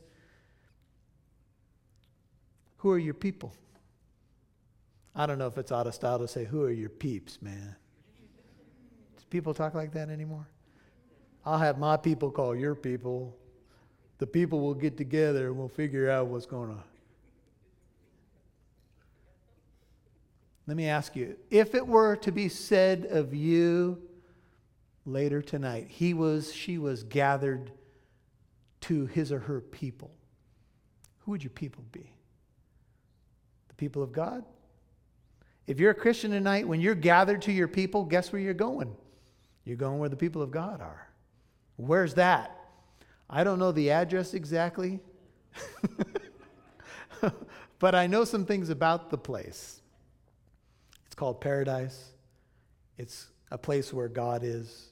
who 2.77 2.89
are 2.89 2.97
your 2.97 3.13
people? 3.13 3.53
I 5.15 5.27
don't 5.27 5.37
know 5.37 5.45
if 5.45 5.59
it's 5.59 5.71
out 5.71 5.85
of 5.85 5.93
style 5.93 6.17
to 6.17 6.27
say, 6.27 6.45
who 6.45 6.63
are 6.63 6.71
your 6.71 6.89
peeps, 6.89 7.39
man? 7.39 7.75
Do 9.19 9.23
people 9.29 9.53
talk 9.53 9.75
like 9.75 9.93
that 9.93 10.09
anymore? 10.09 10.47
I'll 11.45 11.59
have 11.59 11.77
my 11.77 11.97
people 11.97 12.31
call 12.31 12.55
your 12.55 12.73
people. 12.73 13.37
The 14.17 14.25
people 14.25 14.59
will 14.59 14.73
get 14.73 14.97
together 14.97 15.49
and 15.49 15.57
we'll 15.57 15.67
figure 15.67 16.09
out 16.09 16.25
what's 16.25 16.47
going 16.47 16.71
on. 16.71 16.83
Let 20.71 20.77
me 20.77 20.87
ask 20.87 21.17
you 21.17 21.35
if 21.49 21.75
it 21.75 21.85
were 21.85 22.15
to 22.15 22.31
be 22.31 22.47
said 22.47 23.05
of 23.09 23.33
you 23.33 24.01
later 25.05 25.41
tonight, 25.41 25.87
he 25.89 26.13
was, 26.13 26.53
she 26.53 26.77
was 26.77 27.03
gathered 27.03 27.73
to 28.79 29.05
his 29.07 29.33
or 29.33 29.39
her 29.39 29.59
people, 29.59 30.11
who 31.19 31.31
would 31.31 31.43
your 31.43 31.51
people 31.51 31.83
be? 31.91 32.13
The 33.67 33.73
people 33.73 34.01
of 34.01 34.13
God? 34.13 34.45
If 35.67 35.77
you're 35.77 35.91
a 35.91 35.93
Christian 35.93 36.31
tonight, 36.31 36.65
when 36.65 36.79
you're 36.79 36.95
gathered 36.95 37.41
to 37.41 37.51
your 37.51 37.67
people, 37.67 38.05
guess 38.05 38.31
where 38.31 38.41
you're 38.41 38.53
going? 38.53 38.95
You're 39.65 39.75
going 39.75 39.99
where 39.99 40.07
the 40.07 40.15
people 40.15 40.41
of 40.41 40.51
God 40.51 40.79
are. 40.79 41.09
Where's 41.75 42.13
that? 42.13 42.57
I 43.29 43.43
don't 43.43 43.59
know 43.59 43.73
the 43.73 43.91
address 43.91 44.33
exactly, 44.33 45.01
but 47.79 47.93
I 47.93 48.07
know 48.07 48.23
some 48.23 48.45
things 48.45 48.69
about 48.69 49.09
the 49.09 49.17
place 49.17 49.80
called 51.21 51.39
paradise. 51.39 52.13
It's 52.97 53.27
a 53.51 53.57
place 53.59 53.93
where 53.93 54.07
God 54.07 54.41
is. 54.43 54.87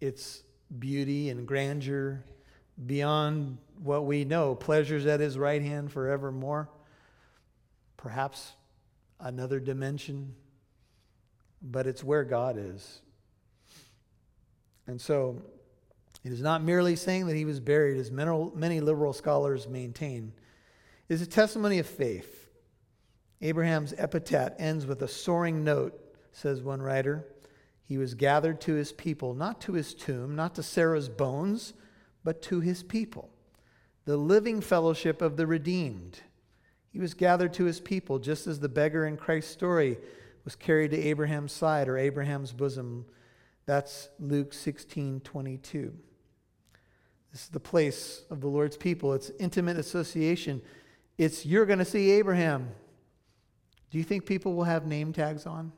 It's 0.00 0.44
beauty 0.78 1.30
and 1.30 1.44
grandeur 1.44 2.22
beyond 2.86 3.58
what 3.82 4.04
we 4.04 4.24
know, 4.24 4.54
pleasures 4.54 5.06
at 5.06 5.18
his 5.18 5.36
right 5.36 5.60
hand 5.60 5.90
forevermore. 5.90 6.68
Perhaps 7.96 8.52
another 9.18 9.58
dimension, 9.58 10.36
but 11.62 11.88
it's 11.88 12.04
where 12.04 12.22
God 12.22 12.56
is. 12.56 13.00
And 14.86 15.00
so 15.00 15.42
it 16.22 16.30
is 16.30 16.40
not 16.40 16.62
merely 16.62 16.94
saying 16.94 17.26
that 17.26 17.34
he 17.34 17.44
was 17.44 17.58
buried, 17.58 17.98
as 17.98 18.12
many 18.12 18.80
liberal 18.80 19.12
scholars 19.12 19.66
maintain. 19.66 20.32
It 21.08 21.14
is 21.14 21.22
a 21.22 21.26
testimony 21.26 21.80
of 21.80 21.88
faith. 21.88 22.37
Abraham's 23.40 23.94
epitaph 23.96 24.54
ends 24.58 24.86
with 24.86 25.02
a 25.02 25.08
soaring 25.08 25.62
note, 25.62 25.98
says 26.32 26.62
one 26.62 26.82
writer. 26.82 27.26
He 27.84 27.96
was 27.96 28.14
gathered 28.14 28.60
to 28.62 28.74
his 28.74 28.92
people, 28.92 29.34
not 29.34 29.60
to 29.62 29.72
his 29.72 29.94
tomb, 29.94 30.36
not 30.36 30.54
to 30.56 30.62
Sarah's 30.62 31.08
bones, 31.08 31.72
but 32.24 32.42
to 32.42 32.60
his 32.60 32.82
people, 32.82 33.30
the 34.04 34.16
living 34.16 34.60
fellowship 34.60 35.22
of 35.22 35.36
the 35.36 35.46
redeemed. 35.46 36.20
He 36.90 36.98
was 36.98 37.14
gathered 37.14 37.54
to 37.54 37.64
his 37.64 37.80
people, 37.80 38.18
just 38.18 38.46
as 38.46 38.60
the 38.60 38.68
beggar 38.68 39.06
in 39.06 39.16
Christ's 39.16 39.52
story 39.52 39.98
was 40.44 40.56
carried 40.56 40.90
to 40.90 40.98
Abraham's 40.98 41.52
side 41.52 41.88
or 41.88 41.96
Abraham's 41.96 42.52
bosom. 42.52 43.06
That's 43.66 44.08
Luke 44.18 44.52
16 44.52 45.20
22. 45.20 45.94
This 47.32 47.42
is 47.42 47.48
the 47.48 47.60
place 47.60 48.22
of 48.30 48.40
the 48.40 48.48
Lord's 48.48 48.76
people. 48.76 49.12
It's 49.12 49.30
intimate 49.38 49.78
association. 49.78 50.62
It's 51.18 51.44
you're 51.44 51.66
going 51.66 51.78
to 51.78 51.84
see 51.84 52.10
Abraham. 52.12 52.70
Do 53.90 53.98
you 53.98 54.04
think 54.04 54.26
people 54.26 54.54
will 54.54 54.64
have 54.64 54.86
name 54.86 55.12
tags 55.12 55.46
on? 55.46 55.72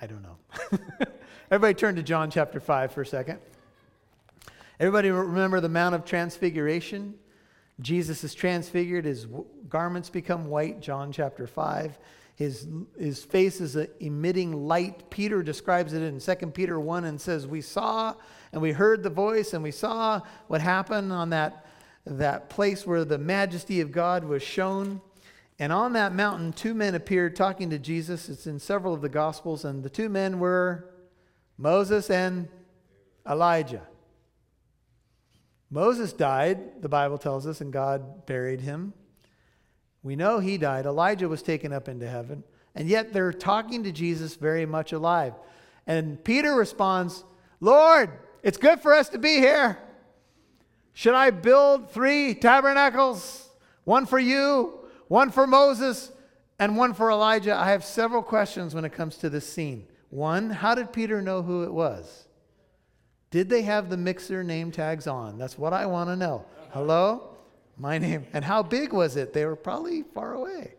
I 0.00 0.06
don't 0.06 0.22
know. 0.22 0.38
Everybody 1.50 1.74
turn 1.74 1.94
to 1.96 2.02
John 2.02 2.30
chapter 2.30 2.58
5 2.58 2.92
for 2.92 3.02
a 3.02 3.06
second. 3.06 3.38
Everybody 4.80 5.10
remember 5.10 5.60
the 5.60 5.68
Mount 5.68 5.94
of 5.94 6.04
Transfiguration? 6.04 7.14
Jesus 7.80 8.24
is 8.24 8.34
transfigured, 8.34 9.04
his 9.04 9.26
garments 9.68 10.10
become 10.10 10.46
white, 10.46 10.80
John 10.80 11.12
chapter 11.12 11.46
5. 11.46 11.98
His, 12.34 12.66
his 12.98 13.22
face 13.22 13.60
is 13.60 13.76
emitting 14.00 14.66
light. 14.66 15.10
Peter 15.10 15.42
describes 15.42 15.92
it 15.92 16.02
in 16.02 16.18
2 16.18 16.46
Peter 16.48 16.80
1 16.80 17.04
and 17.04 17.20
says, 17.20 17.46
We 17.46 17.60
saw 17.60 18.14
and 18.52 18.60
we 18.60 18.72
heard 18.72 19.02
the 19.02 19.10
voice 19.10 19.52
and 19.52 19.62
we 19.62 19.70
saw 19.70 20.20
what 20.48 20.60
happened 20.60 21.12
on 21.12 21.30
that, 21.30 21.66
that 22.06 22.48
place 22.48 22.86
where 22.86 23.04
the 23.04 23.18
majesty 23.18 23.80
of 23.80 23.92
God 23.92 24.24
was 24.24 24.42
shown. 24.42 25.00
And 25.62 25.72
on 25.72 25.92
that 25.92 26.12
mountain, 26.12 26.52
two 26.52 26.74
men 26.74 26.96
appeared 26.96 27.36
talking 27.36 27.70
to 27.70 27.78
Jesus. 27.78 28.28
It's 28.28 28.48
in 28.48 28.58
several 28.58 28.94
of 28.94 29.00
the 29.00 29.08
Gospels. 29.08 29.64
And 29.64 29.84
the 29.84 29.88
two 29.88 30.08
men 30.08 30.40
were 30.40 30.90
Moses 31.56 32.10
and 32.10 32.48
Elijah. 33.30 33.86
Moses 35.70 36.12
died, 36.12 36.82
the 36.82 36.88
Bible 36.88 37.16
tells 37.16 37.46
us, 37.46 37.60
and 37.60 37.72
God 37.72 38.26
buried 38.26 38.60
him. 38.60 38.92
We 40.02 40.16
know 40.16 40.40
he 40.40 40.58
died. 40.58 40.84
Elijah 40.84 41.28
was 41.28 41.42
taken 41.42 41.72
up 41.72 41.88
into 41.88 42.08
heaven. 42.08 42.42
And 42.74 42.88
yet 42.88 43.12
they're 43.12 43.32
talking 43.32 43.84
to 43.84 43.92
Jesus 43.92 44.34
very 44.34 44.66
much 44.66 44.92
alive. 44.92 45.34
And 45.86 46.24
Peter 46.24 46.56
responds, 46.56 47.22
Lord, 47.60 48.10
it's 48.42 48.58
good 48.58 48.80
for 48.80 48.92
us 48.92 49.10
to 49.10 49.18
be 49.18 49.36
here. 49.36 49.78
Should 50.92 51.14
I 51.14 51.30
build 51.30 51.92
three 51.92 52.34
tabernacles? 52.34 53.48
One 53.84 54.06
for 54.06 54.18
you, 54.18 54.80
one 55.12 55.30
for 55.30 55.46
Moses, 55.46 56.10
and 56.58 56.74
one 56.74 56.94
for 56.94 57.10
Elijah? 57.10 57.54
I 57.54 57.72
have 57.72 57.84
several 57.84 58.22
questions 58.22 58.74
when 58.74 58.86
it 58.86 58.94
comes 58.94 59.18
to 59.18 59.28
this 59.28 59.46
scene. 59.46 59.86
One, 60.08 60.48
how 60.48 60.74
did 60.74 60.90
Peter 60.90 61.20
know 61.20 61.42
who 61.42 61.64
it 61.64 61.72
was? 61.72 62.26
Did 63.30 63.50
they 63.50 63.60
have 63.60 63.90
the 63.90 63.98
mixer 63.98 64.42
name 64.42 64.70
tags 64.70 65.06
on? 65.06 65.36
That's 65.36 65.58
what 65.58 65.74
I 65.74 65.84
want 65.84 66.08
to 66.08 66.16
know. 66.16 66.46
Hello? 66.70 67.36
My 67.76 67.98
name. 67.98 68.26
And 68.32 68.42
how 68.42 68.62
big 68.62 68.94
was 68.94 69.16
it? 69.16 69.34
They 69.34 69.44
were 69.44 69.54
probably 69.54 70.02
far 70.02 70.32
away. 70.32 70.76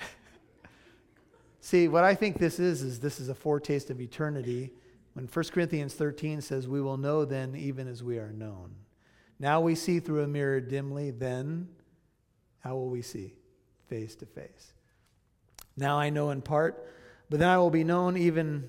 See, 1.60 1.86
what 1.86 2.02
I 2.02 2.16
think 2.16 2.40
this 2.40 2.58
is, 2.58 2.82
is 2.82 2.98
this 2.98 3.20
is 3.20 3.28
a 3.28 3.34
foretaste 3.34 3.90
of 3.90 4.00
eternity. 4.00 4.72
When 5.12 5.28
1 5.28 5.44
Corinthians 5.52 5.94
13 5.94 6.40
says, 6.40 6.66
We 6.66 6.80
will 6.80 6.96
know 6.96 7.24
then 7.24 7.54
even 7.54 7.86
as 7.86 8.02
we 8.02 8.18
are 8.18 8.32
known. 8.32 8.74
Now 9.38 9.60
we 9.60 9.76
see 9.76 10.00
through 10.00 10.24
a 10.24 10.28
mirror 10.28 10.60
dimly, 10.60 11.12
then 11.12 11.68
how 12.58 12.74
will 12.74 12.90
we 12.90 13.02
see? 13.02 13.34
Face 13.92 14.14
to 14.14 14.24
face. 14.24 14.72
Now 15.76 15.98
I 15.98 16.08
know 16.08 16.30
in 16.30 16.40
part, 16.40 16.88
but 17.28 17.38
then 17.38 17.50
I 17.50 17.58
will 17.58 17.68
be 17.68 17.84
known 17.84 18.16
even, 18.16 18.66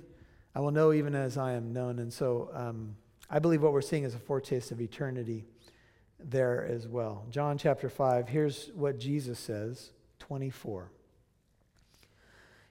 I 0.54 0.60
will 0.60 0.72
know 0.72 0.92
even 0.92 1.16
as 1.16 1.38
I 1.38 1.54
am 1.54 1.72
known. 1.72 2.00
And 2.00 2.12
so 2.12 2.50
um, 2.54 2.98
I 3.30 3.40
believe 3.40 3.62
what 3.64 3.72
we're 3.72 3.80
seeing 3.80 4.04
is 4.04 4.16
a 4.16 4.20
foretaste 4.20 4.74
of 4.74 4.82
eternity 4.82 5.46
there 6.20 6.66
as 6.66 6.90
well. 6.90 7.26
John 7.30 7.58
chapter 7.58 7.88
5, 7.88 8.28
here's 8.28 8.70
what 8.76 9.00
Jesus 9.00 9.40
says 9.40 9.92
24. 10.20 10.92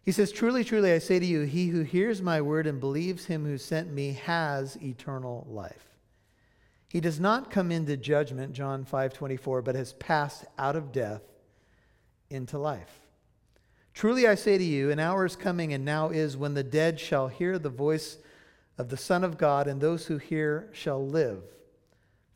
He 0.02 0.12
says, 0.12 0.30
Truly, 0.30 0.62
truly, 0.62 0.92
I 0.92 0.98
say 0.98 1.18
to 1.18 1.24
you, 1.24 1.44
he 1.44 1.68
who 1.68 1.80
hears 1.80 2.20
my 2.20 2.42
word 2.42 2.66
and 2.66 2.78
believes 2.78 3.24
him 3.24 3.46
who 3.46 3.56
sent 3.56 3.90
me 3.90 4.12
has 4.12 4.76
eternal 4.82 5.46
life. 5.48 5.88
He 6.86 7.00
does 7.00 7.18
not 7.18 7.50
come 7.50 7.72
into 7.72 7.96
judgment, 7.96 8.52
John 8.52 8.84
5 8.84 9.14
24, 9.14 9.62
but 9.62 9.74
has 9.74 9.94
passed 9.94 10.44
out 10.58 10.76
of 10.76 10.92
death 10.92 11.22
into 12.32 12.58
life. 12.58 13.00
Truly, 13.94 14.26
I 14.26 14.34
say 14.34 14.56
to 14.56 14.64
you, 14.64 14.90
an 14.90 14.98
hour 14.98 15.26
is 15.26 15.36
coming 15.36 15.72
and 15.72 15.84
now 15.84 16.08
is 16.08 16.36
when 16.36 16.54
the 16.54 16.62
dead 16.62 16.98
shall 16.98 17.28
hear 17.28 17.58
the 17.58 17.68
voice 17.68 18.18
of 18.78 18.88
the 18.88 18.96
Son 18.96 19.22
of 19.22 19.36
God, 19.36 19.66
and 19.68 19.80
those 19.80 20.06
who 20.06 20.16
hear 20.16 20.70
shall 20.72 21.06
live. 21.06 21.42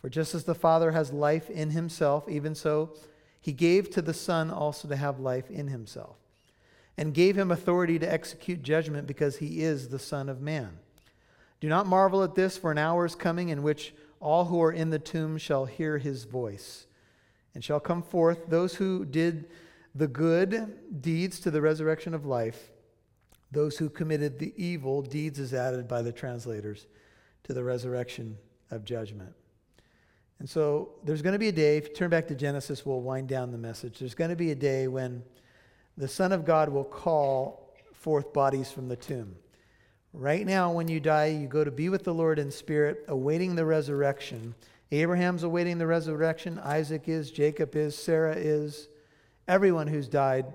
For 0.00 0.10
just 0.10 0.34
as 0.34 0.44
the 0.44 0.54
Father 0.54 0.92
has 0.92 1.12
life 1.12 1.48
in 1.48 1.70
himself, 1.70 2.28
even 2.28 2.54
so 2.54 2.94
he 3.40 3.52
gave 3.52 3.90
to 3.90 4.02
the 4.02 4.12
Son 4.14 4.50
also 4.50 4.86
to 4.86 4.96
have 4.96 5.18
life 5.18 5.50
in 5.50 5.68
himself, 5.68 6.16
and 6.98 7.14
gave 7.14 7.36
him 7.36 7.50
authority 7.50 7.98
to 7.98 8.12
execute 8.12 8.62
judgment 8.62 9.06
because 9.06 9.38
he 9.38 9.62
is 9.62 9.88
the 9.88 9.98
Son 9.98 10.28
of 10.28 10.42
Man. 10.42 10.78
Do 11.60 11.68
not 11.68 11.86
marvel 11.86 12.22
at 12.22 12.34
this, 12.34 12.58
for 12.58 12.70
an 12.70 12.78
hour 12.78 13.06
is 13.06 13.14
coming 13.14 13.48
in 13.48 13.62
which 13.62 13.94
all 14.20 14.44
who 14.44 14.62
are 14.62 14.72
in 14.72 14.90
the 14.90 14.98
tomb 14.98 15.38
shall 15.38 15.64
hear 15.64 15.96
his 15.98 16.24
voice, 16.24 16.86
and 17.54 17.64
shall 17.64 17.80
come 17.80 18.02
forth 18.02 18.48
those 18.48 18.74
who 18.74 19.06
did 19.06 19.48
the 19.96 20.06
good 20.06 21.00
deeds 21.00 21.40
to 21.40 21.50
the 21.50 21.60
resurrection 21.60 22.12
of 22.12 22.26
life. 22.26 22.70
Those 23.50 23.78
who 23.78 23.88
committed 23.88 24.38
the 24.38 24.52
evil 24.62 25.00
deeds 25.00 25.38
is 25.38 25.54
added 25.54 25.88
by 25.88 26.02
the 26.02 26.12
translators 26.12 26.86
to 27.44 27.54
the 27.54 27.64
resurrection 27.64 28.36
of 28.70 28.84
judgment. 28.84 29.32
And 30.38 30.48
so 30.48 30.90
there's 31.04 31.22
going 31.22 31.32
to 31.32 31.38
be 31.38 31.48
a 31.48 31.52
day, 31.52 31.78
if 31.78 31.88
you 31.88 31.94
turn 31.94 32.10
back 32.10 32.28
to 32.28 32.34
Genesis, 32.34 32.84
we'll 32.84 33.00
wind 33.00 33.28
down 33.28 33.52
the 33.52 33.58
message. 33.58 33.98
There's 33.98 34.14
going 34.14 34.30
to 34.30 34.36
be 34.36 34.50
a 34.50 34.56
day 34.56 34.86
when 34.86 35.22
the 35.96 36.08
Son 36.08 36.30
of 36.30 36.44
God 36.44 36.68
will 36.68 36.84
call 36.84 37.74
forth 37.94 38.34
bodies 38.34 38.70
from 38.70 38.88
the 38.88 38.96
tomb. 38.96 39.34
Right 40.12 40.44
now, 40.44 40.72
when 40.72 40.88
you 40.88 41.00
die, 41.00 41.26
you 41.26 41.46
go 41.46 41.64
to 41.64 41.70
be 41.70 41.88
with 41.88 42.04
the 42.04 42.12
Lord 42.12 42.38
in 42.38 42.50
spirit, 42.50 43.04
awaiting 43.08 43.54
the 43.54 43.64
resurrection. 43.64 44.54
Abraham's 44.92 45.42
awaiting 45.42 45.78
the 45.78 45.86
resurrection, 45.86 46.58
Isaac 46.58 47.08
is, 47.08 47.30
Jacob 47.30 47.74
is, 47.74 47.96
Sarah 47.96 48.36
is. 48.36 48.88
Everyone 49.48 49.86
who's 49.86 50.08
died 50.08 50.46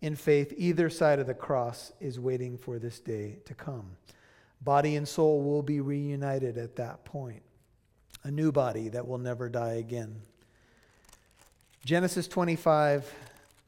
in 0.00 0.14
faith, 0.14 0.52
either 0.56 0.88
side 0.88 1.18
of 1.18 1.26
the 1.26 1.34
cross, 1.34 1.92
is 2.00 2.20
waiting 2.20 2.56
for 2.56 2.78
this 2.78 3.00
day 3.00 3.38
to 3.44 3.54
come. 3.54 3.96
Body 4.60 4.96
and 4.96 5.06
soul 5.06 5.42
will 5.42 5.62
be 5.62 5.80
reunited 5.80 6.58
at 6.58 6.76
that 6.76 7.04
point 7.04 7.42
a 8.24 8.30
new 8.30 8.50
body 8.50 8.88
that 8.88 9.06
will 9.06 9.18
never 9.18 9.48
die 9.48 9.74
again. 9.74 10.16
Genesis 11.84 12.26
25, 12.26 13.12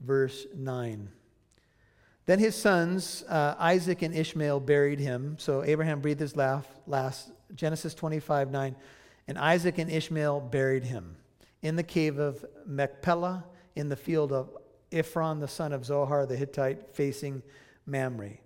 verse 0.01 0.47
9. 0.57 1.09
Then 2.27 2.39
his 2.41 2.57
sons, 2.57 3.23
uh, 3.29 3.55
Isaac 3.59 4.03
and 4.03 4.13
Ishmael, 4.13 4.59
buried 4.61 4.99
him. 4.99 5.37
So 5.39 5.63
Abraham 5.63 6.01
breathed 6.01 6.19
his 6.19 6.37
last, 6.37 6.69
last, 6.89 7.31
Genesis 7.55 7.95
25, 7.95 8.51
9. 8.51 8.75
And 9.29 9.39
Isaac 9.39 9.79
and 9.79 9.91
Ishmael 9.91 10.41
buried 10.41 10.85
him 10.85 11.17
in 11.63 11.77
the 11.77 11.85
cave 11.85 12.19
of 12.19 12.45
Machpelah, 12.67 13.45
in 13.77 13.89
the 13.89 13.97
field 13.97 14.33
of 14.33 14.51
Ephron, 14.93 15.41
the 15.41 15.49
son 15.49 15.73
of 15.73 15.85
Zohar 15.85 16.27
the 16.27 16.37
Hittite, 16.37 16.95
facing 16.95 17.43
Mamre. 17.87 18.39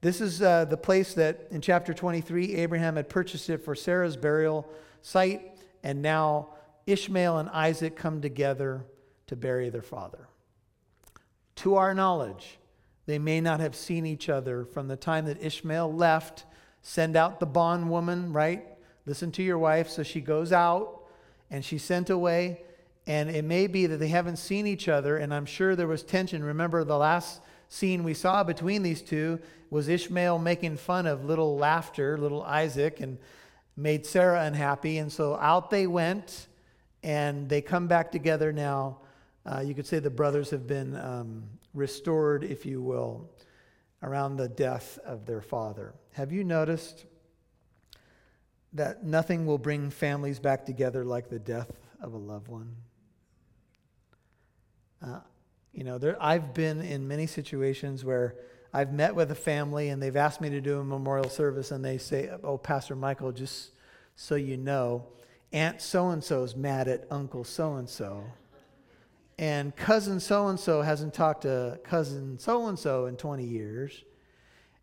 This 0.00 0.20
is 0.20 0.42
uh, 0.42 0.64
the 0.64 0.76
place 0.76 1.14
that 1.14 1.46
in 1.50 1.60
chapter 1.60 1.94
23, 1.94 2.56
Abraham 2.56 2.96
had 2.96 3.08
purchased 3.08 3.48
it 3.48 3.64
for 3.64 3.74
Sarah's 3.74 4.16
burial 4.16 4.68
site 5.00 5.52
and 5.82 6.02
now 6.02 6.48
Ishmael 6.86 7.38
and 7.38 7.48
Isaac 7.50 7.96
come 7.96 8.20
together 8.20 8.84
to 9.28 9.36
bury 9.36 9.70
their 9.70 9.82
father. 9.82 10.28
To 11.56 11.76
our 11.76 11.94
knowledge, 11.94 12.58
they 13.06 13.18
may 13.18 13.40
not 13.40 13.60
have 13.60 13.74
seen 13.74 14.06
each 14.06 14.28
other 14.28 14.64
from 14.64 14.88
the 14.88 14.96
time 14.96 15.26
that 15.26 15.42
Ishmael 15.42 15.92
left, 15.92 16.44
send 16.82 17.16
out 17.16 17.40
the 17.40 17.46
bondwoman, 17.46 18.32
right? 18.32 18.66
Listen 19.06 19.32
to 19.32 19.42
your 19.42 19.58
wife. 19.58 19.88
So 19.88 20.02
she 20.02 20.20
goes 20.20 20.52
out 20.52 21.04
and 21.50 21.64
she's 21.64 21.84
sent 21.84 22.10
away. 22.10 22.62
And 23.06 23.30
it 23.30 23.44
may 23.44 23.66
be 23.66 23.86
that 23.86 23.96
they 23.96 24.08
haven't 24.08 24.36
seen 24.36 24.66
each 24.66 24.88
other, 24.88 25.16
and 25.16 25.34
I'm 25.34 25.46
sure 25.46 25.74
there 25.74 25.88
was 25.88 26.02
tension. 26.02 26.44
Remember, 26.44 26.84
the 26.84 26.96
last 26.96 27.40
scene 27.68 28.04
we 28.04 28.14
saw 28.14 28.44
between 28.44 28.82
these 28.82 29.02
two 29.02 29.40
was 29.70 29.88
Ishmael 29.88 30.38
making 30.38 30.76
fun 30.76 31.06
of 31.06 31.24
little 31.24 31.56
laughter, 31.56 32.18
little 32.18 32.42
Isaac, 32.42 33.00
and 33.00 33.18
made 33.76 34.06
Sarah 34.06 34.44
unhappy. 34.44 34.98
And 34.98 35.10
so 35.10 35.36
out 35.36 35.70
they 35.70 35.86
went, 35.86 36.46
and 37.02 37.48
they 37.48 37.60
come 37.60 37.88
back 37.88 38.12
together 38.12 38.52
now. 38.52 38.98
Uh, 39.44 39.60
you 39.60 39.74
could 39.74 39.86
say 39.86 39.98
the 39.98 40.10
brothers 40.10 40.50
have 40.50 40.66
been 40.66 40.94
um, 40.96 41.44
restored, 41.74 42.44
if 42.44 42.64
you 42.64 42.80
will, 42.80 43.28
around 44.02 44.36
the 44.36 44.48
death 44.48 44.98
of 45.04 45.26
their 45.26 45.40
father. 45.40 45.94
Have 46.12 46.30
you 46.30 46.44
noticed 46.44 47.06
that 48.74 49.04
nothing 49.04 49.46
will 49.46 49.58
bring 49.58 49.90
families 49.90 50.38
back 50.38 50.64
together 50.64 51.04
like 51.04 51.28
the 51.28 51.38
death 51.38 51.72
of 52.00 52.12
a 52.12 52.18
loved 52.18 52.48
one? 52.48 52.76
Uh, 55.02 55.20
you 55.72 55.84
know, 55.84 55.98
there, 55.98 56.16
I've 56.22 56.54
been 56.54 56.80
in 56.80 57.08
many 57.08 57.26
situations 57.26 58.04
where 58.04 58.36
I've 58.72 58.92
met 58.92 59.14
with 59.14 59.30
a 59.30 59.34
family 59.34 59.88
and 59.88 60.02
they've 60.02 60.16
asked 60.16 60.40
me 60.40 60.50
to 60.50 60.60
do 60.60 60.78
a 60.78 60.84
memorial 60.84 61.28
service 61.28 61.70
and 61.70 61.84
they 61.84 61.98
say, 61.98 62.30
Oh, 62.42 62.58
Pastor 62.58 62.94
Michael, 62.94 63.32
just 63.32 63.70
so 64.16 64.34
you 64.34 64.56
know, 64.56 65.06
Aunt 65.52 65.82
so 65.82 66.10
and 66.10 66.22
so 66.22 66.42
is 66.42 66.56
mad 66.56 66.88
at 66.88 67.06
Uncle 67.10 67.44
so 67.44 67.74
and 67.74 67.88
so. 67.88 68.24
And 69.38 69.74
cousin 69.74 70.20
so 70.20 70.48
and 70.48 70.60
so 70.60 70.82
hasn't 70.82 71.14
talked 71.14 71.42
to 71.42 71.80
cousin 71.84 72.38
so 72.38 72.68
and 72.68 72.78
so 72.78 73.06
in 73.06 73.16
20 73.16 73.44
years. 73.44 74.04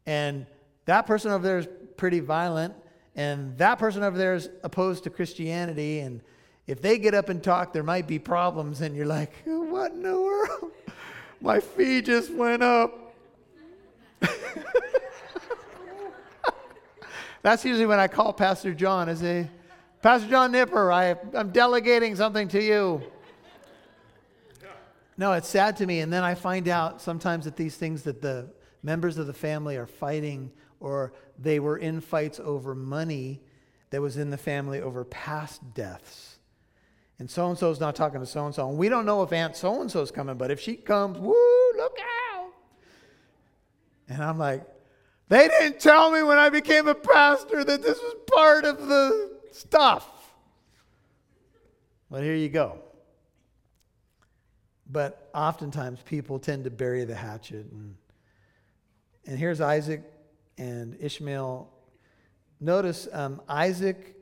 And 0.06 0.46
that 0.86 1.08
person 1.08 1.32
over 1.32 1.44
there 1.44 1.60
is 1.60 1.68
pretty 1.98 2.20
violent. 2.20 2.74
and 3.16 3.58
that 3.58 3.80
person 3.80 4.04
over 4.04 4.18
there 4.18 4.36
is 4.36 4.50
opposed 4.64 5.04
to 5.04 5.10
Christianity, 5.10 6.00
and 6.00 6.22
if 6.70 6.82
they 6.84 7.00
get 7.00 7.16
up 7.16 7.30
and 7.30 7.44
talk, 7.44 7.74
there 7.74 7.82
might 7.82 8.06
be 8.06 8.20
problems, 8.20 8.82
and 8.82 8.96
you're 8.96 9.08
like, 9.08 9.32
what 9.44 9.92
in 9.92 10.04
the 10.04 10.14
world? 10.14 10.72
My 11.42 11.60
fee 11.60 12.04
just 12.04 12.32
went 12.32 12.62
up. 12.62 13.16
That's 17.42 17.66
usually 17.66 17.88
when 17.88 18.00
I 18.00 18.08
call 18.08 18.34
Pastor 18.34 18.76
John. 18.76 19.10
I 19.10 19.16
say, 19.16 19.50
Pastor 20.04 20.30
John 20.30 20.52
Nipper, 20.52 20.92
I, 20.92 21.16
I'm 21.34 21.50
delegating 21.50 22.16
something 22.16 22.48
to 22.50 22.62
you. 22.62 23.02
No, 25.18 25.34
it's 25.34 25.50
sad 25.50 25.76
to 25.78 25.88
me. 25.88 26.02
And 26.02 26.14
then 26.14 26.24
I 26.24 26.36
find 26.36 26.68
out 26.68 27.02
sometimes 27.02 27.46
that 27.46 27.56
these 27.56 27.78
things 27.78 28.04
that 28.04 28.22
the 28.22 28.48
members 28.84 29.18
of 29.18 29.26
the 29.26 29.34
family 29.34 29.76
are 29.76 29.88
fighting 29.88 30.52
or 30.80 31.14
they 31.40 31.60
were 31.60 31.78
in 31.78 32.00
fights 32.00 32.40
over 32.40 32.76
money 32.76 33.42
that 33.90 34.02
was 34.02 34.18
in 34.18 34.30
the 34.30 34.38
family 34.38 34.82
over 34.82 35.04
past 35.04 35.74
deaths. 35.74 36.39
And 37.20 37.30
so 37.30 37.50
and 37.50 37.58
so 37.58 37.70
is 37.70 37.82
not 37.82 37.96
talking 37.96 38.22
to 38.22 38.26
so 38.26 38.46
and 38.46 38.56
so. 38.56 38.70
And 38.70 38.78
we 38.78 38.88
don't 38.88 39.06
know 39.06 39.22
if 39.24 39.34
Aunt 39.34 39.56
so 39.56 39.82
and 39.82 39.92
so 39.92 40.02
is 40.02 40.10
coming, 40.10 40.38
but 40.38 40.52
if 40.52 40.60
she 40.60 40.76
comes, 40.76 41.20
woo, 41.20 41.34
look 41.76 41.98
out. 42.32 42.52
And 44.08 44.24
I'm 44.24 44.38
like, 44.38 44.66
they 45.28 45.48
didn't 45.50 45.80
tell 45.80 46.12
me 46.12 46.24
when 46.24 46.38
I 46.38 46.50
became 46.50 46.88
a 46.88 46.96
pastor 46.96 47.64
that 47.64 47.82
this 47.82 48.00
was 48.00 48.16
part 48.32 48.66
of 48.66 48.88
the 48.88 49.38
stuff. 49.52 50.08
But 52.10 52.24
here 52.24 52.36
you 52.36 52.50
go. 52.50 52.80
But 54.90 55.30
oftentimes 55.36 56.02
people 56.02 56.40
tend 56.40 56.64
to 56.64 56.72
bury 56.72 57.04
the 57.04 57.16
hatchet. 57.16 57.68
And, 57.72 57.96
and 59.28 59.38
here's 59.38 59.62
Isaac 59.62 60.02
and 60.58 60.98
Ishmael. 61.00 61.70
Notice 62.60 63.08
um, 63.12 63.42
Isaac 63.48 64.16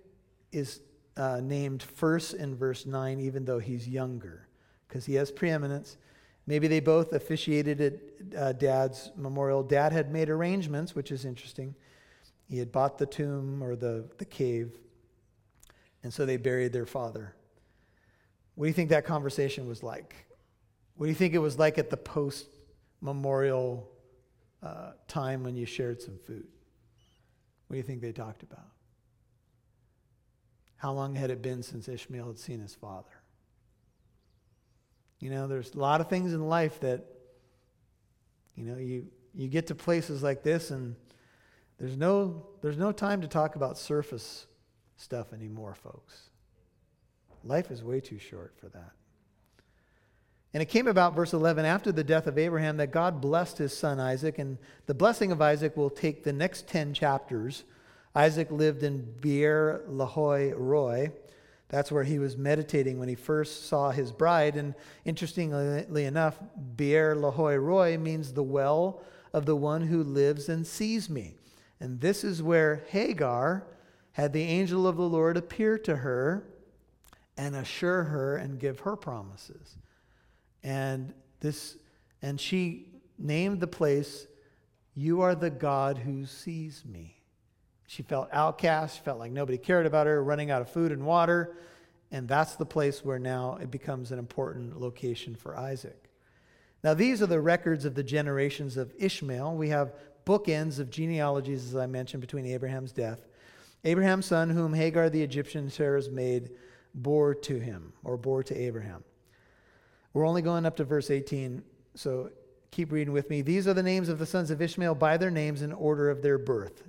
is 0.52 0.82
uh, 1.18 1.40
named 1.42 1.82
first 1.82 2.34
in 2.36 2.56
verse 2.56 2.86
9, 2.86 3.20
even 3.20 3.44
though 3.44 3.60
he's 3.60 3.88
younger, 3.88 4.48
because 4.88 5.06
he 5.06 5.16
has 5.16 5.32
preeminence. 5.32 5.98
Maybe 6.46 6.68
they 6.68 6.80
both 6.80 7.12
officiated 7.14 7.82
at 7.82 7.94
uh, 8.38 8.54
dad's 8.54 9.12
memorial. 9.18 9.64
Dad 9.64 9.92
had 9.92 10.12
made 10.12 10.30
arrangements, 10.30 10.96
which 10.96 11.12
is 11.12 11.26
interesting. 11.26 11.76
He 12.50 12.58
had 12.58 12.72
bought 12.72 12.98
the 12.98 13.06
tomb 13.06 13.62
or 13.62 13.76
the, 13.76 14.06
the 14.18 14.26
cave, 14.26 14.78
and 16.04 16.14
so 16.14 16.26
they 16.26 16.38
buried 16.38 16.72
their 16.72 16.86
father. 16.86 17.34
What 18.56 18.66
do 18.66 18.68
you 18.70 18.74
think 18.74 18.90
that 18.90 19.06
conversation 19.06 19.68
was 19.68 19.84
like? 19.84 20.16
What 20.96 21.08
do 21.08 21.10
you 21.10 21.16
think 21.16 21.34
it 21.34 21.40
was 21.40 21.60
like 21.60 21.78
at 21.78 21.90
the 21.90 21.98
post 21.98 22.48
memorial 23.02 23.90
uh, 24.64 24.92
time 25.08 25.44
when 25.44 25.56
you 25.56 25.66
shared 25.66 26.02
some 26.02 26.18
food? 26.18 26.48
What 27.68 27.74
do 27.74 27.78
you 27.78 27.84
think 27.84 28.02
they 28.02 28.14
talked 28.14 28.44
about? 28.44 28.66
How 30.78 30.94
long 30.94 31.16
had 31.16 31.32
it 31.32 31.42
been 31.42 31.64
since 31.64 31.88
Ishmael 31.88 32.28
had 32.28 32.40
seen 32.40 32.60
his 32.60 32.76
father? 32.76 33.10
You 35.20 35.32
know, 35.32 35.48
there's 35.48 35.74
a 35.74 35.80
lot 35.80 36.02
of 36.02 36.10
things 36.10 36.34
in 36.34 36.48
life 36.48 36.80
that, 36.82 37.06
you 38.56 38.66
know, 38.66 38.78
you, 38.78 39.08
you 39.34 39.48
get 39.48 39.68
to 39.68 39.76
places 39.76 40.22
like 40.22 40.44
this 40.44 40.72
and 40.72 40.96
there's 41.80 41.98
no, 41.98 42.48
there's 42.62 42.78
no 42.78 42.92
time 42.92 43.22
to 43.22 43.28
talk 43.28 43.56
about 43.56 43.78
surface 43.78 44.46
stuff 44.96 45.34
anymore, 45.34 45.76
folks. 45.76 46.30
Life 47.44 47.72
is 47.72 47.84
way 47.84 48.00
too 48.00 48.20
short 48.20 48.54
for 48.58 48.68
that. 48.70 48.92
And 50.54 50.64
it 50.64 50.68
came 50.68 50.88
about, 50.88 51.16
verse 51.16 51.34
11, 51.34 51.66
after 51.66 51.92
the 51.92 52.04
death 52.04 52.26
of 52.26 52.38
Abraham, 52.38 52.78
that 52.78 52.92
God 52.92 53.22
blessed 53.22 53.60
his 53.60 53.78
son 53.78 54.00
Isaac. 54.00 54.40
And 54.40 54.58
the 54.86 54.94
blessing 54.94 55.32
of 55.32 55.42
Isaac 55.42 55.78
will 55.78 55.90
take 55.90 56.24
the 56.24 56.34
next 56.34 56.68
10 56.68 56.94
chapters. 56.94 57.64
Isaac 58.18 58.50
lived 58.50 58.82
in 58.82 59.14
Beer 59.22 59.84
Lahai 59.88 60.52
Roi. 60.58 61.12
That's 61.70 61.92
where 61.92 62.04
he 62.04 62.18
was 62.18 62.36
meditating 62.36 62.98
when 62.98 63.10
he 63.10 63.14
first 63.14 63.68
saw 63.68 63.92
his 63.92 64.12
bride. 64.12 64.56
And 64.56 64.74
interestingly 65.06 66.04
enough, 66.04 66.40
Beer 66.76 67.16
Lahai 67.16 67.62
Roi 67.62 67.96
means 68.00 68.34
the 68.34 68.42
well 68.42 69.04
of 69.34 69.46
the 69.46 69.56
one 69.56 69.84
who 69.84 70.02
lives 70.02 70.50
and 70.50 70.66
sees 70.66 71.12
me. 71.12 71.36
And 71.80 72.02
this 72.02 72.24
is 72.24 72.42
where 72.42 72.86
Hagar 72.88 73.68
had 74.14 74.34
the 74.34 74.42
angel 74.42 74.88
of 74.88 74.98
the 74.98 75.04
Lord 75.04 75.38
appear 75.38 75.78
to 75.78 75.98
her 75.98 76.44
and 77.38 77.56
assure 77.56 78.06
her 78.06 78.38
and 78.38 78.60
give 78.60 78.80
her 78.80 78.96
promises. 78.96 79.78
And 80.64 81.14
this 81.40 81.78
and 82.24 82.42
she 82.42 82.88
named 83.20 83.60
the 83.60 83.68
place 83.68 84.26
you 84.96 85.22
are 85.22 85.36
the 85.36 85.52
God 85.52 86.00
who 86.00 86.26
sees 86.26 86.84
me. 86.84 87.17
She 87.88 88.04
felt 88.04 88.28
outcast, 88.34 89.04
felt 89.04 89.18
like 89.18 89.32
nobody 89.32 89.58
cared 89.58 89.86
about 89.86 90.08
her, 90.08 90.22
running 90.22 90.52
out 90.52 90.62
of 90.62 90.70
food 90.70 90.92
and 90.92 91.06
water, 91.06 91.56
and 92.12 92.28
that's 92.28 92.56
the 92.56 92.66
place 92.66 93.04
where 93.04 93.18
now 93.18 93.58
it 93.62 93.72
becomes 93.72 94.12
an 94.12 94.20
important 94.20 94.80
location 94.80 95.36
for 95.36 95.58
Isaac. 95.58 96.10
Now, 96.84 96.94
these 96.94 97.22
are 97.22 97.28
the 97.28 97.40
records 97.40 97.86
of 97.86 97.96
the 97.96 98.04
generations 98.04 98.76
of 98.76 98.94
Ishmael. 99.00 99.56
We 99.56 99.70
have 99.70 99.94
bookends 100.26 100.80
of 100.80 100.90
genealogies, 100.90 101.66
as 101.66 101.76
I 101.78 101.88
mentioned, 101.88 102.22
between 102.22 102.46
Abraham's 102.46 102.92
death. 102.92 103.26
Abraham's 103.86 104.26
son, 104.26 104.50
whom 104.50 104.74
Hagar 104.74 105.10
the 105.10 105.24
Egyptian 105.24 105.70
Sarah's 105.70 106.10
maid 106.10 106.52
bore 106.94 107.34
to 107.34 107.58
him, 107.58 107.94
or 108.04 108.18
bore 108.18 108.44
to 108.44 108.56
Abraham. 108.56 109.04
We're 110.14 110.28
only 110.28 110.42
going 110.42 110.66
up 110.66 110.76
to 110.78 110.84
verse 110.84 111.10
18, 111.10 111.64
so 111.96 112.32
keep 112.70 112.92
reading 112.92 113.14
with 113.14 113.30
me. 113.30 113.42
These 113.42 113.66
are 113.66 113.74
the 113.74 113.84
names 113.84 114.10
of 114.10 114.20
the 114.20 114.26
sons 114.26 114.52
of 114.52 114.62
Ishmael 114.62 114.96
by 114.96 115.16
their 115.16 115.32
names 115.32 115.62
in 115.62 115.72
order 115.72 116.10
of 116.10 116.22
their 116.22 116.38
birth 116.38 116.84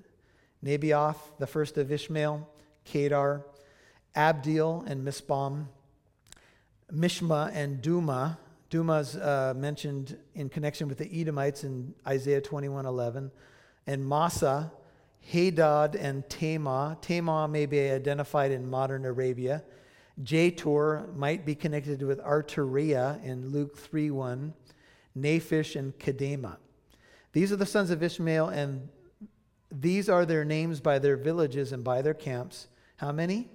Nebaioth, 0.65 1.19
the 1.39 1.47
first 1.47 1.79
of 1.79 1.93
Ishmael, 1.93 2.49
Kedar, 2.85 3.45
Adbeel 4.17 4.87
and 4.87 5.07
Mibsam, 5.07 5.67
Mishma 6.93 7.51
and 7.55 7.83
Dumah. 7.83 8.39
Dumah's 8.71 9.17
uh, 9.17 9.55
mentioned 9.57 10.19
in 10.35 10.49
connection 10.49 10.89
with 10.89 10.99
the 10.99 11.21
Edomites 11.21 11.65
in 11.65 11.95
Isaiah 12.07 12.41
21:11, 12.41 13.31
and 13.87 14.07
Massa, 14.07 14.73
Hadad, 15.21 15.95
and 15.95 16.29
Tama. 16.29 16.99
Tama 17.01 17.49
may 17.49 17.67
be 17.67 17.81
identified 17.81 18.51
in 18.51 18.69
modern 18.69 19.05
Arabia. 19.05 19.63
Jetur 20.23 21.15
might 21.15 21.47
be 21.47 21.55
connected 21.55 22.03
with 22.03 22.19
Ituraea 22.21 23.23
in 23.23 23.51
Luke 23.51 23.79
3:1, 23.79 24.53
Naphish 25.17 25.77
and 25.77 25.97
Kedemah. 25.99 26.57
These 27.33 27.53
are 27.53 27.57
the 27.57 27.67
sons 27.67 27.91
of 27.91 28.03
Ishmael, 28.03 28.49
and 28.49 28.89
these 29.71 30.09
are 30.09 30.25
their 30.25 30.45
names 30.45 30.81
by 30.81 30.99
their 30.99 31.17
villages 31.17 31.73
and 31.73 31.85
by 31.85 32.03
their 32.03 32.15
camps. 32.15 32.69
How 32.97 33.13
many? 33.13 33.49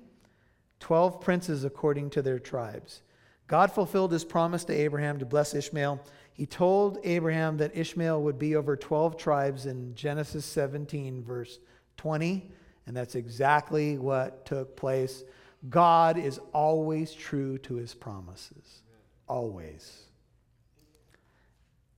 Twelve 0.79 1.21
princes 1.21 1.63
according 1.63 2.11
to 2.11 2.21
their 2.21 2.39
tribes. 2.39 3.01
God 3.47 3.71
fulfilled 3.71 4.11
his 4.11 4.23
promise 4.23 4.63
to 4.65 4.73
Abraham 4.73 5.19
to 5.19 5.25
bless 5.25 5.53
Ishmael. 5.53 6.01
He 6.33 6.45
told 6.45 6.97
Abraham 7.03 7.57
that 7.57 7.75
Ishmael 7.77 8.21
would 8.23 8.39
be 8.39 8.55
over 8.55 8.75
12 8.75 9.17
tribes 9.17 9.65
in 9.65 9.93
Genesis 9.93 10.45
17, 10.45 11.23
verse 11.23 11.59
20, 11.97 12.49
and 12.87 12.97
that's 12.97 13.15
exactly 13.15 13.97
what 13.97 14.45
took 14.45 14.75
place. 14.75 15.23
God 15.69 16.17
is 16.17 16.39
always 16.51 17.13
true 17.13 17.57
to 17.59 17.75
his 17.75 17.93
promises. 17.93 18.81
Always. 19.27 20.03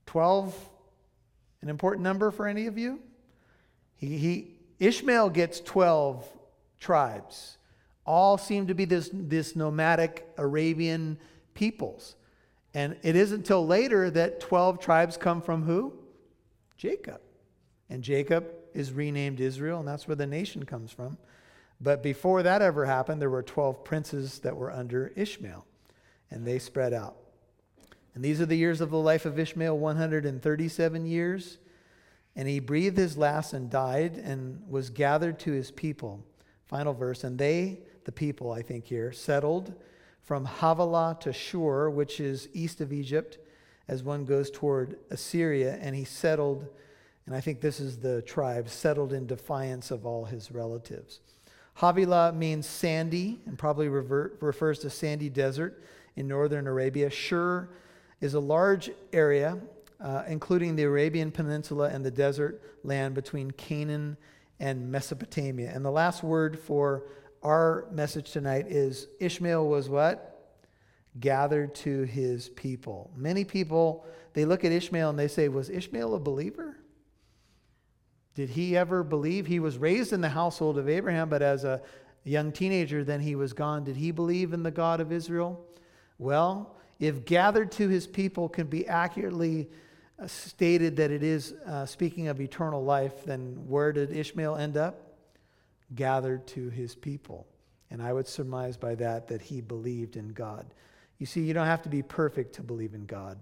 12, 0.07 0.53
an 1.61 1.69
important 1.69 2.03
number 2.03 2.31
for 2.31 2.47
any 2.47 2.67
of 2.67 2.77
you? 2.77 2.99
He, 4.05 4.17
he, 4.17 4.55
Ishmael 4.79 5.29
gets 5.29 5.59
12 5.61 6.27
tribes. 6.79 7.57
All 8.05 8.37
seem 8.37 8.67
to 8.67 8.75
be 8.75 8.85
this, 8.85 9.09
this 9.11 9.55
nomadic 9.55 10.27
Arabian 10.37 11.17
peoples. 11.53 12.15
And 12.73 12.97
it 13.03 13.15
isn't 13.15 13.37
until 13.37 13.65
later 13.65 14.09
that 14.11 14.39
12 14.39 14.79
tribes 14.79 15.17
come 15.17 15.41
from 15.41 15.63
who? 15.63 15.93
Jacob. 16.77 17.21
And 17.89 18.03
Jacob 18.03 18.45
is 18.73 18.91
renamed 18.91 19.39
Israel, 19.39 19.79
and 19.79 19.87
that's 19.87 20.07
where 20.07 20.15
the 20.15 20.27
nation 20.27 20.65
comes 20.65 20.91
from. 20.91 21.17
But 21.79 22.03
before 22.03 22.43
that 22.43 22.61
ever 22.61 22.85
happened, 22.85 23.21
there 23.21 23.29
were 23.29 23.43
12 23.43 23.83
princes 23.83 24.39
that 24.39 24.55
were 24.55 24.71
under 24.71 25.13
Ishmael, 25.15 25.65
and 26.31 26.45
they 26.45 26.59
spread 26.59 26.93
out. 26.93 27.15
And 28.13 28.23
these 28.23 28.39
are 28.39 28.45
the 28.45 28.57
years 28.57 28.81
of 28.81 28.91
the 28.91 28.97
life 28.97 29.25
of 29.25 29.39
Ishmael 29.39 29.77
137 29.77 31.05
years. 31.05 31.57
And 32.35 32.47
he 32.47 32.59
breathed 32.59 32.97
his 32.97 33.17
last 33.17 33.53
and 33.53 33.69
died 33.69 34.17
and 34.17 34.61
was 34.69 34.89
gathered 34.89 35.39
to 35.39 35.51
his 35.51 35.71
people. 35.71 36.23
Final 36.65 36.93
verse. 36.93 37.23
And 37.23 37.37
they, 37.37 37.79
the 38.03 38.11
people, 38.11 38.51
I 38.51 38.61
think 38.61 38.85
here, 38.85 39.11
settled 39.11 39.73
from 40.21 40.45
Havilah 40.45 41.17
to 41.21 41.31
Shur, 41.31 41.89
which 41.89 42.19
is 42.19 42.49
east 42.53 42.81
of 42.81 42.91
Egypt, 42.91 43.37
as 43.87 44.03
one 44.03 44.25
goes 44.25 44.49
toward 44.51 44.97
Assyria. 45.11 45.77
And 45.79 45.95
he 45.95 46.03
settled, 46.03 46.67
and 47.25 47.35
I 47.35 47.39
think 47.39 47.61
this 47.61 47.79
is 47.79 47.99
the 47.99 48.21
tribe, 48.23 48.67
settled 48.67 49.13
in 49.13 49.27
defiance 49.27 49.91
of 49.91 50.05
all 50.05 50.25
his 50.25 50.51
relatives. 50.51 51.21
Havilah 51.75 52.33
means 52.33 52.65
sandy 52.65 53.39
and 53.45 53.57
probably 53.57 53.87
revert, 53.87 54.37
refers 54.41 54.79
to 54.79 54.89
sandy 54.89 55.29
desert 55.29 55.83
in 56.15 56.27
northern 56.27 56.67
Arabia. 56.67 57.09
Shur 57.09 57.69
is 58.21 58.33
a 58.33 58.39
large 58.39 58.89
area, 59.11 59.59
uh, 60.05 60.23
including 60.27 60.75
the 60.75 60.83
Arabian 60.83 61.31
Peninsula 61.31 61.89
and 61.89 62.05
the 62.05 62.11
desert 62.11 62.61
land 62.83 63.15
between 63.15 63.49
Canaan 63.49 64.15
and 64.59 64.91
Mesopotamia. 64.91 65.71
And 65.73 65.83
the 65.83 65.89
last 65.89 66.21
word 66.21 66.59
for 66.59 67.07
our 67.41 67.87
message 67.91 68.31
tonight 68.31 68.67
is 68.67 69.07
Ishmael 69.19 69.67
was 69.67 69.89
what? 69.89 70.59
Gathered 71.19 71.73
to 71.75 72.03
his 72.03 72.49
people. 72.49 73.09
Many 73.15 73.43
people, 73.43 74.05
they 74.33 74.45
look 74.45 74.63
at 74.63 74.71
Ishmael 74.71 75.09
and 75.09 75.17
they 75.17 75.27
say, 75.27 75.49
Was 75.49 75.71
Ishmael 75.71 76.13
a 76.13 76.19
believer? 76.19 76.77
Did 78.35 78.49
he 78.49 78.77
ever 78.77 79.03
believe? 79.03 79.47
He 79.47 79.59
was 79.59 79.79
raised 79.79 80.13
in 80.13 80.21
the 80.21 80.29
household 80.29 80.77
of 80.77 80.87
Abraham, 80.87 81.29
but 81.29 81.41
as 81.41 81.63
a 81.63 81.81
young 82.23 82.51
teenager, 82.51 83.03
then 83.03 83.21
he 83.21 83.33
was 83.33 83.53
gone. 83.53 83.83
Did 83.83 83.95
he 83.95 84.11
believe 84.11 84.53
in 84.53 84.61
the 84.61 84.69
God 84.69 85.01
of 85.01 85.11
Israel? 85.11 85.65
Well, 86.19 86.75
if 86.99 87.25
gathered 87.25 87.71
to 87.73 87.87
his 87.89 88.05
people 88.05 88.47
can 88.47 88.67
be 88.67 88.87
accurately 88.87 89.67
stated 90.27 90.95
that 90.97 91.11
it 91.11 91.23
is 91.23 91.53
uh, 91.65 91.85
speaking 91.85 92.27
of 92.27 92.39
eternal 92.39 92.83
life, 92.83 93.25
then 93.25 93.67
where 93.67 93.91
did 93.91 94.11
Ishmael 94.11 94.55
end 94.55 94.77
up? 94.77 95.17
Gathered 95.93 96.47
to 96.47 96.69
his 96.69 96.95
people. 96.95 97.45
And 97.91 98.01
I 98.01 98.13
would 98.13 98.27
surmise 98.27 98.77
by 98.77 98.95
that 98.95 99.27
that 99.27 99.41
he 99.41 99.61
believed 99.61 100.15
in 100.15 100.29
God. 100.29 100.65
You 101.19 101.25
see, 101.25 101.41
you 101.41 101.53
don't 101.53 101.67
have 101.67 101.83
to 101.83 101.89
be 101.89 102.01
perfect 102.01 102.55
to 102.55 102.63
believe 102.63 102.93
in 102.93 103.05
God. 103.05 103.37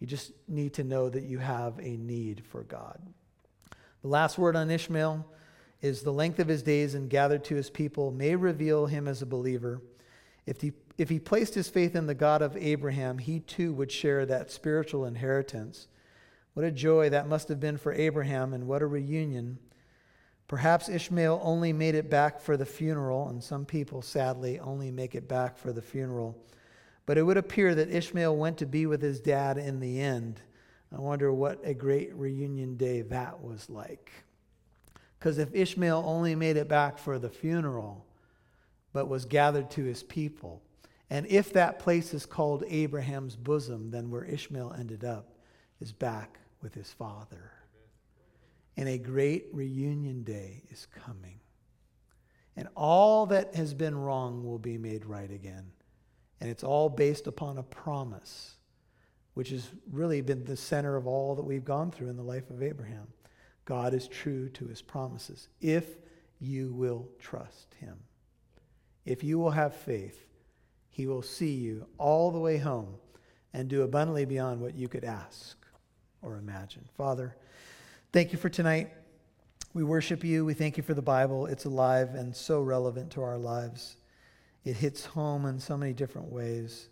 You 0.00 0.06
just 0.06 0.32
need 0.48 0.74
to 0.74 0.84
know 0.84 1.08
that 1.08 1.24
you 1.24 1.38
have 1.38 1.78
a 1.78 1.96
need 1.96 2.42
for 2.44 2.62
God. 2.64 3.00
The 4.02 4.08
last 4.08 4.38
word 4.38 4.56
on 4.56 4.70
Ishmael 4.70 5.24
is 5.80 6.02
the 6.02 6.12
length 6.12 6.38
of 6.38 6.48
his 6.48 6.62
days 6.62 6.94
and 6.94 7.08
gathered 7.08 7.44
to 7.44 7.54
his 7.54 7.70
people 7.70 8.10
may 8.10 8.36
reveal 8.36 8.86
him 8.86 9.08
as 9.08 9.22
a 9.22 9.26
believer. 9.26 9.80
If 10.44 10.60
he, 10.60 10.72
if 10.98 11.08
he 11.08 11.18
placed 11.18 11.54
his 11.54 11.68
faith 11.68 11.96
in 11.96 12.06
the 12.06 12.14
God 12.14 12.42
of 12.42 12.56
Abraham, 12.56 13.18
he 13.18 13.40
too 13.40 13.72
would 13.74 13.90
share 13.90 14.26
that 14.26 14.50
spiritual 14.50 15.06
inheritance. 15.06 15.88
What 16.56 16.64
a 16.64 16.70
joy 16.70 17.10
that 17.10 17.28
must 17.28 17.50
have 17.50 17.60
been 17.60 17.76
for 17.76 17.92
Abraham, 17.92 18.54
and 18.54 18.66
what 18.66 18.80
a 18.80 18.86
reunion. 18.86 19.58
Perhaps 20.48 20.88
Ishmael 20.88 21.38
only 21.42 21.70
made 21.70 21.94
it 21.94 22.08
back 22.08 22.40
for 22.40 22.56
the 22.56 22.64
funeral, 22.64 23.28
and 23.28 23.44
some 23.44 23.66
people, 23.66 24.00
sadly, 24.00 24.58
only 24.58 24.90
make 24.90 25.14
it 25.14 25.28
back 25.28 25.58
for 25.58 25.70
the 25.70 25.82
funeral. 25.82 26.34
But 27.04 27.18
it 27.18 27.24
would 27.24 27.36
appear 27.36 27.74
that 27.74 27.90
Ishmael 27.90 28.34
went 28.34 28.56
to 28.56 28.64
be 28.64 28.86
with 28.86 29.02
his 29.02 29.20
dad 29.20 29.58
in 29.58 29.80
the 29.80 30.00
end. 30.00 30.40
I 30.96 30.98
wonder 30.98 31.30
what 31.30 31.60
a 31.62 31.74
great 31.74 32.14
reunion 32.14 32.78
day 32.78 33.02
that 33.02 33.44
was 33.44 33.68
like. 33.68 34.10
Because 35.18 35.36
if 35.36 35.54
Ishmael 35.54 36.04
only 36.06 36.34
made 36.34 36.56
it 36.56 36.68
back 36.68 36.96
for 36.96 37.18
the 37.18 37.28
funeral, 37.28 38.06
but 38.94 39.08
was 39.08 39.26
gathered 39.26 39.70
to 39.72 39.84
his 39.84 40.02
people, 40.02 40.62
and 41.10 41.26
if 41.26 41.52
that 41.52 41.78
place 41.78 42.14
is 42.14 42.24
called 42.24 42.64
Abraham's 42.66 43.36
bosom, 43.36 43.90
then 43.90 44.10
where 44.10 44.24
Ishmael 44.24 44.74
ended 44.78 45.04
up 45.04 45.34
is 45.82 45.92
back 45.92 46.38
with 46.62 46.74
his 46.74 46.92
father. 46.92 47.52
And 48.76 48.88
a 48.88 48.98
great 48.98 49.46
reunion 49.52 50.22
day 50.22 50.62
is 50.70 50.86
coming. 50.86 51.40
And 52.56 52.68
all 52.74 53.26
that 53.26 53.54
has 53.54 53.74
been 53.74 53.96
wrong 53.96 54.44
will 54.44 54.58
be 54.58 54.78
made 54.78 55.06
right 55.06 55.30
again. 55.30 55.72
And 56.40 56.50
it's 56.50 56.64
all 56.64 56.88
based 56.88 57.26
upon 57.26 57.58
a 57.58 57.62
promise 57.62 58.56
which 59.34 59.50
has 59.50 59.68
really 59.90 60.22
been 60.22 60.44
the 60.44 60.56
center 60.56 60.96
of 60.96 61.06
all 61.06 61.34
that 61.34 61.44
we've 61.44 61.64
gone 61.64 61.90
through 61.90 62.08
in 62.08 62.16
the 62.16 62.22
life 62.22 62.48
of 62.48 62.62
Abraham. 62.62 63.06
God 63.66 63.92
is 63.92 64.08
true 64.08 64.48
to 64.50 64.66
his 64.66 64.80
promises 64.80 65.48
if 65.60 65.96
you 66.38 66.72
will 66.72 67.08
trust 67.18 67.74
him. 67.74 67.98
If 69.04 69.22
you 69.22 69.38
will 69.38 69.50
have 69.50 69.74
faith, 69.74 70.26
he 70.88 71.06
will 71.06 71.22
see 71.22 71.52
you 71.52 71.86
all 71.98 72.30
the 72.30 72.38
way 72.38 72.56
home 72.56 72.94
and 73.52 73.68
do 73.68 73.82
abundantly 73.82 74.24
beyond 74.24 74.60
what 74.60 74.74
you 74.74 74.88
could 74.88 75.04
ask 75.04 75.65
or 76.22 76.36
imagine. 76.36 76.84
Father, 76.96 77.36
thank 78.12 78.32
you 78.32 78.38
for 78.38 78.48
tonight. 78.48 78.92
We 79.74 79.84
worship 79.84 80.24
you. 80.24 80.44
We 80.44 80.54
thank 80.54 80.76
you 80.76 80.82
for 80.82 80.94
the 80.94 81.02
Bible. 81.02 81.46
It's 81.46 81.64
alive 81.64 82.14
and 82.14 82.34
so 82.34 82.60
relevant 82.60 83.10
to 83.12 83.22
our 83.22 83.36
lives. 83.36 83.96
It 84.64 84.76
hits 84.76 85.04
home 85.04 85.44
in 85.46 85.60
so 85.60 85.76
many 85.76 85.92
different 85.92 86.32
ways. 86.32 86.88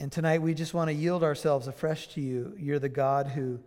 And 0.00 0.10
tonight 0.10 0.40
we 0.40 0.54
just 0.54 0.72
want 0.72 0.88
to 0.88 0.94
yield 0.94 1.22
ourselves 1.22 1.68
afresh 1.68 2.08
to 2.14 2.20
you. 2.20 2.54
You're 2.58 2.78
the 2.78 2.88
God 2.88 3.28
who 3.28 3.60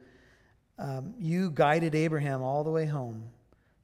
um, 0.79 1.13
you 1.19 1.51
guided 1.51 1.93
Abraham 1.93 2.41
all 2.41 2.63
the 2.63 2.71
way 2.71 2.85
home 2.85 3.29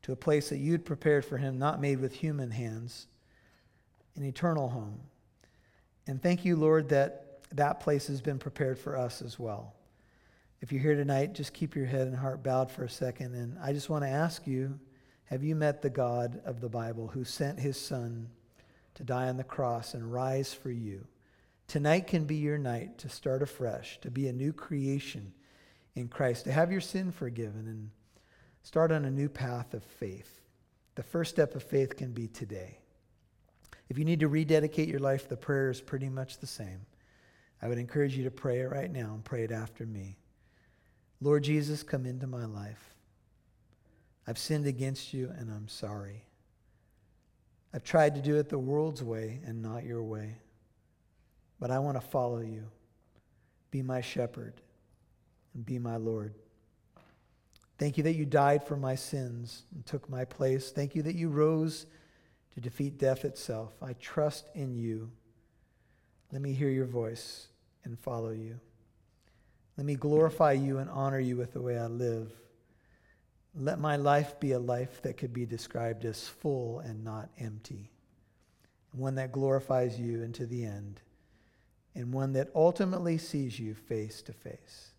to 0.02 0.12
a 0.12 0.16
place 0.16 0.50
that 0.50 0.58
you'd 0.58 0.84
prepared 0.84 1.24
for 1.24 1.38
him, 1.38 1.60
not 1.60 1.80
made 1.80 2.00
with 2.00 2.14
human 2.14 2.50
hands, 2.50 3.08
an 4.16 4.24
eternal 4.24 4.70
home. 4.70 5.00
And 6.08 6.22
thank 6.22 6.44
you, 6.44 6.56
Lord, 6.56 6.90
that 6.90 7.42
that 7.52 7.80
place 7.80 8.08
has 8.08 8.22
been 8.22 8.40
prepared 8.40 8.80
for 8.80 8.98
us 8.98 9.22
as 9.22 9.38
well. 9.38 9.76
If 10.62 10.72
you're 10.72 10.82
here 10.82 10.96
tonight, 10.96 11.34
just 11.34 11.54
keep 11.54 11.76
your 11.76 11.86
head 11.86 12.08
and 12.08 12.16
heart 12.16 12.44
bowed 12.44 12.70
for 12.70 12.84
a 12.84 12.90
second. 12.90 13.34
And 13.34 13.58
I 13.60 13.72
just 13.72 13.90
want 13.90 14.04
to 14.04 14.10
ask 14.10 14.46
you 14.46 14.80
have 15.26 15.44
you 15.44 15.56
met 15.56 15.82
the 15.82 15.90
God 15.92 16.42
of 16.44 16.60
the 16.60 16.70
Bible 16.70 17.08
who 17.08 17.24
sent 17.24 17.60
his 17.60 17.80
son 17.80 18.30
to 18.96 19.04
die 19.04 19.30
on 19.30 19.38
the 19.38 19.44
cross 19.44 19.94
and 19.94 20.12
rise 20.12 20.54
for 20.54 20.72
you? 20.72 21.06
Tonight 21.68 22.08
can 22.08 22.26
be 22.26 22.38
your 22.38 22.58
night 22.58 22.98
to 22.98 23.10
start 23.10 23.44
afresh, 23.44 24.00
to 24.02 24.10
be 24.10 24.28
a 24.28 24.34
new 24.34 24.52
creation 24.52 25.32
in 25.94 26.08
Christ, 26.08 26.46
to 26.46 26.52
have 26.52 26.72
your 26.72 26.82
sin 26.82 27.12
forgiven 27.12 27.68
and 27.68 27.92
start 28.64 28.92
on 28.92 29.06
a 29.06 29.12
new 29.12 29.30
path 29.30 29.76
of 29.76 29.84
faith. 29.84 30.42
The 30.96 31.04
first 31.04 31.30
step 31.30 31.54
of 31.56 31.64
faith 31.64 31.96
can 31.96 32.12
be 32.12 32.28
today. 32.28 32.80
If 33.88 34.00
you 34.00 34.06
need 34.06 34.20
to 34.22 34.28
rededicate 34.28 34.90
your 34.90 35.00
life, 35.00 35.30
the 35.30 35.38
prayer 35.38 35.70
is 35.70 35.80
pretty 35.80 36.10
much 36.10 36.40
the 36.40 36.48
same. 36.48 36.88
I 37.62 37.68
would 37.68 37.78
encourage 37.78 38.18
you 38.18 38.24
to 38.24 38.32
pray 38.32 38.62
it 38.62 38.72
right 38.72 38.92
now 38.92 39.14
and 39.14 39.24
pray 39.24 39.44
it 39.44 39.52
after 39.52 39.86
me. 39.86 40.18
Lord 41.22 41.44
Jesus, 41.44 41.84
come 41.84 42.06
into 42.06 42.28
my 42.28 42.46
life. 42.46 42.96
I've 44.28 44.38
sinned 44.38 44.66
against 44.66 45.14
you 45.14 45.32
and 45.38 45.52
I'm 45.52 45.68
sorry. 45.68 46.24
I've 47.74 47.84
tried 47.84 48.16
to 48.16 48.22
do 48.22 48.38
it 48.38 48.50
the 48.50 48.58
world's 48.58 49.04
way 49.04 49.42
and 49.46 49.62
not 49.62 49.84
your 49.84 50.04
way 50.04 50.38
but 51.60 51.72
I 51.72 51.80
want 51.80 52.00
to 52.00 52.08
follow 52.08 52.40
you. 52.40 52.66
Be 53.72 53.82
my 53.82 54.02
shepherd 54.02 54.54
and 55.54 55.66
be 55.66 55.78
my 55.78 55.98
Lord. 55.98 56.34
Thank 57.78 57.98
you 57.98 58.04
that 58.04 58.16
you 58.16 58.26
died 58.26 58.64
for 58.66 58.76
my 58.76 58.96
sins 58.96 59.64
and 59.74 59.86
took 59.86 60.10
my 60.10 60.26
place. 60.26 60.72
Thank 60.72 60.96
you 60.96 61.04
that 61.04 61.16
you 61.16 61.30
rose 61.30 61.86
to 62.54 62.62
defeat 62.62 62.98
death 62.98 63.26
itself. 63.26 63.74
I 63.82 63.94
trust 63.94 64.50
in 64.56 64.76
you. 64.76 65.12
Let 66.32 66.42
me 66.42 66.54
hear 66.54 66.70
your 66.70 66.86
voice 66.86 67.48
and 67.84 67.98
follow 67.98 68.32
you. 68.32 68.60
Let 69.80 69.86
me 69.86 69.96
glorify 69.96 70.52
you 70.52 70.80
and 70.80 70.90
honor 70.90 71.22
you 71.22 71.38
with 71.38 71.54
the 71.54 71.62
way 71.62 71.80
I 71.80 71.86
live. 71.86 72.34
Let 73.56 73.80
my 73.80 73.96
life 73.96 74.38
be 74.38 74.52
a 74.52 74.60
life 74.60 75.02
that 75.04 75.16
could 75.16 75.32
be 75.32 75.46
described 75.46 76.04
as 76.04 76.28
full 76.28 76.80
and 76.80 77.02
not 77.06 77.30
empty, 77.40 77.90
one 78.92 79.16
that 79.16 79.32
glorifies 79.32 79.98
you 79.98 80.22
into 80.22 80.46
the 80.46 80.66
end 80.66 81.00
and 81.96 82.12
one 82.12 82.34
that 82.34 82.50
ultimately 82.54 83.18
sees 83.18 83.58
you 83.58 83.74
face 83.74 84.22
to 84.24 84.34
face. 84.34 84.92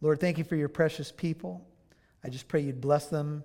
Lord, 0.00 0.20
thank 0.20 0.38
you 0.38 0.44
for 0.44 0.54
your 0.54 0.68
precious 0.68 1.10
people. 1.10 1.66
I 2.22 2.28
just 2.28 2.46
pray 2.46 2.60
you'd 2.60 2.80
bless 2.80 3.06
them 3.06 3.42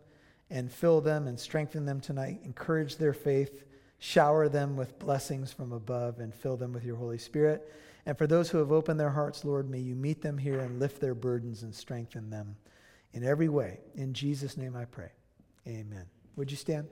and 0.51 0.71
fill 0.71 1.01
them 1.01 1.25
and 1.25 1.39
strengthen 1.39 1.87
them 1.87 1.99
tonight, 1.99 2.41
encourage 2.43 2.97
their 2.97 3.13
faith, 3.13 3.63
shower 3.97 4.47
them 4.47 4.75
with 4.75 4.99
blessings 4.99 5.51
from 5.51 5.71
above, 5.71 6.19
and 6.19 6.35
fill 6.35 6.55
them 6.55 6.71
with 6.71 6.85
your 6.85 6.97
Holy 6.97 7.17
Spirit. 7.17 7.67
And 8.05 8.17
for 8.17 8.27
those 8.27 8.49
who 8.49 8.57
have 8.57 8.71
opened 8.71 8.99
their 8.99 9.11
hearts, 9.11 9.45
Lord, 9.45 9.69
may 9.69 9.79
you 9.79 9.95
meet 9.95 10.21
them 10.21 10.37
here 10.37 10.59
and 10.59 10.79
lift 10.79 10.99
their 10.99 11.15
burdens 11.15 11.63
and 11.63 11.73
strengthen 11.73 12.29
them 12.29 12.57
in 13.13 13.23
every 13.23 13.47
way. 13.47 13.79
In 13.95 14.13
Jesus' 14.13 14.57
name 14.57 14.75
I 14.75 14.85
pray. 14.85 15.11
Amen. 15.67 16.05
Would 16.35 16.51
you 16.51 16.57
stand? 16.57 16.87